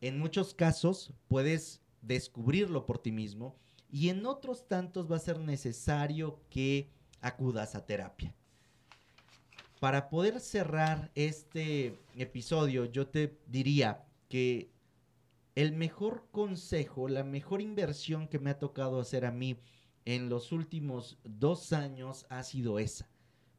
En 0.00 0.20
muchos 0.20 0.54
casos 0.54 1.12
puedes 1.26 1.82
descubrirlo 2.00 2.86
por 2.86 3.00
ti 3.00 3.10
mismo 3.10 3.56
y 3.92 4.08
en 4.08 4.24
otros 4.24 4.66
tantos 4.66 5.12
va 5.12 5.16
a 5.16 5.20
ser 5.20 5.38
necesario 5.38 6.40
que 6.48 6.90
acudas 7.20 7.74
a 7.74 7.84
terapia. 7.84 8.34
Para 9.80 10.08
poder 10.08 10.40
cerrar 10.40 11.10
este 11.14 12.00
episodio, 12.16 12.86
yo 12.86 13.06
te 13.08 13.38
diría 13.46 14.04
que 14.28 14.70
el 15.54 15.72
mejor 15.72 16.26
consejo, 16.30 17.06
la 17.08 17.22
mejor 17.22 17.60
inversión 17.60 18.28
que 18.28 18.38
me 18.38 18.48
ha 18.48 18.58
tocado 18.58 18.98
hacer 18.98 19.26
a 19.26 19.30
mí 19.30 19.58
en 20.06 20.30
los 20.30 20.52
últimos 20.52 21.18
dos 21.22 21.74
años 21.74 22.24
ha 22.30 22.42
sido 22.44 22.78
esa. 22.78 23.10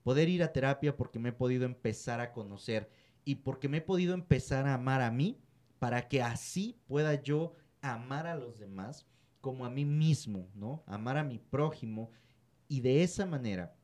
Poder 0.01 0.29
ir 0.29 0.41
a 0.41 0.51
terapia 0.51 0.97
porque 0.97 1.19
me 1.19 1.29
he 1.29 1.34
podido 1.34 1.65
empezar 1.65 2.19
a 2.19 2.31
conocer 2.31 2.89
y 3.23 3.36
porque 3.36 3.69
me 3.69 3.77
he 3.77 3.81
podido 3.81 4.15
empezar 4.15 4.65
a 4.65 4.73
amar 4.73 5.01
a 5.01 5.11
mí 5.11 5.38
para 5.77 6.07
que 6.07 6.23
así 6.23 6.79
pueda 6.88 7.21
yo 7.21 7.53
amar 7.81 8.25
a 8.25 8.36
los 8.36 8.57
demás 8.57 9.05
como 9.43 9.65
a 9.65 9.69
mí 9.69 9.83
mismo, 9.83 10.47
¿no? 10.55 10.81
Amar 10.87 11.17
a 11.17 11.23
mi 11.25 11.37
prójimo 11.37 12.09
y 12.69 12.79
de 12.79 13.03
esa 13.03 13.25
manera 13.25 13.75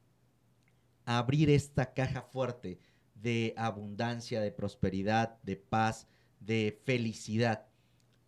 abrir 1.04 1.50
esta 1.50 1.94
caja 1.94 2.22
fuerte 2.22 2.80
de 3.14 3.54
abundancia, 3.58 4.40
de 4.40 4.54
prosperidad, 4.54 5.38
de 5.44 5.58
paz, 5.58 6.08
de 6.40 6.80
felicidad. 6.86 7.68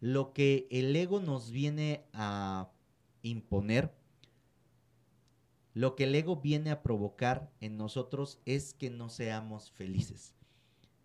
Lo 0.01 0.33
que 0.33 0.67
el 0.71 0.93
ego 0.93 1.21
nos 1.21 1.51
viene 1.51 2.03
a 2.11 2.69
imponer 3.21 3.95
lo 5.73 5.95
que 5.95 6.03
el 6.03 6.15
ego 6.15 6.35
viene 6.35 6.69
a 6.69 6.83
provocar 6.83 7.49
en 7.61 7.77
nosotros 7.77 8.41
es 8.45 8.73
que 8.73 8.89
no 8.89 9.07
seamos 9.07 9.71
felices. 9.71 10.35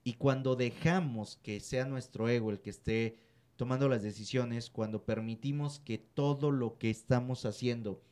Y 0.02 0.14
cuando 0.14 0.56
dejamos 0.56 1.36
que 1.36 1.60
sea 1.60 1.84
nuestro 1.84 2.28
ego 2.28 2.50
el 2.50 2.60
que 2.60 2.70
esté 2.70 3.16
tomando 3.56 3.88
las 3.88 4.02
decisiones, 4.02 4.70
cuando 4.70 5.04
permitimos 5.04 5.80
que 5.80 5.98
todo 5.98 6.50
lo 6.50 6.78
que 6.78 6.90
estamos 6.90 7.44
haciendo 7.44 8.02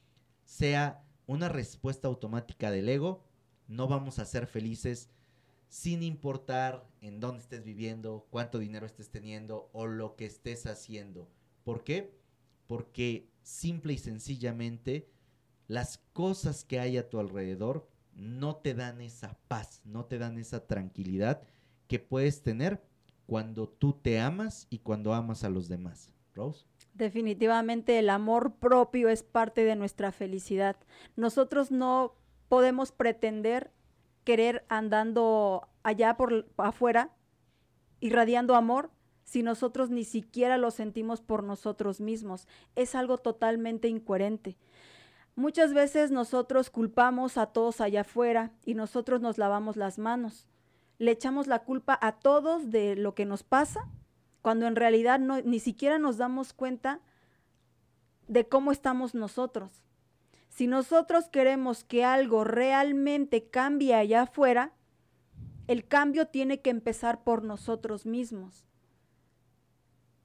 sea 0.44 1.04
una 1.26 1.48
respuesta 1.48 2.08
automática 2.08 2.70
del 2.70 2.88
ego, 2.88 3.24
no 3.68 3.88
vamos 3.88 4.18
a 4.18 4.24
ser 4.24 4.46
felices 4.46 5.10
sin 5.68 6.02
importar 6.02 6.86
en 7.00 7.20
dónde 7.20 7.42
estés 7.42 7.64
viviendo, 7.64 8.26
cuánto 8.30 8.58
dinero 8.58 8.86
estés 8.86 9.10
teniendo 9.10 9.70
o 9.72 9.86
lo 9.86 10.16
que 10.16 10.26
estés 10.26 10.66
haciendo. 10.66 11.28
¿Por 11.64 11.82
qué? 11.82 12.16
Porque 12.66 13.28
simple 13.42 13.94
y 13.94 13.98
sencillamente 13.98 15.08
las 15.66 15.98
cosas 16.12 16.64
que 16.64 16.78
hay 16.78 16.96
a 16.96 17.08
tu 17.08 17.18
alrededor 17.18 17.88
no 18.14 18.56
te 18.56 18.74
dan 18.74 19.00
esa 19.00 19.38
paz, 19.48 19.80
no 19.84 20.04
te 20.04 20.18
dan 20.18 20.38
esa 20.38 20.66
tranquilidad 20.66 21.42
que 21.88 21.98
puedes 21.98 22.42
tener 22.42 22.84
cuando 23.26 23.68
tú 23.68 23.92
te 23.92 24.20
amas 24.20 24.66
y 24.70 24.78
cuando 24.78 25.14
amas 25.14 25.44
a 25.44 25.50
los 25.50 25.68
demás. 25.68 26.10
Rose. 26.34 26.66
Definitivamente 26.94 27.98
el 27.98 28.10
amor 28.10 28.54
propio 28.54 29.08
es 29.08 29.22
parte 29.22 29.64
de 29.64 29.76
nuestra 29.76 30.12
felicidad. 30.12 30.76
Nosotros 31.16 31.70
no 31.70 32.14
podemos 32.48 32.92
pretender 32.92 33.72
querer 34.24 34.64
andando 34.68 35.68
allá 35.82 36.16
por 36.16 36.46
afuera 36.56 37.12
irradiando 38.00 38.54
amor 38.54 38.90
si 39.24 39.42
nosotros 39.42 39.90
ni 39.90 40.04
siquiera 40.04 40.58
lo 40.58 40.70
sentimos 40.70 41.22
por 41.22 41.42
nosotros 41.42 42.00
mismos. 42.00 42.46
Es 42.76 42.94
algo 42.94 43.16
totalmente 43.16 43.88
incoherente. 43.88 44.58
Muchas 45.34 45.72
veces 45.72 46.10
nosotros 46.10 46.70
culpamos 46.70 47.38
a 47.38 47.46
todos 47.46 47.80
allá 47.80 48.02
afuera 48.02 48.52
y 48.64 48.74
nosotros 48.74 49.20
nos 49.20 49.38
lavamos 49.38 49.76
las 49.76 49.98
manos. 49.98 50.46
Le 50.98 51.10
echamos 51.10 51.46
la 51.46 51.60
culpa 51.60 51.98
a 52.00 52.12
todos 52.12 52.70
de 52.70 52.96
lo 52.96 53.14
que 53.14 53.24
nos 53.24 53.42
pasa, 53.42 53.88
cuando 54.42 54.66
en 54.66 54.76
realidad 54.76 55.18
no, 55.18 55.40
ni 55.42 55.58
siquiera 55.58 55.98
nos 55.98 56.16
damos 56.16 56.52
cuenta 56.52 57.00
de 58.28 58.48
cómo 58.48 58.72
estamos 58.72 59.14
nosotros. 59.14 59.82
Si 60.48 60.66
nosotros 60.66 61.28
queremos 61.28 61.84
que 61.84 62.04
algo 62.04 62.44
realmente 62.44 63.48
cambie 63.48 63.94
allá 63.94 64.22
afuera, 64.22 64.72
el 65.66 65.86
cambio 65.86 66.28
tiene 66.28 66.60
que 66.60 66.70
empezar 66.70 67.24
por 67.24 67.42
nosotros 67.42 68.06
mismos. 68.06 68.64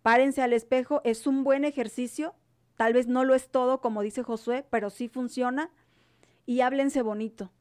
Párense 0.02 0.42
al 0.42 0.54
espejo, 0.54 1.02
es 1.04 1.28
un 1.28 1.44
buen 1.44 1.66
ejercicio 1.66 2.36
Tal 2.80 2.94
vez 2.94 3.08
no 3.08 3.26
lo 3.26 3.36
es 3.36 3.50
todo, 3.50 3.82
como 3.82 4.02
dice 4.02 4.24
Josué, 4.24 4.66
pero 4.70 4.90
sí 4.90 5.10
funciona. 5.10 5.70
Y 6.46 6.62
háblense 6.62 7.02
bonito. 7.02 7.52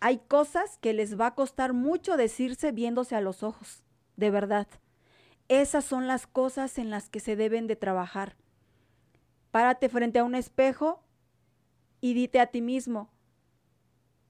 Hay 0.00 0.18
cosas 0.18 0.78
que 0.78 0.94
les 0.94 1.20
va 1.20 1.26
a 1.26 1.34
costar 1.34 1.74
mucho 1.74 2.16
decirse 2.16 2.72
viéndose 2.72 3.16
a 3.16 3.20
los 3.20 3.42
ojos, 3.42 3.82
de 4.16 4.30
verdad. 4.30 4.66
Esas 5.48 5.84
son 5.84 6.06
las 6.06 6.26
cosas 6.26 6.78
en 6.78 6.90
las 6.90 7.10
que 7.10 7.20
se 7.20 7.36
deben 7.36 7.66
de 7.66 7.76
trabajar. 7.76 8.36
Párate 9.50 9.90
frente 9.90 10.18
a 10.18 10.24
un 10.24 10.34
espejo 10.34 11.02
y 12.00 12.14
dite 12.14 12.40
a 12.40 12.46
ti 12.46 12.62
mismo, 12.62 13.10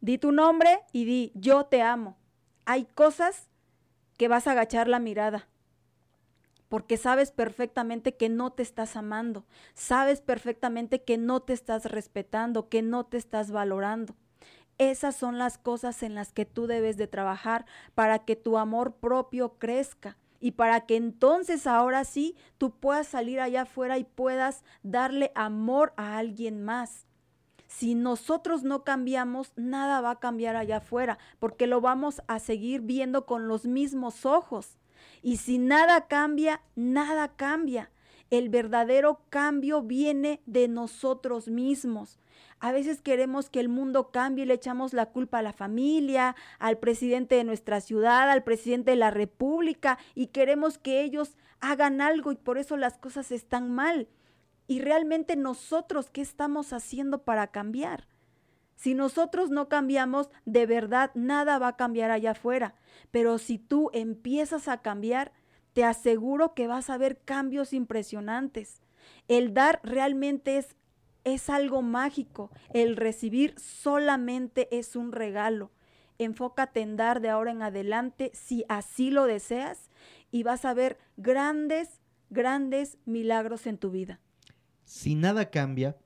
di 0.01 0.19
tu 0.19 0.33
nombre 0.33 0.81
y 0.93 1.05
di, 1.05 1.33
yo 1.35 1.67
te 1.67 1.83
amo. 1.83 2.17
Hay 2.65 2.87
cosas 2.87 3.49
que 4.17 4.29
vas 4.29 4.47
a 4.47 4.53
agachar 4.53 4.89
la 4.89 4.99
mirada, 4.99 5.47
porque 6.69 6.97
sabes 6.97 7.31
perfectamente 7.31 8.17
que 8.17 8.29
no 8.29 8.53
te 8.53 8.63
estás 8.63 8.97
amando, 8.97 9.45
sabes 9.75 10.21
perfectamente 10.21 11.05
que 11.05 11.17
no 11.17 11.41
te 11.41 11.53
estás 11.53 11.85
respetando, 11.85 12.69
que 12.69 12.83
no 12.83 13.07
te 13.07 13.19
estás 13.19 13.51
valorando. 13.51 14.17
Esas 14.81 15.15
son 15.15 15.37
las 15.37 15.59
cosas 15.59 16.03
en 16.03 16.15
las 16.15 16.33
que 16.33 16.47
tú 16.47 16.67
debes 16.67 16.97
de 16.97 17.07
trabajar 17.07 17.67
para 17.95 18.21
que 18.21 18.35
tu 18.35 18.57
amor 18.57 18.95
propio 18.95 19.59
crezca 19.59 20.17
y 20.41 20.53
para 20.53 20.87
que 20.87 20.97
entonces 20.97 21.67
ahora 21.67 22.05
sí 22.05 22.35
tú 22.57 22.71
puedas 22.71 23.07
salir 23.07 23.41
allá 23.41 23.63
afuera 23.63 23.99
y 23.99 24.05
puedas 24.05 24.65
darle 24.83 25.33
amor 25.35 25.93
a 25.99 26.17
alguien 26.17 26.65
más. 26.65 27.07
Si 27.67 27.95
nosotros 27.95 28.63
no 28.63 28.83
cambiamos, 28.83 29.53
nada 29.55 30.01
va 30.01 30.13
a 30.13 30.19
cambiar 30.19 30.57
allá 30.57 30.79
afuera, 30.79 31.19
porque 31.39 31.67
lo 31.67 31.83
vamos 31.83 32.23
a 32.27 32.39
seguir 32.39 32.81
viendo 32.81 33.27
con 33.27 33.49
los 33.49 33.67
mismos 33.67 34.25
ojos. 34.25 34.79
Y 35.21 35.37
si 35.37 35.59
nada 35.59 36.07
cambia, 36.09 36.63
nada 36.75 37.37
cambia. 37.37 37.91
El 38.31 38.49
verdadero 38.49 39.27
cambio 39.29 39.83
viene 39.83 40.41
de 40.47 40.69
nosotros 40.69 41.49
mismos. 41.49 42.20
A 42.61 42.73
veces 42.73 43.01
queremos 43.01 43.49
que 43.49 43.59
el 43.59 43.71
mundo 43.71 44.11
cambie 44.11 44.45
y 44.45 44.47
le 44.47 44.55
echamos 44.55 44.93
la 44.93 45.07
culpa 45.07 45.39
a 45.39 45.43
la 45.43 45.55
familia, 45.55 46.37
al 46.59 46.79
presidente 46.79 47.35
de 47.35 47.45
nuestra 47.45 47.81
ciudad, 47.81 48.31
al 48.31 48.45
presidente 48.45 48.91
de 48.91 48.99
la 48.99 49.11
república 49.11 49.99
y 50.15 50.29
queremos 50.29 50.77
que 50.77 51.03
ellos 51.03 51.39
hagan 51.61 52.01
algo 52.03 52.33
y 52.33 52.37
por 52.37 52.59
eso 52.59 52.77
las 52.77 52.99
cosas 52.99 53.33
están 53.33 53.71
mal. 53.71 54.09
Y 54.67 54.81
realmente 54.81 55.37
nosotros, 55.37 56.11
¿qué 56.11 56.21
estamos 56.21 56.73
haciendo 56.73 57.25
para 57.25 57.49
cambiar? 57.49 58.07
Si 58.77 58.95
nosotros 58.95 59.51
no 59.51 59.69
cambiamos, 59.69 60.31
de 60.45 60.65
verdad 60.65 61.11
nada 61.15 61.59
va 61.59 61.69
a 61.69 61.77
cambiar 61.77 62.11
allá 62.11 62.31
afuera. 62.33 62.75
Pero 63.11 63.39
si 63.39 63.59
tú 63.59 63.91
empiezas 63.93 64.69
a 64.69 64.81
cambiar, 64.81 65.33
te 65.73 65.85
aseguro 65.85 66.55
que 66.55 66.67
vas 66.67 66.89
a 66.89 66.99
ver 66.99 67.19
cambios 67.25 67.73
impresionantes. 67.73 68.81
El 69.29 69.55
dar 69.55 69.81
realmente 69.83 70.57
es, 70.57 70.77
es 71.25 71.51
algo 71.51 71.83
mágico. 71.83 72.51
El 72.73 72.97
recibir 72.97 73.55
solamente 73.59 74.69
es 74.77 74.97
un 74.97 75.13
regalo. 75.13 75.71
Enfócate 76.19 76.81
en 76.81 76.97
dar 76.97 77.21
de 77.21 77.31
ahora 77.31 77.51
en 77.51 77.63
adelante 77.63 78.31
si 78.35 78.65
así 78.69 79.11
lo 79.11 79.25
deseas 79.25 79.91
y 80.31 80.43
vas 80.43 80.65
a 80.65 80.75
ver 80.75 80.99
grandes, 81.17 82.01
grandes 82.29 82.99
milagros 83.07 83.67
en 83.67 83.79
tu 83.79 83.91
vida. 83.91 84.21
Si 84.85 85.15
nada 85.15 85.51
cambia 85.51 85.97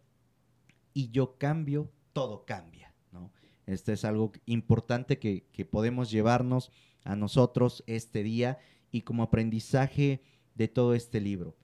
y 0.92 1.10
yo 1.10 1.36
cambio, 1.38 1.90
todo 2.12 2.44
cambia, 2.44 2.94
¿no? 3.10 3.32
Este 3.66 3.92
es 3.94 4.04
algo 4.04 4.32
importante 4.46 5.18
que, 5.18 5.46
que 5.52 5.64
podemos 5.64 6.10
llevarnos 6.10 6.70
a 7.04 7.16
nosotros 7.16 7.82
este 7.86 8.22
día 8.22 8.58
y 8.90 9.02
como 9.02 9.22
aprendizaje 9.22 10.22
de 10.54 10.68
todo 10.68 10.94
este 10.94 11.20
libro. 11.20 11.56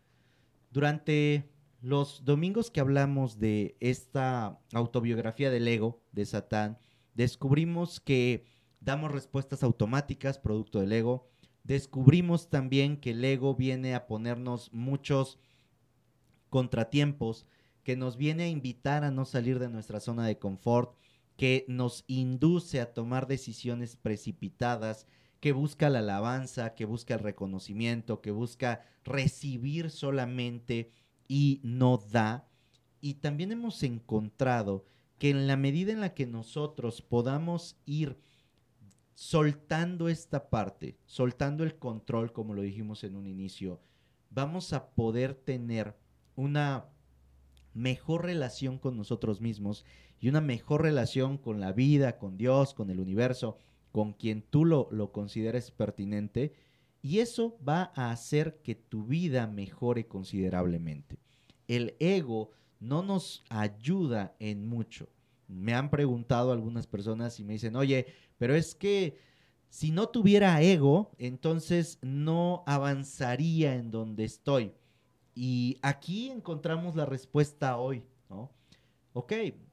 Durante 0.70 1.50
los 1.80 2.24
domingos 2.24 2.70
que 2.70 2.80
hablamos 2.80 3.38
de 3.38 3.76
esta 3.80 4.60
autobiografía 4.72 5.50
del 5.50 5.66
ego 5.66 6.02
de 6.12 6.26
Satán, 6.26 6.78
descubrimos 7.14 8.00
que 8.00 8.44
damos 8.80 9.10
respuestas 9.10 9.62
automáticas 9.62 10.38
producto 10.38 10.80
del 10.80 10.92
ego. 10.92 11.28
Descubrimos 11.64 12.50
también 12.50 12.98
que 12.98 13.10
el 13.10 13.24
ego 13.24 13.54
viene 13.54 13.94
a 13.94 14.06
ponernos 14.06 14.72
muchos 14.72 15.38
contratiempos 16.48 17.46
que 17.82 17.96
nos 17.96 18.16
viene 18.16 18.44
a 18.44 18.48
invitar 18.48 19.04
a 19.04 19.10
no 19.10 19.24
salir 19.24 19.58
de 19.58 19.68
nuestra 19.68 20.00
zona 20.00 20.26
de 20.26 20.38
confort, 20.38 20.94
que 21.36 21.64
nos 21.68 22.04
induce 22.06 22.80
a 22.80 22.92
tomar 22.92 23.26
decisiones 23.26 23.96
precipitadas, 23.96 25.06
que 25.40 25.52
busca 25.52 25.88
la 25.88 26.00
alabanza, 26.00 26.74
que 26.74 26.84
busca 26.84 27.14
el 27.14 27.20
reconocimiento, 27.20 28.20
que 28.20 28.30
busca 28.30 28.82
recibir 29.04 29.90
solamente 29.90 30.90
y 31.30 31.60
no 31.62 31.96
da. 31.96 32.48
Y 33.00 33.14
también 33.14 33.52
hemos 33.52 33.84
encontrado 33.84 34.84
que 35.16 35.30
en 35.30 35.46
la 35.46 35.56
medida 35.56 35.92
en 35.92 36.00
la 36.00 36.12
que 36.12 36.26
nosotros 36.26 37.02
podamos 37.02 37.76
ir 37.86 38.18
soltando 39.14 40.08
esta 40.08 40.50
parte, 40.50 40.98
soltando 41.06 41.62
el 41.62 41.76
control, 41.76 42.32
como 42.32 42.52
lo 42.52 42.62
dijimos 42.62 43.04
en 43.04 43.14
un 43.14 43.28
inicio, 43.28 43.80
vamos 44.30 44.72
a 44.72 44.90
poder 44.90 45.34
tener 45.34 45.94
una 46.34 46.86
mejor 47.74 48.24
relación 48.24 48.78
con 48.78 48.96
nosotros 48.96 49.40
mismos 49.40 49.84
y 50.18 50.30
una 50.30 50.40
mejor 50.40 50.82
relación 50.82 51.38
con 51.38 51.60
la 51.60 51.70
vida, 51.70 52.18
con 52.18 52.38
Dios, 52.38 52.74
con 52.74 52.90
el 52.90 52.98
universo, 52.98 53.56
con 53.92 54.14
quien 54.14 54.42
tú 54.42 54.64
lo, 54.64 54.88
lo 54.90 55.12
consideres 55.12 55.70
pertinente. 55.70 56.54
Y 57.02 57.20
eso 57.20 57.58
va 57.66 57.92
a 57.94 58.10
hacer 58.10 58.60
que 58.62 58.74
tu 58.74 59.04
vida 59.04 59.46
mejore 59.46 60.06
considerablemente. 60.06 61.18
El 61.66 61.94
ego 61.98 62.50
no 62.78 63.02
nos 63.02 63.42
ayuda 63.48 64.34
en 64.38 64.66
mucho. 64.68 65.08
Me 65.48 65.74
han 65.74 65.90
preguntado 65.90 66.52
algunas 66.52 66.86
personas 66.86 67.40
y 67.40 67.44
me 67.44 67.54
dicen, 67.54 67.76
oye, 67.76 68.06
pero 68.38 68.54
es 68.54 68.74
que 68.74 69.18
si 69.68 69.92
no 69.92 70.08
tuviera 70.08 70.60
ego, 70.60 71.12
entonces 71.18 71.98
no 72.02 72.64
avanzaría 72.66 73.76
en 73.76 73.90
donde 73.90 74.24
estoy. 74.24 74.72
Y 75.34 75.78
aquí 75.82 76.28
encontramos 76.28 76.96
la 76.96 77.06
respuesta 77.06 77.78
hoy, 77.78 78.02
¿no? 78.28 78.50
Ok, 79.12 79.32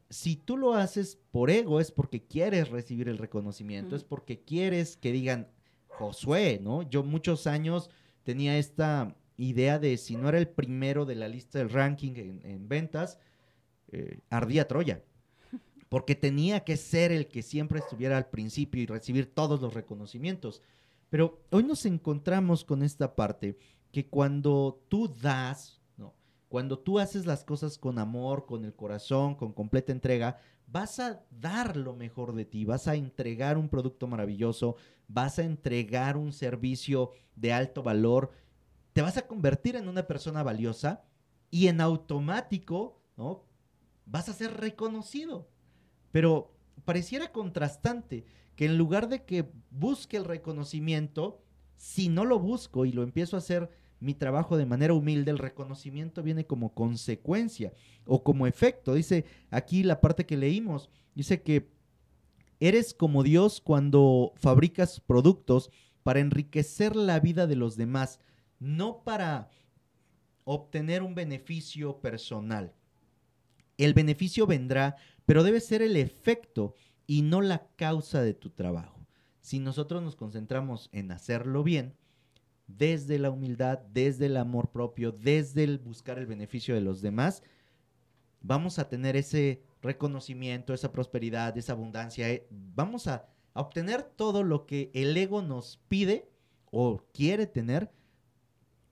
si 0.10 0.36
tú 0.36 0.56
lo 0.56 0.74
haces 0.74 1.20
por 1.32 1.50
ego 1.50 1.80
es 1.80 1.92
porque 1.92 2.24
quieres 2.24 2.70
recibir 2.70 3.10
el 3.10 3.18
reconocimiento, 3.18 3.96
es 3.96 4.04
porque 4.04 4.40
quieres 4.40 4.98
que 4.98 5.12
digan, 5.12 5.50
Josué, 5.98 6.60
¿no? 6.62 6.84
Yo 6.84 7.04
muchos 7.04 7.48
años 7.48 7.90
tenía 8.24 8.58
esta 8.58 9.16
idea 9.36 9.80
de 9.80 9.98
si 9.98 10.16
no 10.16 10.30
era 10.30 10.38
el 10.38 10.48
primero 10.48 11.06
de 11.06 11.16
la 11.16 11.28
lista 11.28 11.58
del 11.58 11.72
ranking 11.72 12.14
en, 12.44 12.68
ventas, 12.70 13.18
eh, 13.92 14.20
ardía 14.30 14.68
Troya. 14.68 15.04
Porque 15.90 16.14
tenía 16.14 16.64
que 16.64 16.78
ser 16.78 17.12
el 17.12 17.28
que 17.28 17.42
siempre 17.42 17.80
estuviera 17.80 18.16
al 18.18 18.30
principio 18.30 18.82
y 18.82 18.86
recibir 18.86 19.34
todos 19.34 19.60
los 19.60 19.74
reconocimientos. 19.74 20.62
Pero 21.10 21.42
hoy 21.50 21.64
nos 21.64 21.86
encontramos 21.86 22.64
con 22.64 22.84
esta 22.84 23.16
parte 23.16 23.58
que 23.92 24.08
cuando 24.08 24.84
tú 24.90 25.08
das, 25.22 25.82
¿no? 25.98 26.14
Cuando 26.48 26.78
tú 26.78 27.00
haces 27.00 27.26
las 27.26 27.44
cosas 27.44 27.80
con 27.80 27.98
amor, 27.98 28.46
con 28.46 28.66
el 28.66 28.76
corazón, 28.76 29.34
con 29.34 29.52
completa 29.52 29.92
entrega, 29.92 30.40
vas 30.68 31.00
a 31.00 31.24
dar 31.32 31.78
lo 31.78 31.96
mejor 31.96 32.36
de 32.36 32.46
ti, 32.46 32.66
vas 32.66 32.88
a 32.88 32.96
entregar 32.96 33.58
un 33.58 33.70
producto 33.70 34.06
maravilloso, 34.08 34.76
vas 35.08 35.40
a 35.40 35.44
entregar 35.44 36.18
un 36.18 36.34
servicio 36.34 37.12
de 37.36 37.54
alto 37.54 37.82
valor, 37.82 38.32
te 38.94 39.02
vas 39.02 39.18
a 39.18 39.28
convertir 39.28 39.76
en 39.76 39.88
una 39.88 40.06
persona 40.08 40.44
valiosa 40.44 41.06
y 41.50 41.68
en 41.68 41.82
automático, 41.82 43.02
¿no? 43.16 43.46
Vas 44.06 44.28
a 44.30 44.34
ser 44.34 44.58
reconocido. 44.58 45.50
Pero 46.12 46.54
pareciera 46.84 47.32
contrastante 47.32 48.26
que 48.56 48.66
en 48.66 48.78
lugar 48.78 49.08
de 49.08 49.24
que 49.24 49.52
busque 49.70 50.18
el 50.18 50.26
reconocimiento, 50.26 51.42
si 51.78 52.10
no 52.10 52.26
lo 52.26 52.40
busco 52.40 52.86
y 52.86 52.92
lo 52.92 53.04
empiezo 53.04 53.38
a 53.38 53.40
hacer 53.40 53.70
mi 54.00 54.14
trabajo 54.14 54.58
de 54.58 54.66
manera 54.66 54.94
humilde, 54.94 55.32
el 55.32 55.38
reconocimiento 55.38 56.24
viene 56.24 56.46
como 56.46 56.74
consecuencia 56.74 57.74
o 58.06 58.24
como 58.24 58.48
efecto. 58.48 58.94
Dice 58.94 59.26
aquí 59.50 59.84
la 59.84 60.02
parte 60.02 60.26
que 60.26 60.38
leímos, 60.38 60.90
dice 61.16 61.42
que 61.42 61.70
eres 62.60 62.94
como 62.94 63.24
Dios 63.24 63.62
cuando 63.62 64.34
fabricas 64.36 65.00
productos 65.00 65.72
para 66.04 66.20
enriquecer 66.20 66.96
la 66.96 67.20
vida 67.20 67.48
de 67.48 67.56
los 67.56 67.76
demás, 67.76 68.20
no 68.60 69.04
para 69.04 69.50
obtener 70.44 71.04
un 71.04 71.16
beneficio 71.16 72.00
personal. 72.00 72.74
El 73.78 73.94
beneficio 73.94 74.48
vendrá, 74.48 74.96
pero 75.26 75.44
debe 75.44 75.60
ser 75.60 75.82
el 75.82 75.98
efecto 75.98 76.76
y 77.06 77.22
no 77.22 77.42
la 77.42 77.68
causa 77.76 78.22
de 78.22 78.34
tu 78.34 78.50
trabajo. 78.50 79.06
Si 79.42 79.60
nosotros 79.60 80.02
nos 80.02 80.16
concentramos 80.16 80.90
en 80.92 81.12
hacerlo 81.12 81.64
bien, 81.64 81.96
desde 82.68 83.18
la 83.18 83.32
humildad, 83.32 83.80
desde 83.80 84.28
el 84.28 84.38
amor 84.38 84.72
propio, 84.72 85.12
desde 85.12 85.64
el 85.64 85.80
buscar 85.80 86.20
el 86.20 86.28
beneficio 86.28 86.76
de 86.76 86.82
los 86.82 87.02
demás, 87.02 87.42
vamos 88.42 88.78
a 88.78 88.90
tener 88.90 89.16
ese 89.16 89.64
reconocimiento, 89.82 90.74
esa 90.74 90.92
prosperidad, 90.92 91.58
esa 91.58 91.74
abundancia. 91.74 92.30
Eh, 92.30 92.48
vamos 92.50 93.08
a, 93.08 93.28
obtener 93.54 94.04
todo 94.04 94.44
lo 94.44 94.68
que 94.68 94.92
el 94.94 95.18
ego 95.18 95.42
nos 95.42 95.78
pide 95.88 96.30
o 96.70 97.04
quiere 97.12 97.48
tener, 97.48 97.92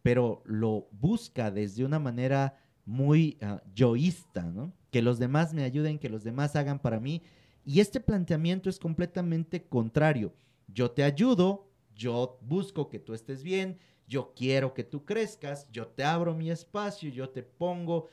pero 0.02 0.42
lo 0.46 0.88
busca 0.92 1.52
desde 1.52 1.86
una 1.86 2.00
manera 2.00 2.58
muy 2.84 3.38
uh, 3.42 3.60
yoísta, 3.76 4.44
¿no? 4.44 4.74
Que 4.90 5.04
los 5.04 5.20
demás 5.20 5.54
me 5.54 5.64
ayuden, 5.64 6.00
que 6.00 6.10
los 6.10 6.24
demás 6.24 6.56
hagan 6.56 6.80
para 6.80 7.00
mí. 7.00 7.22
Y 7.64 7.80
este 7.80 8.00
planteamiento 8.00 8.70
es 8.70 8.80
completamente 8.80 9.68
contrario. 9.68 10.34
Yo 10.68 10.90
te 10.90 11.04
ayudo, 11.04 11.70
yo 11.96 12.38
busco 12.42 12.90
que 12.90 13.00
tú 13.00 13.14
estés 13.14 13.42
bien, 13.42 13.80
yo 14.08 14.34
quiero 14.36 14.74
que 14.74 14.84
tú 14.84 15.06
crezcas, 15.06 15.68
yo 15.72 15.88
te 15.88 16.04
abro 16.04 16.36
mi 16.36 16.52
espacio, 16.52 17.10
yo 17.10 17.30
te 17.30 17.42
pongo 17.42 18.08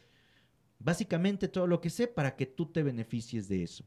básicamente 0.79 1.49
todo 1.49 1.67
lo 1.67 1.81
que 1.81 1.91
sé 1.91 2.07
para 2.09 2.35
que 2.37 2.47
tú 2.47 2.67
te 2.67 2.83
beneficies 2.83 3.49
de 3.49 3.63
eso. 3.63 3.85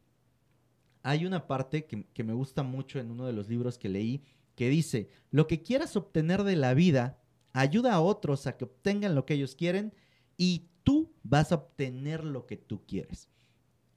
Hay 1.02 1.26
una 1.26 1.48
parte 1.48 1.86
que, 1.86 2.24
me 2.24 2.34
gusta 2.34 2.64
mucho 2.64 3.00
en 3.00 3.12
uno 3.12 3.26
de 3.26 3.34
los 3.34 3.48
libros 3.48 3.78
que 3.78 3.90
leí 3.90 4.24
que 4.56 4.70
dice, 4.70 5.10
lo 5.32 5.48
que 5.48 5.62
quieras 5.62 5.98
obtener 5.98 6.44
de 6.44 6.56
la 6.56 6.74
vida, 6.74 7.22
ayuda 7.52 7.94
a 7.94 8.00
otros 8.00 8.48
a 8.48 8.56
que 8.56 8.64
obtengan 8.64 9.14
lo 9.14 9.26
que 9.26 9.34
ellos 9.34 9.54
quieren 9.54 9.94
y 10.38 10.70
tú 10.84 11.14
vas 11.24 11.52
a 11.52 11.56
obtener 11.56 12.24
lo 12.24 12.46
que 12.46 12.56
tú 12.56 12.86
quieres. 12.86 13.28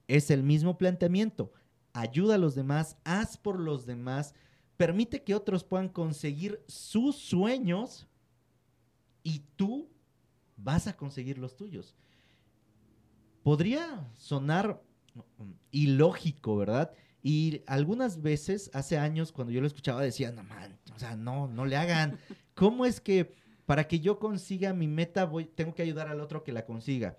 Es 0.07 0.29
el 0.31 0.43
mismo 0.43 0.77
planteamiento. 0.77 1.53
Ayuda 1.93 2.35
a 2.35 2.37
los 2.39 2.55
demás, 2.55 2.97
haz 3.05 3.37
por 3.37 3.57
los 3.57 3.85
demás, 3.85 4.35
permite 4.79 5.23
que 5.23 5.35
otros 5.35 5.65
puedan 5.65 5.89
conseguir 5.89 6.63
sus 6.65 7.17
sueños 7.17 8.07
y 9.23 9.39
tú 9.57 9.89
vas 10.55 10.87
a 10.87 10.95
conseguir 10.95 11.37
los 11.37 11.57
tuyos. 11.57 11.97
Podría 13.43 14.09
sonar 14.15 14.81
mm, 15.15 15.51
ilógico, 15.71 16.55
¿verdad? 16.55 16.93
Y 17.21 17.61
algunas 17.67 18.21
veces, 18.21 18.71
hace 18.73 18.97
años, 18.97 19.33
cuando 19.33 19.51
yo 19.51 19.59
lo 19.59 19.67
escuchaba, 19.67 20.01
decía, 20.01 20.31
no, 20.31 20.45
man, 20.45 20.79
o 20.95 20.97
sea, 20.97 21.17
no, 21.17 21.49
no 21.49 21.65
le 21.65 21.75
hagan. 21.75 22.17
¿Cómo 22.55 22.85
es 22.85 23.01
que 23.01 23.33
para 23.65 23.85
que 23.85 23.99
yo 23.99 24.17
consiga 24.17 24.71
mi 24.71 24.87
meta, 24.87 25.25
voy, 25.25 25.43
tengo 25.43 25.75
que 25.75 25.81
ayudar 25.81 26.07
al 26.07 26.21
otro 26.21 26.45
que 26.45 26.53
la 26.53 26.65
consiga? 26.65 27.17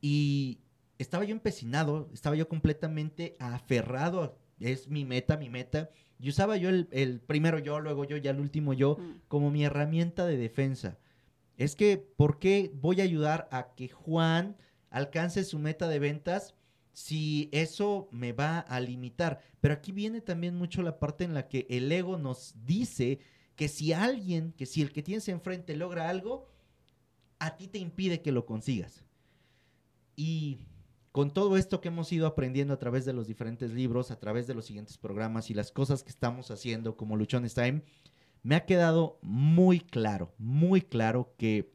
Y 0.00 0.60
estaba 0.96 1.24
yo 1.24 1.32
empecinado, 1.32 2.08
estaba 2.14 2.36
yo 2.36 2.48
completamente 2.48 3.36
aferrado, 3.40 4.22
a, 4.22 4.47
es 4.60 4.88
mi 4.88 5.04
meta, 5.04 5.36
mi 5.36 5.48
meta, 5.48 5.90
y 6.18 6.28
usaba 6.28 6.56
yo 6.56 6.68
el, 6.68 6.88
el 6.90 7.20
primero 7.20 7.58
yo, 7.58 7.80
luego 7.80 8.04
yo, 8.04 8.16
ya 8.16 8.30
el 8.32 8.40
último 8.40 8.72
yo, 8.72 8.96
Mm. 8.98 9.20
como 9.28 9.50
mi 9.50 9.64
herramienta 9.64 10.26
de 10.26 10.36
defensa. 10.36 10.98
Es 11.56 11.74
que, 11.76 11.96
¿por 11.98 12.38
qué 12.38 12.70
voy 12.74 13.00
a 13.00 13.04
ayudar 13.04 13.48
a 13.50 13.74
que 13.74 13.88
Juan 13.88 14.56
alcance 14.90 15.44
su 15.44 15.58
meta 15.58 15.88
de 15.88 15.98
ventas 15.98 16.54
si 16.92 17.48
eso 17.52 18.08
me 18.12 18.32
va 18.32 18.60
a 18.60 18.80
limitar? 18.80 19.40
Pero 19.60 19.74
aquí 19.74 19.92
viene 19.92 20.20
también 20.20 20.54
mucho 20.56 20.82
la 20.82 20.98
parte 20.98 21.24
en 21.24 21.34
la 21.34 21.48
que 21.48 21.66
el 21.70 21.90
ego 21.90 22.16
nos 22.18 22.54
dice 22.64 23.18
que 23.56 23.68
si 23.68 23.92
alguien, 23.92 24.52
que 24.52 24.66
si 24.66 24.82
el 24.82 24.92
que 24.92 25.02
tienes 25.02 25.28
enfrente 25.28 25.74
logra 25.76 26.08
algo, 26.08 26.48
a 27.40 27.56
ti 27.56 27.66
te 27.68 27.78
impide 27.78 28.22
que 28.22 28.32
lo 28.32 28.46
consigas. 28.46 29.04
Y 30.16 30.58
con 31.18 31.32
todo 31.32 31.56
esto 31.56 31.80
que 31.80 31.88
hemos 31.88 32.12
ido 32.12 32.28
aprendiendo 32.28 32.72
a 32.72 32.78
través 32.78 33.04
de 33.04 33.12
los 33.12 33.26
diferentes 33.26 33.72
libros, 33.72 34.12
a 34.12 34.20
través 34.20 34.46
de 34.46 34.54
los 34.54 34.66
siguientes 34.66 34.98
programas 34.98 35.50
y 35.50 35.54
las 35.54 35.72
cosas 35.72 36.04
que 36.04 36.10
estamos 36.10 36.52
haciendo 36.52 36.96
como 36.96 37.16
Luchones 37.16 37.54
Time, 37.54 37.82
me 38.44 38.54
ha 38.54 38.64
quedado 38.66 39.18
muy 39.20 39.80
claro, 39.80 40.32
muy 40.38 40.80
claro 40.80 41.34
que 41.36 41.74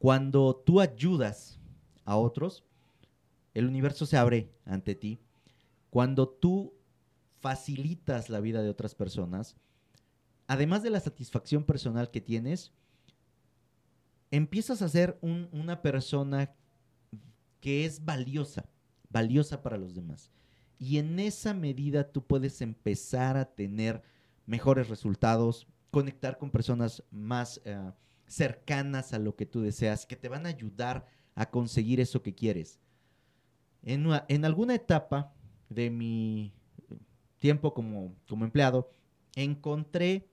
cuando 0.00 0.56
tú 0.56 0.80
ayudas 0.80 1.60
a 2.04 2.16
otros, 2.16 2.64
el 3.54 3.68
universo 3.68 4.04
se 4.04 4.16
abre 4.16 4.50
ante 4.64 4.96
ti. 4.96 5.20
Cuando 5.88 6.28
tú 6.28 6.74
facilitas 7.38 8.30
la 8.30 8.40
vida 8.40 8.62
de 8.62 8.70
otras 8.70 8.96
personas, 8.96 9.56
además 10.48 10.82
de 10.82 10.90
la 10.90 10.98
satisfacción 10.98 11.62
personal 11.62 12.10
que 12.10 12.20
tienes, 12.20 12.72
empiezas 14.32 14.82
a 14.82 14.88
ser 14.88 15.20
un- 15.22 15.48
una 15.52 15.82
persona 15.82 16.57
que 17.60 17.84
es 17.84 18.04
valiosa, 18.04 18.68
valiosa 19.10 19.62
para 19.62 19.76
los 19.78 19.94
demás. 19.94 20.30
Y 20.78 20.98
en 20.98 21.18
esa 21.18 21.54
medida 21.54 22.10
tú 22.12 22.24
puedes 22.26 22.60
empezar 22.62 23.36
a 23.36 23.44
tener 23.54 24.02
mejores 24.46 24.88
resultados, 24.88 25.66
conectar 25.90 26.38
con 26.38 26.50
personas 26.50 27.02
más 27.10 27.60
eh, 27.64 27.76
cercanas 28.26 29.12
a 29.12 29.18
lo 29.18 29.34
que 29.34 29.46
tú 29.46 29.60
deseas, 29.60 30.06
que 30.06 30.16
te 30.16 30.28
van 30.28 30.46
a 30.46 30.50
ayudar 30.50 31.06
a 31.34 31.50
conseguir 31.50 32.00
eso 32.00 32.22
que 32.22 32.34
quieres. 32.34 32.78
En, 33.82 34.06
una- 34.06 34.24
en 34.28 34.44
alguna 34.44 34.74
etapa 34.74 35.32
de 35.68 35.90
mi 35.90 36.52
tiempo 37.38 37.74
como, 37.74 38.14
como 38.28 38.44
empleado, 38.44 38.92
encontré 39.34 40.28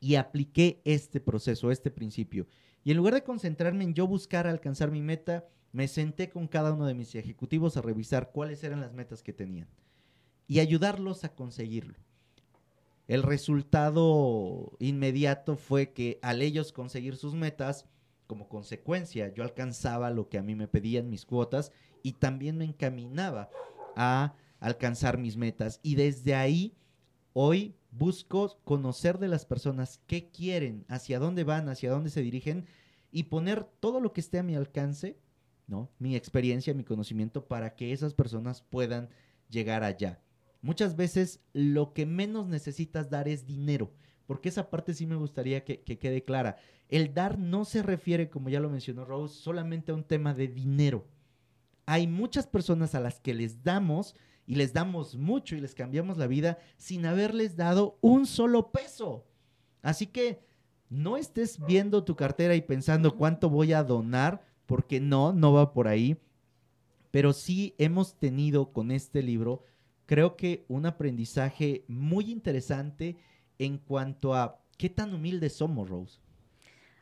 y 0.00 0.16
apliqué 0.16 0.80
este 0.84 1.20
proceso, 1.20 1.70
este 1.70 1.90
principio. 1.90 2.46
Y 2.84 2.90
en 2.90 2.96
lugar 2.96 3.14
de 3.14 3.22
concentrarme 3.24 3.84
en 3.84 3.94
yo 3.94 4.06
buscar 4.06 4.46
alcanzar 4.46 4.90
mi 4.90 5.00
meta, 5.02 5.46
me 5.72 5.88
senté 5.88 6.28
con 6.28 6.46
cada 6.46 6.72
uno 6.72 6.86
de 6.86 6.94
mis 6.94 7.14
ejecutivos 7.14 7.76
a 7.76 7.82
revisar 7.82 8.30
cuáles 8.30 8.62
eran 8.62 8.80
las 8.80 8.92
metas 8.92 9.22
que 9.22 9.32
tenían 9.32 9.68
y 10.46 10.60
ayudarlos 10.60 11.24
a 11.24 11.34
conseguirlo. 11.34 11.94
El 13.08 13.22
resultado 13.22 14.72
inmediato 14.78 15.56
fue 15.56 15.92
que 15.92 16.18
al 16.22 16.42
ellos 16.42 16.72
conseguir 16.72 17.16
sus 17.16 17.34
metas, 17.34 17.86
como 18.26 18.48
consecuencia, 18.48 19.32
yo 19.34 19.42
alcanzaba 19.42 20.10
lo 20.10 20.28
que 20.28 20.38
a 20.38 20.42
mí 20.42 20.54
me 20.54 20.68
pedían 20.68 21.10
mis 21.10 21.26
cuotas 21.26 21.72
y 22.02 22.12
también 22.12 22.58
me 22.58 22.64
encaminaba 22.64 23.50
a 23.96 24.34
alcanzar 24.60 25.18
mis 25.18 25.36
metas. 25.36 25.80
Y 25.82 25.96
desde 25.96 26.34
ahí, 26.34 26.74
hoy 27.32 27.74
busco 27.90 28.58
conocer 28.64 29.18
de 29.18 29.28
las 29.28 29.44
personas 29.44 30.00
qué 30.06 30.30
quieren, 30.30 30.84
hacia 30.88 31.18
dónde 31.18 31.44
van, 31.44 31.68
hacia 31.68 31.90
dónde 31.90 32.10
se 32.10 32.22
dirigen 32.22 32.66
y 33.10 33.24
poner 33.24 33.64
todo 33.64 34.00
lo 34.00 34.12
que 34.12 34.20
esté 34.20 34.38
a 34.38 34.42
mi 34.42 34.54
alcance, 34.54 35.18
¿no? 35.66 35.90
Mi 35.98 36.16
experiencia, 36.16 36.74
mi 36.74 36.84
conocimiento 36.84 37.46
para 37.46 37.74
que 37.74 37.92
esas 37.92 38.14
personas 38.14 38.62
puedan 38.62 39.08
llegar 39.48 39.84
allá. 39.84 40.20
Muchas 40.60 40.96
veces 40.96 41.40
lo 41.52 41.92
que 41.92 42.06
menos 42.06 42.46
necesitas 42.46 43.10
dar 43.10 43.28
es 43.28 43.46
dinero, 43.46 43.92
porque 44.26 44.48
esa 44.48 44.70
parte 44.70 44.94
sí 44.94 45.06
me 45.06 45.16
gustaría 45.16 45.64
que, 45.64 45.80
que 45.82 45.98
quede 45.98 46.24
clara. 46.24 46.56
El 46.88 47.14
dar 47.14 47.38
no 47.38 47.64
se 47.64 47.82
refiere, 47.82 48.30
como 48.30 48.48
ya 48.48 48.60
lo 48.60 48.70
mencionó 48.70 49.04
Rose, 49.04 49.40
solamente 49.40 49.92
a 49.92 49.94
un 49.94 50.04
tema 50.04 50.34
de 50.34 50.48
dinero. 50.48 51.06
Hay 51.86 52.06
muchas 52.06 52.46
personas 52.46 52.94
a 52.94 53.00
las 53.00 53.18
que 53.18 53.34
les 53.34 53.64
damos 53.64 54.14
y 54.46 54.54
les 54.56 54.72
damos 54.72 55.16
mucho 55.16 55.56
y 55.56 55.60
les 55.60 55.74
cambiamos 55.74 56.18
la 56.18 56.26
vida 56.26 56.58
sin 56.76 57.06
haberles 57.06 57.56
dado 57.56 57.98
un 58.00 58.26
solo 58.26 58.70
peso. 58.70 59.26
Así 59.82 60.06
que 60.06 60.44
no 60.88 61.16
estés 61.16 61.58
viendo 61.64 62.04
tu 62.04 62.16
cartera 62.16 62.54
y 62.54 62.60
pensando 62.60 63.16
cuánto 63.16 63.48
voy 63.48 63.72
a 63.72 63.82
donar, 63.82 64.44
porque 64.72 65.00
no, 65.00 65.34
no 65.34 65.52
va 65.52 65.74
por 65.74 65.86
ahí. 65.86 66.16
Pero 67.10 67.34
sí 67.34 67.74
hemos 67.76 68.14
tenido 68.14 68.72
con 68.72 68.90
este 68.90 69.22
libro, 69.22 69.64
creo 70.06 70.34
que 70.34 70.64
un 70.66 70.86
aprendizaje 70.86 71.84
muy 71.88 72.30
interesante 72.30 73.18
en 73.58 73.76
cuanto 73.76 74.34
a 74.34 74.62
qué 74.78 74.88
tan 74.88 75.12
humildes 75.12 75.52
somos, 75.52 75.90
Rose. 75.90 76.20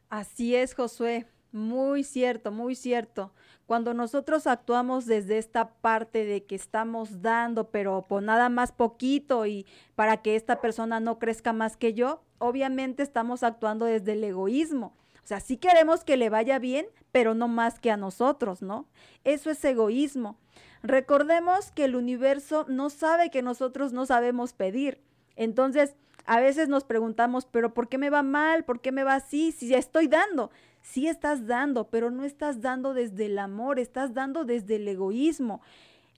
Así 0.08 0.56
es, 0.56 0.74
Josué. 0.74 1.28
Muy 1.52 2.02
cierto, 2.02 2.50
muy 2.50 2.74
cierto. 2.74 3.32
Cuando 3.66 3.94
nosotros 3.94 4.48
actuamos 4.48 5.06
desde 5.06 5.38
esta 5.38 5.74
parte 5.74 6.24
de 6.24 6.42
que 6.46 6.56
estamos 6.56 7.22
dando, 7.22 7.70
pero 7.70 8.04
por 8.08 8.20
nada 8.20 8.48
más 8.48 8.72
poquito 8.72 9.46
y 9.46 9.64
para 9.94 10.22
que 10.22 10.34
esta 10.34 10.60
persona 10.60 10.98
no 10.98 11.20
crezca 11.20 11.52
más 11.52 11.76
que 11.76 11.94
yo, 11.94 12.24
obviamente 12.38 13.04
estamos 13.04 13.44
actuando 13.44 13.84
desde 13.84 14.14
el 14.14 14.24
egoísmo. 14.24 14.96
O 15.24 15.26
sea, 15.26 15.40
sí 15.40 15.56
queremos 15.56 16.04
que 16.04 16.16
le 16.16 16.30
vaya 16.30 16.58
bien, 16.58 16.86
pero 17.12 17.34
no 17.34 17.48
más 17.48 17.78
que 17.78 17.90
a 17.90 17.96
nosotros, 17.96 18.62
¿no? 18.62 18.86
Eso 19.24 19.50
es 19.50 19.64
egoísmo. 19.64 20.38
Recordemos 20.82 21.72
que 21.72 21.84
el 21.84 21.96
universo 21.96 22.64
no 22.68 22.90
sabe 22.90 23.30
que 23.30 23.42
nosotros 23.42 23.92
no 23.92 24.06
sabemos 24.06 24.52
pedir. 24.52 25.00
Entonces, 25.36 25.94
a 26.26 26.40
veces 26.40 26.68
nos 26.68 26.84
preguntamos, 26.84 27.46
pero 27.46 27.74
¿por 27.74 27.88
qué 27.88 27.98
me 27.98 28.10
va 28.10 28.22
mal? 28.22 28.64
¿Por 28.64 28.80
qué 28.80 28.92
me 28.92 29.04
va 29.04 29.14
así? 29.14 29.52
Si 29.52 29.74
estoy 29.74 30.06
dando. 30.06 30.50
Sí 30.82 31.08
estás 31.08 31.46
dando, 31.46 31.88
pero 31.90 32.10
no 32.10 32.24
estás 32.24 32.60
dando 32.60 32.94
desde 32.94 33.26
el 33.26 33.38
amor, 33.38 33.78
estás 33.78 34.14
dando 34.14 34.44
desde 34.44 34.76
el 34.76 34.88
egoísmo. 34.88 35.60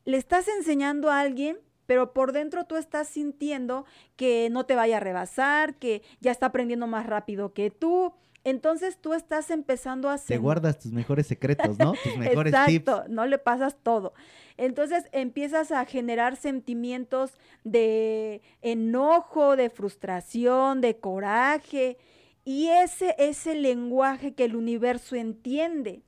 Le 0.04 0.16
estás 0.16 0.48
enseñando 0.48 1.10
a 1.10 1.20
alguien, 1.20 1.58
pero 1.86 2.12
por 2.12 2.32
dentro 2.32 2.64
tú 2.64 2.76
estás 2.76 3.08
sintiendo 3.08 3.84
que 4.16 4.48
no 4.50 4.66
te 4.66 4.76
vaya 4.76 4.98
a 4.98 5.00
rebasar, 5.00 5.74
que 5.74 6.02
ya 6.20 6.30
está 6.30 6.46
aprendiendo 6.46 6.86
más 6.86 7.06
rápido 7.06 7.52
que 7.52 7.70
tú. 7.70 8.12
Entonces 8.44 8.98
tú 8.98 9.14
estás 9.14 9.50
empezando 9.50 10.10
a 10.10 10.18
Te 10.18 10.38
guardas 10.38 10.78
tus 10.78 10.92
mejores 10.92 11.26
secretos, 11.26 11.78
¿no? 11.78 11.92
Tus 12.02 12.16
mejores 12.18 12.52
Exacto, 12.52 13.02
tips. 13.02 13.10
no 13.10 13.26
le 13.26 13.38
pasas 13.38 13.76
todo. 13.82 14.14
Entonces 14.56 15.04
empiezas 15.12 15.70
a 15.70 15.84
generar 15.84 16.36
sentimientos 16.36 17.38
de 17.62 18.42
enojo, 18.60 19.56
de 19.56 19.70
frustración, 19.70 20.80
de 20.80 20.98
coraje. 20.98 21.98
Y 22.44 22.68
ese 22.68 23.14
es 23.18 23.46
el 23.46 23.62
lenguaje 23.62 24.34
que 24.34 24.44
el 24.44 24.56
universo 24.56 25.14
entiende. 25.14 26.02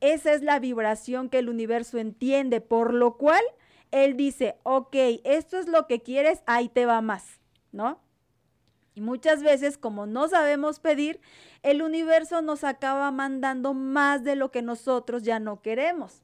Esa 0.00 0.32
es 0.32 0.42
la 0.42 0.58
vibración 0.58 1.28
que 1.28 1.38
el 1.38 1.48
universo 1.48 1.98
entiende, 1.98 2.60
por 2.60 2.94
lo 2.94 3.16
cual 3.16 3.42
él 3.92 4.16
dice, 4.16 4.56
ok, 4.62 4.96
esto 5.24 5.58
es 5.58 5.68
lo 5.68 5.86
que 5.86 6.00
quieres, 6.00 6.42
ahí 6.46 6.68
te 6.68 6.86
va 6.86 7.00
más, 7.00 7.40
¿no? 7.70 8.00
Muchas 9.00 9.42
veces, 9.42 9.78
como 9.78 10.06
no 10.06 10.28
sabemos 10.28 10.78
pedir, 10.78 11.20
el 11.62 11.82
universo 11.82 12.42
nos 12.42 12.64
acaba 12.64 13.10
mandando 13.10 13.74
más 13.74 14.22
de 14.22 14.36
lo 14.36 14.50
que 14.50 14.62
nosotros 14.62 15.22
ya 15.22 15.40
no 15.40 15.62
queremos. 15.62 16.22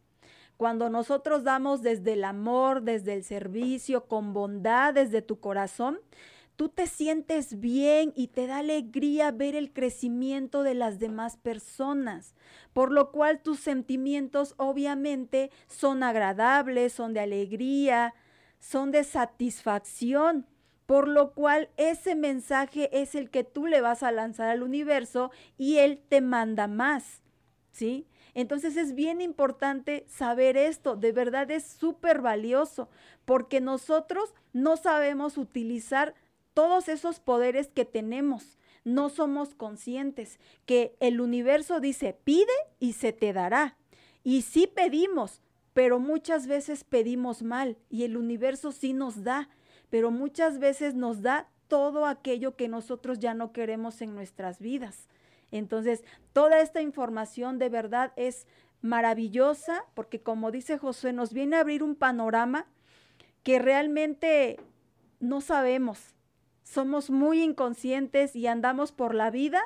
Cuando 0.57 0.89
nosotros 0.89 1.43
damos 1.43 1.83
desde 1.83 2.13
el 2.13 2.25
amor, 2.25 2.83
desde 2.83 3.15
el 3.15 3.25
servicio, 3.25 4.07
con 4.07 4.33
bondad, 4.33 4.95
desde 4.95 5.21
tu 5.23 5.41
corazón, 5.41 6.01
tú 6.57 6.71
te 6.71 6.87
sientes 6.87 7.61
bien 7.61 8.13
y 8.17 8.29
te 8.29 8.47
da 8.47 8.59
alegría 8.59 9.31
ver 9.31 9.55
el 9.55 9.73
crecimiento 9.73 10.63
de 10.63 10.75
las 10.75 10.99
demás 10.99 11.37
personas, 11.37 12.35
por 12.73 12.93
lo 12.93 13.11
cual 13.11 13.41
tus 13.41 13.61
sentimientos 13.61 14.55
obviamente 14.57 15.51
son 15.67 16.03
agradables, 16.03 16.95
son 16.95 17.13
de 17.13 17.21
alegría, 17.21 18.15
son 18.59 18.91
de 18.91 19.05
satisfacción, 19.05 20.47
por 20.87 21.09
lo 21.09 21.33
cual 21.33 21.69
ese 21.77 22.15
mensaje 22.15 22.89
es 22.93 23.15
el 23.15 23.31
que 23.31 23.45
tú 23.45 23.67
le 23.67 23.81
vas 23.81 24.03
a 24.03 24.13
lanzar 24.13 24.49
al 24.49 24.63
universo 24.63 25.31
y 25.59 25.79
él 25.79 26.01
te 26.09 26.21
manda 26.21 26.69
más, 26.69 27.23
¿sí? 27.73 28.07
Entonces 28.35 28.77
es 28.77 28.95
bien 28.95 29.21
importante 29.21 30.05
saber 30.09 30.57
esto, 30.57 30.95
de 30.95 31.13
verdad 31.13 31.51
es 31.51 31.65
súper 31.65 32.21
valioso, 32.21 32.89
porque 33.25 33.61
nosotros 33.61 34.35
no 34.53 34.77
sabemos 34.77 35.39
utilizar 35.39 36.15
todos 36.55 36.89
esos 36.89 37.19
poderes 37.21 37.69
que 37.69 37.85
tenemos. 37.85 38.59
No 38.85 39.09
somos 39.09 39.55
conscientes 39.55 40.39
que 40.65 40.97
el 41.01 41.21
universo 41.21 41.81
dice, 41.81 42.17
pide 42.25 42.53
y 42.79 42.93
se 42.93 43.13
te 43.13 43.33
dará. 43.33 43.77
Y 44.23 44.43
sí 44.43 44.67
pedimos, 44.67 45.43
pero 45.73 45.99
muchas 45.99 46.47
veces 46.47 46.85
pedimos 46.85 47.43
mal 47.43 47.77
y 47.91 48.05
el 48.05 48.17
universo 48.17 48.71
sí 48.71 48.93
nos 48.93 49.25
da, 49.25 49.49
pero 49.91 50.11
muchas 50.11 50.59
veces 50.59 50.95
nos 50.95 51.23
da 51.23 51.49
todo 51.69 52.07
aquello 52.07 52.57
que 52.57 52.69
nosotros 52.69 53.19
ya 53.19 53.35
no 53.35 53.53
queremos 53.53 54.01
en 54.03 54.15
nuestras 54.15 54.61
vidas. 54.61 55.09
Entonces, 55.51 56.05
toda 56.33 56.61
esta 56.61 56.81
información 56.81 57.59
de 57.59 57.69
verdad 57.69 58.13
es 58.17 58.47
maravillosa, 58.83 59.85
porque 59.95 60.21
como 60.21 60.51
dice 60.51 60.79
José, 60.79 61.13
nos 61.13 61.33
viene 61.33 61.57
a 61.57 61.61
abrir 61.61 61.83
un 61.83 61.95
panorama 61.95 62.67
que 63.43 63.59
realmente 63.59 64.59
no 65.21 65.41
sabemos. 65.41 66.15
Somos 66.63 67.11
muy 67.11 67.43
inconscientes 67.43 68.35
y 68.35 68.47
andamos 68.47 68.93
por 68.93 69.15
la 69.15 69.31
vida 69.31 69.63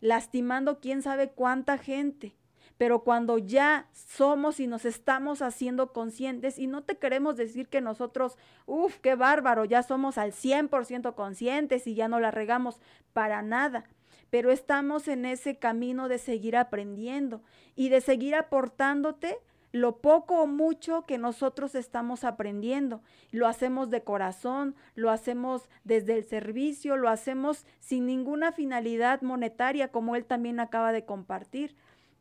lastimando 0.00 0.80
quién 0.80 1.02
sabe 1.02 1.30
cuánta 1.30 1.78
gente. 1.78 2.34
Pero 2.78 3.04
cuando 3.04 3.38
ya 3.38 3.88
somos 3.92 4.60
y 4.60 4.66
nos 4.66 4.84
estamos 4.84 5.42
haciendo 5.42 5.92
conscientes, 5.92 6.58
y 6.58 6.66
no 6.66 6.82
te 6.82 6.98
queremos 6.98 7.36
decir 7.36 7.68
que 7.68 7.80
nosotros, 7.80 8.36
uff, 8.66 8.98
qué 8.98 9.14
bárbaro, 9.14 9.64
ya 9.64 9.82
somos 9.82 10.18
al 10.18 10.32
100% 10.32 11.14
conscientes 11.14 11.86
y 11.86 11.94
ya 11.94 12.08
no 12.08 12.20
la 12.20 12.30
regamos 12.30 12.80
para 13.12 13.42
nada, 13.42 13.84
pero 14.30 14.50
estamos 14.50 15.08
en 15.08 15.24
ese 15.24 15.58
camino 15.58 16.08
de 16.08 16.18
seguir 16.18 16.56
aprendiendo 16.56 17.42
y 17.74 17.88
de 17.88 18.00
seguir 18.00 18.34
aportándote 18.34 19.38
lo 19.76 19.98
poco 19.98 20.40
o 20.40 20.46
mucho 20.46 21.04
que 21.06 21.18
nosotros 21.18 21.74
estamos 21.74 22.24
aprendiendo. 22.24 23.02
Lo 23.30 23.46
hacemos 23.46 23.90
de 23.90 24.02
corazón, 24.02 24.74
lo 24.94 25.10
hacemos 25.10 25.68
desde 25.84 26.14
el 26.14 26.24
servicio, 26.24 26.96
lo 26.96 27.08
hacemos 27.08 27.66
sin 27.78 28.06
ninguna 28.06 28.52
finalidad 28.52 29.22
monetaria, 29.22 29.88
como 29.88 30.16
él 30.16 30.24
también 30.24 30.60
acaba 30.60 30.92
de 30.92 31.04
compartir. 31.04 31.76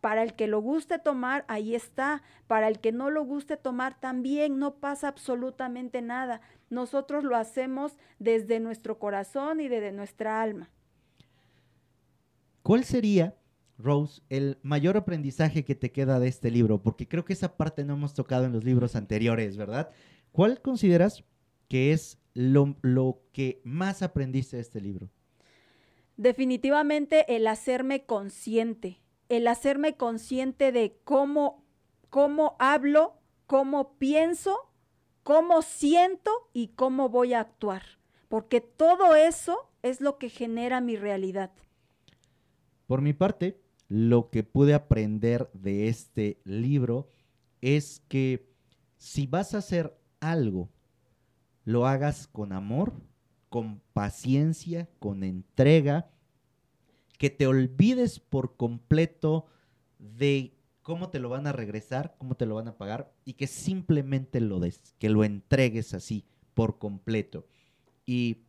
Para 0.05 0.21
el 0.21 0.35
que 0.35 0.45
lo 0.45 0.61
guste 0.61 0.99
tomar, 0.99 1.45
ahí 1.47 1.73
está. 1.73 2.21
Para 2.45 2.67
el 2.67 2.79
que 2.79 2.91
no 2.91 3.09
lo 3.09 3.25
guste 3.25 3.57
tomar, 3.57 3.99
también 3.99 4.59
no 4.59 4.75
pasa 4.75 5.07
absolutamente 5.07 6.03
nada. 6.03 6.41
Nosotros 6.69 7.23
lo 7.23 7.35
hacemos 7.35 7.97
desde 8.19 8.59
nuestro 8.59 8.99
corazón 8.99 9.61
y 9.61 9.67
desde 9.67 9.91
nuestra 9.91 10.43
alma. 10.43 10.69
¿Cuál 12.61 12.83
sería 12.83 13.35
Rose, 13.79 14.21
el 14.29 14.59
mayor 14.61 14.95
aprendizaje 14.95 15.65
que 15.65 15.73
te 15.73 15.91
queda 15.91 16.19
de 16.19 16.27
este 16.27 16.51
libro, 16.51 16.83
porque 16.83 17.07
creo 17.07 17.25
que 17.25 17.33
esa 17.33 17.57
parte 17.57 17.83
no 17.83 17.95
hemos 17.95 18.13
tocado 18.13 18.45
en 18.45 18.53
los 18.53 18.63
libros 18.63 18.95
anteriores, 18.95 19.57
¿verdad? 19.57 19.89
¿Cuál 20.31 20.61
consideras 20.61 21.23
que 21.67 21.93
es 21.93 22.19
lo, 22.35 23.23
que 23.31 23.59
más 23.63 24.03
aprendiste 24.03 24.57
de 24.57 24.61
este 24.61 24.81
libro? 24.81 25.09
Definitivamente 26.15 27.35
el 27.35 27.47
hacerme 27.47 28.05
consciente, 28.05 28.99
el 29.29 29.47
hacerme 29.47 29.95
consciente 29.95 30.71
de 30.71 30.97
cómo, 31.03 31.63
cómo 32.09 32.55
hablo, 32.59 33.17
cómo 33.47 33.97
pienso, 33.97 34.71
cómo 35.23 35.61
siento 35.61 36.31
y 36.53 36.69
cómo 36.69 37.09
voy 37.09 37.33
a 37.33 37.39
actuar, 37.39 37.83
porque 38.27 38.61
todo 38.61 39.15
eso 39.15 39.69
es 39.81 40.01
lo 40.01 40.17
que 40.17 40.29
genera 40.29 40.81
mi 40.81 40.95
realidad. 40.95 41.51
Por 42.87 43.01
mi 43.01 43.13
parte, 43.13 43.59
lo 43.87 44.29
que 44.29 44.43
pude 44.43 44.73
aprender 44.73 45.49
de 45.53 45.87
este 45.87 46.39
libro 46.43 47.09
es 47.61 48.01
que 48.07 48.47
si 48.97 49.27
vas 49.27 49.53
a 49.53 49.59
hacer 49.59 49.97
algo, 50.19 50.69
lo 51.63 51.87
hagas 51.87 52.27
con 52.27 52.53
amor, 52.53 52.93
con 53.49 53.81
paciencia, 53.93 54.87
con 54.99 55.23
entrega, 55.23 56.09
que 57.17 57.29
te 57.29 57.47
olvides 57.47 58.19
por 58.19 58.55
completo 58.57 59.45
de 59.99 60.53
cómo 60.81 61.09
te 61.09 61.19
lo 61.19 61.29
van 61.29 61.47
a 61.47 61.51
regresar, 61.51 62.15
cómo 62.17 62.35
te 62.35 62.45
lo 62.45 62.55
van 62.55 62.67
a 62.67 62.77
pagar 62.77 63.13
y 63.25 63.33
que 63.33 63.47
simplemente 63.47 64.39
lo 64.39 64.59
des, 64.59 64.95
que 64.99 65.09
lo 65.09 65.23
entregues 65.23 65.93
así 65.93 66.25
por 66.53 66.77
completo. 66.77 67.47
Y 68.05 68.43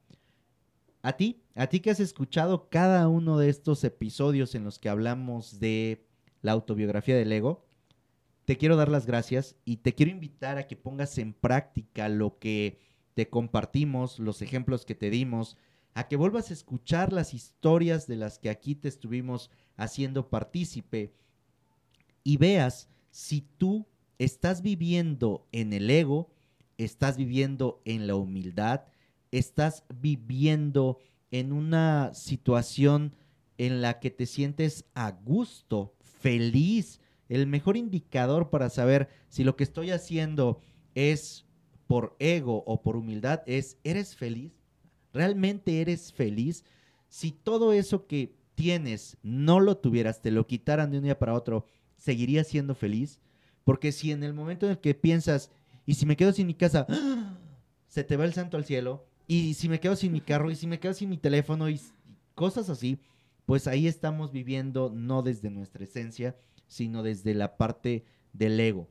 a 1.03 1.17
ti, 1.17 1.43
a 1.55 1.69
ti 1.69 1.81
que 1.81 1.91
has 1.91 2.01
escuchado 2.01 2.69
cada 2.69 3.09
uno 3.09 3.39
de 3.39 3.49
estos 3.49 3.85
episodios 3.85 4.55
en 4.55 4.65
los 4.65 4.79
que 4.79 4.89
hablamos 4.89 5.61
de 5.61 6.07
la 6.43 6.53
autobiografía 6.53 7.17
del 7.17 7.33
ego, 7.33 7.65
te 8.45 8.57
quiero 8.57 8.77
dar 8.77 8.89
las 8.89 9.07
gracias 9.07 9.57
y 9.65 9.79
te 9.79 9.95
quiero 9.95 10.13
invitar 10.13 10.59
a 10.59 10.67
que 10.67 10.77
pongas 10.77 11.19
en 11.19 11.33
práctica 11.33 12.09
lo 12.09 12.39
que 12.39 12.79
te 13.15 13.29
compartimos, 13.29 14.19
los 14.19 14.43
ejemplos 14.43 14.85
que 14.85 14.95
te 14.95 15.11
dimos, 15.11 15.57
a 15.97 16.09
que 16.09 16.17
vuelvas 16.17 16.51
a 16.51 16.53
escuchar 16.53 17.15
las 17.15 17.33
historias 17.33 18.07
de 18.07 18.17
las 18.17 18.39
que 18.39 18.51
aquí 18.51 18.75
te 18.75 18.87
estuvimos 18.87 19.51
haciendo 19.79 20.29
partícipe 20.29 21.15
y 22.23 22.37
veas 22.37 22.91
si 23.11 23.41
tú 23.57 23.87
estás 24.19 24.61
viviendo 24.61 25.49
en 25.53 25.73
el 25.73 25.89
ego, 25.89 26.31
estás 26.77 27.17
viviendo 27.17 27.81
en 27.87 28.07
la 28.07 28.15
humildad, 28.15 28.83
estás 29.31 29.85
viviendo 29.89 30.99
en 31.31 31.51
una 31.51 32.13
situación 32.13 33.17
en 33.57 33.81
la 33.81 33.99
que 33.99 34.11
te 34.11 34.27
sientes 34.27 34.85
a 34.95 35.13
gusto, 35.13 35.95
feliz. 36.03 37.01
El 37.31 37.47
mejor 37.47 37.79
indicador 37.79 38.51
para 38.51 38.69
saber 38.69 39.09
si 39.31 39.45
lo 39.45 39.57
que 39.57 39.65
estoy 39.65 39.93
haciendo 39.93 40.61
es 40.95 41.47
por 41.87 42.17
ego 42.19 42.65
o 42.67 42.83
por 42.83 42.97
humildad 42.97 43.43
es, 43.47 43.79
¿eres 43.83 44.15
feliz? 44.15 44.66
¿Realmente 45.17 45.81
eres 45.81 46.13
feliz? 46.13 46.63
Si 47.09 47.33
todo 47.33 47.73
eso 47.73 48.07
que 48.07 48.37
tienes 48.55 49.17
no 49.23 49.61
lo 49.61 49.79
tuvieras, 49.79 50.21
te 50.21 50.31
lo 50.31 50.47
quitaran 50.47 50.91
de 50.91 50.99
un 50.99 51.05
día 51.05 51.19
para 51.19 51.33
otro, 51.33 51.65
¿seguirías 51.97 52.49
siendo 52.49 52.75
feliz? 52.75 53.19
Porque 53.65 53.93
si 53.93 54.13
en 54.13 54.23
el 54.23 54.35
momento 54.35 54.67
en 54.67 54.73
el 54.73 54.79
que 54.79 54.95
piensas, 54.95 55.51
y 55.87 55.95
si 55.95 56.05
me 56.05 56.17
quedo 56.17 56.33
sin 56.33 56.47
mi 56.47 56.55
casa, 56.55 56.87
se 57.89 58.05
te 58.05 58.19
va 58.19 58.27
el 58.27 58.35
santo 58.35 58.59
al 58.59 58.67
cielo, 58.67 59.07
y 59.27 59.55
si 59.55 59.71
me 59.71 59.81
quedo 59.81 59.97
sin 59.97 60.13
mi 60.13 60.21
carro, 60.21 60.51
y 60.51 60.55
si 60.55 60.67
me 60.67 60.79
quedo 60.79 60.93
sin 60.93 61.09
mi 61.09 61.17
teléfono, 61.17 61.71
y 61.71 61.81
cosas 62.35 62.69
así, 62.69 63.01
pues 63.47 63.67
ahí 63.67 63.87
estamos 63.87 64.33
viviendo 64.33 64.93
no 64.95 65.23
desde 65.23 65.49
nuestra 65.49 65.85
esencia, 65.85 66.37
sino 66.67 67.03
desde 67.03 67.33
la 67.33 67.57
parte 67.57 68.05
del 68.35 68.61
ego. 68.61 68.87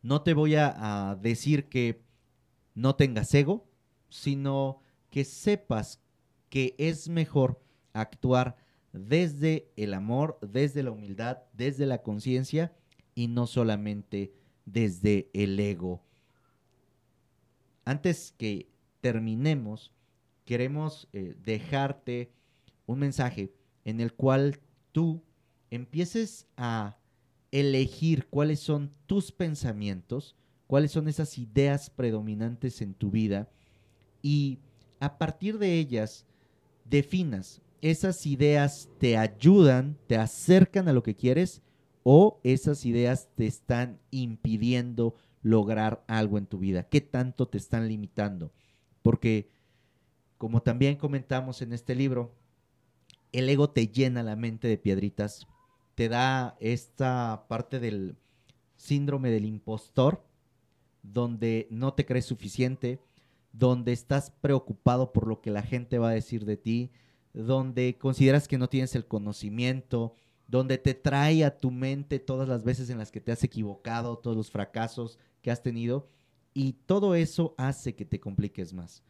No 0.00 0.22
te 0.22 0.32
voy 0.32 0.54
a, 0.56 1.18
decir 1.20 1.68
que 1.68 2.02
no 2.74 2.94
tengas 2.96 3.34
ego, 3.34 3.68
sino 4.08 4.80
que 5.12 5.24
sepas 5.26 6.00
que 6.48 6.74
es 6.78 7.10
mejor 7.10 7.62
actuar 7.92 8.56
desde 8.94 9.70
el 9.76 9.92
amor, 9.92 10.38
desde 10.40 10.82
la 10.82 10.90
humildad, 10.90 11.42
desde 11.52 11.84
la 11.84 12.02
conciencia 12.02 12.74
y 13.14 13.28
no 13.28 13.46
solamente 13.46 14.32
desde 14.64 15.28
el 15.34 15.60
ego. 15.60 16.02
Antes 17.84 18.34
que 18.38 18.70
terminemos, 19.02 19.92
queremos 20.46 21.08
eh, 21.12 21.36
dejarte 21.44 22.32
un 22.86 23.00
mensaje 23.00 23.52
en 23.84 24.00
el 24.00 24.14
cual 24.14 24.60
tú 24.92 25.22
empieces 25.70 26.46
a 26.56 26.96
elegir 27.50 28.28
cuáles 28.28 28.60
son 28.60 28.94
tus 29.06 29.30
pensamientos, 29.30 30.36
cuáles 30.66 30.90
son 30.90 31.06
esas 31.06 31.36
ideas 31.36 31.90
predominantes 31.90 32.80
en 32.80 32.94
tu 32.94 33.10
vida 33.10 33.50
y 34.22 34.60
a 35.02 35.18
partir 35.18 35.58
de 35.58 35.80
ellas 35.80 36.26
definas, 36.84 37.60
esas 37.80 38.24
ideas 38.24 38.88
te 38.98 39.16
ayudan, 39.16 39.98
te 40.06 40.16
acercan 40.16 40.86
a 40.86 40.92
lo 40.92 41.02
que 41.02 41.16
quieres 41.16 41.60
o 42.04 42.38
esas 42.44 42.86
ideas 42.86 43.28
te 43.34 43.48
están 43.48 43.98
impidiendo 44.12 45.16
lograr 45.42 46.04
algo 46.06 46.38
en 46.38 46.46
tu 46.46 46.60
vida, 46.60 46.84
qué 46.84 47.00
tanto 47.00 47.48
te 47.48 47.58
están 47.58 47.88
limitando. 47.88 48.52
Porque, 49.02 49.50
como 50.38 50.62
también 50.62 50.94
comentamos 50.94 51.62
en 51.62 51.72
este 51.72 51.96
libro, 51.96 52.36
el 53.32 53.48
ego 53.48 53.70
te 53.70 53.88
llena 53.88 54.22
la 54.22 54.36
mente 54.36 54.68
de 54.68 54.78
piedritas, 54.78 55.48
te 55.96 56.08
da 56.08 56.56
esta 56.60 57.46
parte 57.48 57.80
del 57.80 58.14
síndrome 58.76 59.32
del 59.32 59.46
impostor, 59.46 60.24
donde 61.02 61.66
no 61.72 61.92
te 61.92 62.06
crees 62.06 62.26
suficiente, 62.26 63.00
donde 63.52 63.92
estás 63.92 64.30
preocupado 64.30 65.12
por 65.12 65.26
lo 65.26 65.40
que 65.40 65.50
la 65.50 65.62
gente 65.62 65.98
va 65.98 66.10
a 66.10 66.14
decir 66.14 66.44
de 66.44 66.56
ti, 66.56 66.90
donde 67.32 67.98
consideras 67.98 68.48
que 68.48 68.58
no 68.58 68.68
tienes 68.68 68.94
el 68.94 69.06
conocimiento, 69.06 70.14
donde 70.46 70.78
te 70.78 70.94
trae 70.94 71.44
a 71.44 71.56
tu 71.58 71.70
mente 71.70 72.18
todas 72.18 72.48
las 72.48 72.64
veces 72.64 72.90
en 72.90 72.98
las 72.98 73.10
que 73.10 73.20
te 73.20 73.32
has 73.32 73.44
equivocado, 73.44 74.18
todos 74.18 74.36
los 74.36 74.50
fracasos 74.50 75.18
que 75.40 75.50
has 75.50 75.62
tenido 75.62 76.08
y 76.54 76.74
todo 76.86 77.14
eso 77.14 77.54
hace 77.56 77.94
que 77.94 78.04
te 78.04 78.20
compliques 78.20 78.72
más. 78.72 79.02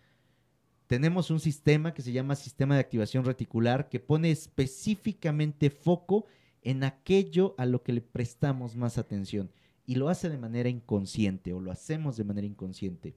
Tenemos 0.87 1.31
un 1.31 1.41
sistema 1.41 1.95
que 1.95 2.03
se 2.03 2.13
llama 2.13 2.37
sistema 2.37 2.75
de 2.75 2.81
activación 2.81 3.25
reticular 3.25 3.89
que 3.89 3.99
pone 3.99 4.31
específicamente 4.31 5.71
foco 5.71 6.27
en 6.61 6.85
aquello 6.85 7.55
a 7.59 7.67
lo 7.67 7.83
que 7.83 7.93
le 7.93 8.03
prestamos 8.03 8.77
más 8.77 8.99
atención 8.99 9.51
y 9.87 9.97
lo 9.97 10.09
hace 10.09 10.29
de 10.29 10.39
manera 10.39 10.69
inconsciente 10.69 11.53
o 11.53 11.61
lo 11.61 11.73
hacemos 11.73 12.17
de 12.17 12.25
manera 12.25 12.47
inconsciente. 12.47 13.17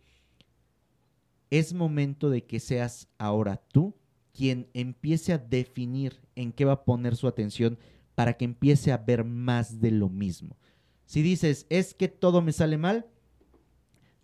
Es 1.49 1.73
momento 1.73 2.29
de 2.29 2.45
que 2.45 2.59
seas 2.59 3.07
ahora 3.17 3.61
tú 3.71 3.95
quien 4.33 4.67
empiece 4.73 5.33
a 5.33 5.37
definir 5.37 6.19
en 6.35 6.51
qué 6.51 6.65
va 6.65 6.73
a 6.73 6.83
poner 6.83 7.15
su 7.15 7.27
atención 7.27 7.77
para 8.15 8.33
que 8.33 8.45
empiece 8.45 8.91
a 8.91 8.97
ver 8.97 9.23
más 9.23 9.79
de 9.79 9.91
lo 9.91 10.09
mismo. 10.09 10.57
Si 11.05 11.21
dices, 11.21 11.65
es 11.69 11.93
que 11.93 12.07
todo 12.07 12.41
me 12.41 12.51
sale 12.51 12.77
mal, 12.77 13.05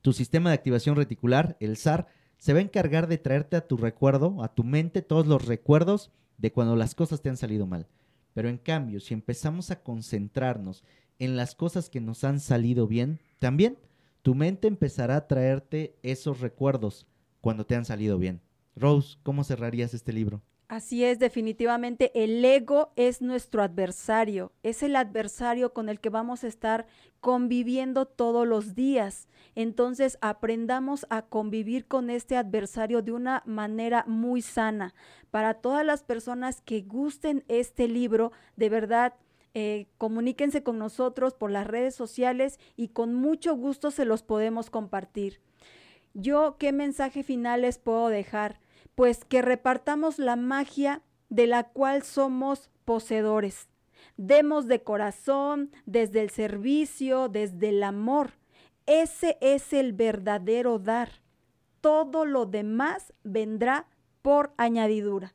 tu 0.02 0.14
sistema 0.14 0.50
de 0.50 0.56
activación 0.56 0.96
reticular, 0.96 1.56
el 1.60 1.78
SAR, 1.78 2.08
se 2.38 2.54
va 2.54 2.60
a 2.60 2.64
encargar 2.64 3.08
de 3.08 3.20
traerte 3.20 3.56
a 3.56 3.68
tu 3.68 3.78
recuerdo, 3.78 4.44
a 4.44 4.54
tu 4.54 4.64
mente, 4.64 5.02
todos 5.02 5.28
los 5.28 5.46
recuerdos 5.46 6.12
de 6.38 6.52
cuando 6.52 6.76
las 6.76 6.96
cosas 6.96 7.22
te 7.22 7.30
han 7.30 7.38
salido 7.38 7.68
mal. 7.68 7.88
Pero 8.34 8.50
en 8.50 8.58
cambio, 8.58 9.00
si 9.00 9.14
empezamos 9.14 9.70
a 9.70 9.84
concentrarnos 9.84 10.84
en 11.20 11.38
las 11.38 11.54
cosas 11.54 11.90
que 11.90 12.02
nos 12.02 12.24
han 12.24 12.40
salido 12.40 12.88
bien, 12.88 13.20
también 13.38 13.78
tu 14.24 14.34
mente 14.34 14.68
empezará 14.68 15.18
a 15.18 15.28
traerte 15.28 15.96
esos 16.02 16.40
recuerdos 16.40 17.06
cuando 17.42 17.66
te 17.66 17.76
han 17.76 17.86
salido 17.86 18.18
bien. 18.18 18.42
Rose, 18.76 19.18
¿cómo 19.24 19.44
cerrarías 19.44 19.94
este 19.94 20.14
libro? 20.14 20.42
Así 20.72 21.04
es, 21.04 21.20
definitivamente 21.20 22.14
el 22.24 22.46
ego 22.46 22.94
es 22.96 23.22
nuestro 23.22 23.62
adversario, 23.62 24.54
es 24.64 24.84
el 24.84 24.96
adversario 24.96 25.74
con 25.74 25.90
el 25.90 26.00
que 26.00 26.10
vamos 26.10 26.46
a 26.46 26.48
estar 26.48 26.88
conviviendo 27.20 28.06
todos 28.06 28.48
los 28.48 28.74
días. 28.74 29.28
Entonces 29.54 30.18
aprendamos 30.22 31.06
a 31.10 31.24
convivir 31.24 31.88
con 31.88 32.10
este 32.10 32.38
adversario 32.38 33.02
de 33.02 33.12
una 33.12 33.44
manera 33.46 34.06
muy 34.08 34.42
sana. 34.42 34.94
Para 35.30 35.56
todas 35.56 35.86
las 35.86 36.04
personas 36.04 36.62
que 36.62 36.84
gusten 36.84 37.44
este 37.50 37.90
libro, 37.90 38.32
de 38.56 38.70
verdad, 38.70 39.16
eh, 39.54 39.88
comuníquense 39.98 40.64
con 40.64 40.80
nosotros 40.80 41.34
por 41.34 41.52
las 41.52 41.68
redes 41.68 41.96
sociales 41.96 42.62
y 42.78 42.88
con 42.88 43.14
mucho 43.14 43.56
gusto 43.58 43.92
se 43.92 44.06
los 44.06 44.24
podemos 44.24 44.70
compartir. 44.70 45.42
Yo, 46.14 46.58
¿qué 46.58 46.72
mensaje 46.72 47.24
final 47.24 47.62
les 47.62 47.78
puedo 47.78 48.10
dejar? 48.10 48.60
pues 48.96 49.26
que 49.26 49.42
repartamos 49.42 50.20
la 50.20 50.36
magia 50.36 51.02
de 51.30 51.48
la 51.48 51.64
cual 51.64 52.04
somos 52.04 52.70
poseedores. 52.86 53.68
Demos 54.18 54.68
de 54.68 54.84
corazón, 54.84 55.72
desde 55.86 56.22
el 56.22 56.30
servicio, 56.30 57.30
desde 57.30 57.70
el 57.70 57.84
amor. 57.84 58.34
Ese 58.86 59.38
es 59.42 59.74
el 59.74 59.94
verdadero 59.94 60.80
dar. 60.80 61.22
Todo 61.80 62.26
lo 62.26 62.46
demás 62.46 63.14
vendrá 63.24 63.88
por 64.22 64.54
añadidura. 64.58 65.34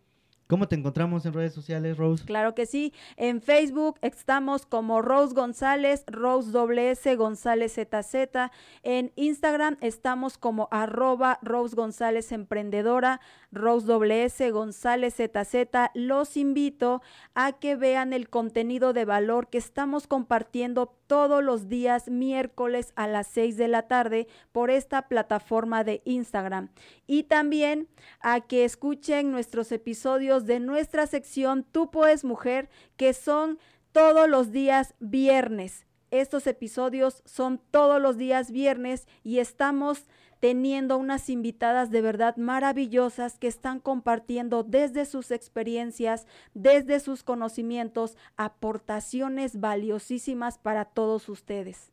¿Cómo 0.48 0.68
te 0.68 0.76
encontramos 0.76 1.26
en 1.26 1.32
redes 1.32 1.52
sociales, 1.52 1.96
Rose? 1.96 2.24
Claro 2.24 2.54
que 2.54 2.66
sí. 2.66 2.92
En 3.16 3.42
Facebook 3.42 3.98
estamos 4.00 4.64
como 4.64 5.02
Rose 5.02 5.34
González, 5.34 6.04
Rose 6.06 6.52
WS 6.52 7.16
González 7.16 7.74
ZZ. 7.74 8.50
En 8.84 9.12
Instagram 9.16 9.76
estamos 9.80 10.38
como 10.38 10.68
arroba 10.70 11.40
Rose 11.42 11.74
González 11.74 12.30
Emprendedora, 12.30 13.20
Rose 13.50 13.86
WS 13.86 14.52
González 14.52 15.16
ZZ. 15.16 15.90
Los 15.94 16.36
invito 16.36 17.02
a 17.34 17.52
que 17.52 17.74
vean 17.74 18.12
el 18.12 18.28
contenido 18.28 18.92
de 18.92 19.04
valor 19.04 19.48
que 19.48 19.58
estamos 19.58 20.06
compartiendo 20.06 20.94
todos 21.06 21.42
los 21.42 21.68
días 21.68 22.08
miércoles 22.08 22.92
a 22.96 23.06
las 23.06 23.26
6 23.28 23.56
de 23.56 23.68
la 23.68 23.82
tarde 23.88 24.28
por 24.52 24.70
esta 24.70 25.08
plataforma 25.08 25.84
de 25.84 26.02
Instagram. 26.04 26.70
Y 27.06 27.24
también 27.24 27.88
a 28.20 28.40
que 28.40 28.64
escuchen 28.64 29.30
nuestros 29.30 29.72
episodios 29.72 30.46
de 30.46 30.60
nuestra 30.60 31.06
sección 31.06 31.64
Tú 31.64 31.90
puedes 31.90 32.24
mujer, 32.24 32.68
que 32.96 33.12
son 33.12 33.58
todos 33.92 34.28
los 34.28 34.52
días 34.52 34.94
viernes. 35.00 35.86
Estos 36.10 36.46
episodios 36.46 37.22
son 37.24 37.60
todos 37.70 38.00
los 38.00 38.16
días 38.16 38.50
viernes 38.50 39.06
y 39.24 39.38
estamos 39.38 40.06
teniendo 40.46 40.96
unas 40.96 41.28
invitadas 41.28 41.90
de 41.90 42.00
verdad 42.00 42.36
maravillosas 42.36 43.36
que 43.36 43.48
están 43.48 43.80
compartiendo 43.80 44.62
desde 44.62 45.04
sus 45.04 45.32
experiencias, 45.32 46.28
desde 46.54 47.00
sus 47.00 47.24
conocimientos, 47.24 48.16
aportaciones 48.36 49.58
valiosísimas 49.58 50.58
para 50.58 50.84
todos 50.84 51.28
ustedes. 51.28 51.90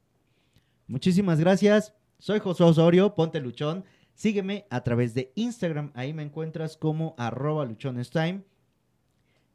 Muchísimas 0.86 1.40
gracias. 1.40 1.96
Soy 2.20 2.38
José 2.38 2.64
Osorio, 2.64 3.16
ponte 3.16 3.40
luchón. 3.40 3.86
Sígueme 4.14 4.68
a 4.70 4.84
través 4.84 5.16
de 5.16 5.32
Instagram, 5.34 5.90
ahí 5.96 6.14
me 6.14 6.22
encuentras 6.22 6.78
como 6.78 7.16
arroba 7.18 7.66
luchonestime. 7.66 8.44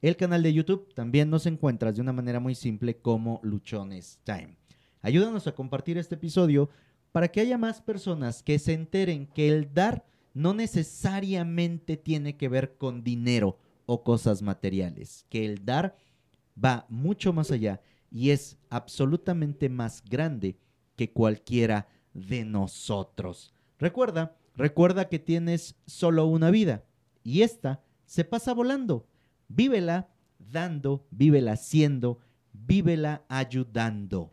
El 0.02 0.16
canal 0.16 0.42
de 0.42 0.54
YouTube 0.54 0.92
también 0.92 1.30
nos 1.30 1.46
encuentras 1.46 1.94
de 1.94 2.02
una 2.02 2.12
manera 2.12 2.40
muy 2.40 2.56
simple 2.56 2.96
como 2.96 3.38
Luchones 3.44 4.18
Time. 4.24 4.56
Ayúdanos 5.02 5.46
a 5.46 5.52
compartir 5.52 5.98
este 5.98 6.16
episodio 6.16 6.68
para 7.12 7.28
que 7.28 7.40
haya 7.40 7.58
más 7.58 7.80
personas 7.80 8.42
que 8.42 8.58
se 8.58 8.72
enteren 8.72 9.26
que 9.26 9.48
el 9.48 9.72
dar 9.72 10.04
no 10.34 10.54
necesariamente 10.54 11.96
tiene 11.96 12.36
que 12.36 12.48
ver 12.48 12.76
con 12.76 13.02
dinero 13.02 13.58
o 13.86 14.04
cosas 14.04 14.42
materiales, 14.42 15.24
que 15.28 15.44
el 15.44 15.64
dar 15.64 15.96
va 16.62 16.86
mucho 16.88 17.32
más 17.32 17.50
allá 17.50 17.80
y 18.10 18.30
es 18.30 18.56
absolutamente 18.70 19.68
más 19.68 20.02
grande 20.04 20.56
que 20.96 21.12
cualquiera 21.12 21.88
de 22.14 22.44
nosotros. 22.44 23.54
Recuerda, 23.78 24.36
recuerda 24.54 25.08
que 25.08 25.18
tienes 25.18 25.76
solo 25.86 26.26
una 26.26 26.50
vida 26.50 26.84
y 27.22 27.42
esta 27.42 27.82
se 28.06 28.24
pasa 28.24 28.54
volando. 28.54 29.06
Vívela 29.48 30.08
dando, 30.38 31.06
vívela 31.10 31.52
haciendo, 31.52 32.18
vívela 32.52 33.24
ayudando. 33.28 34.32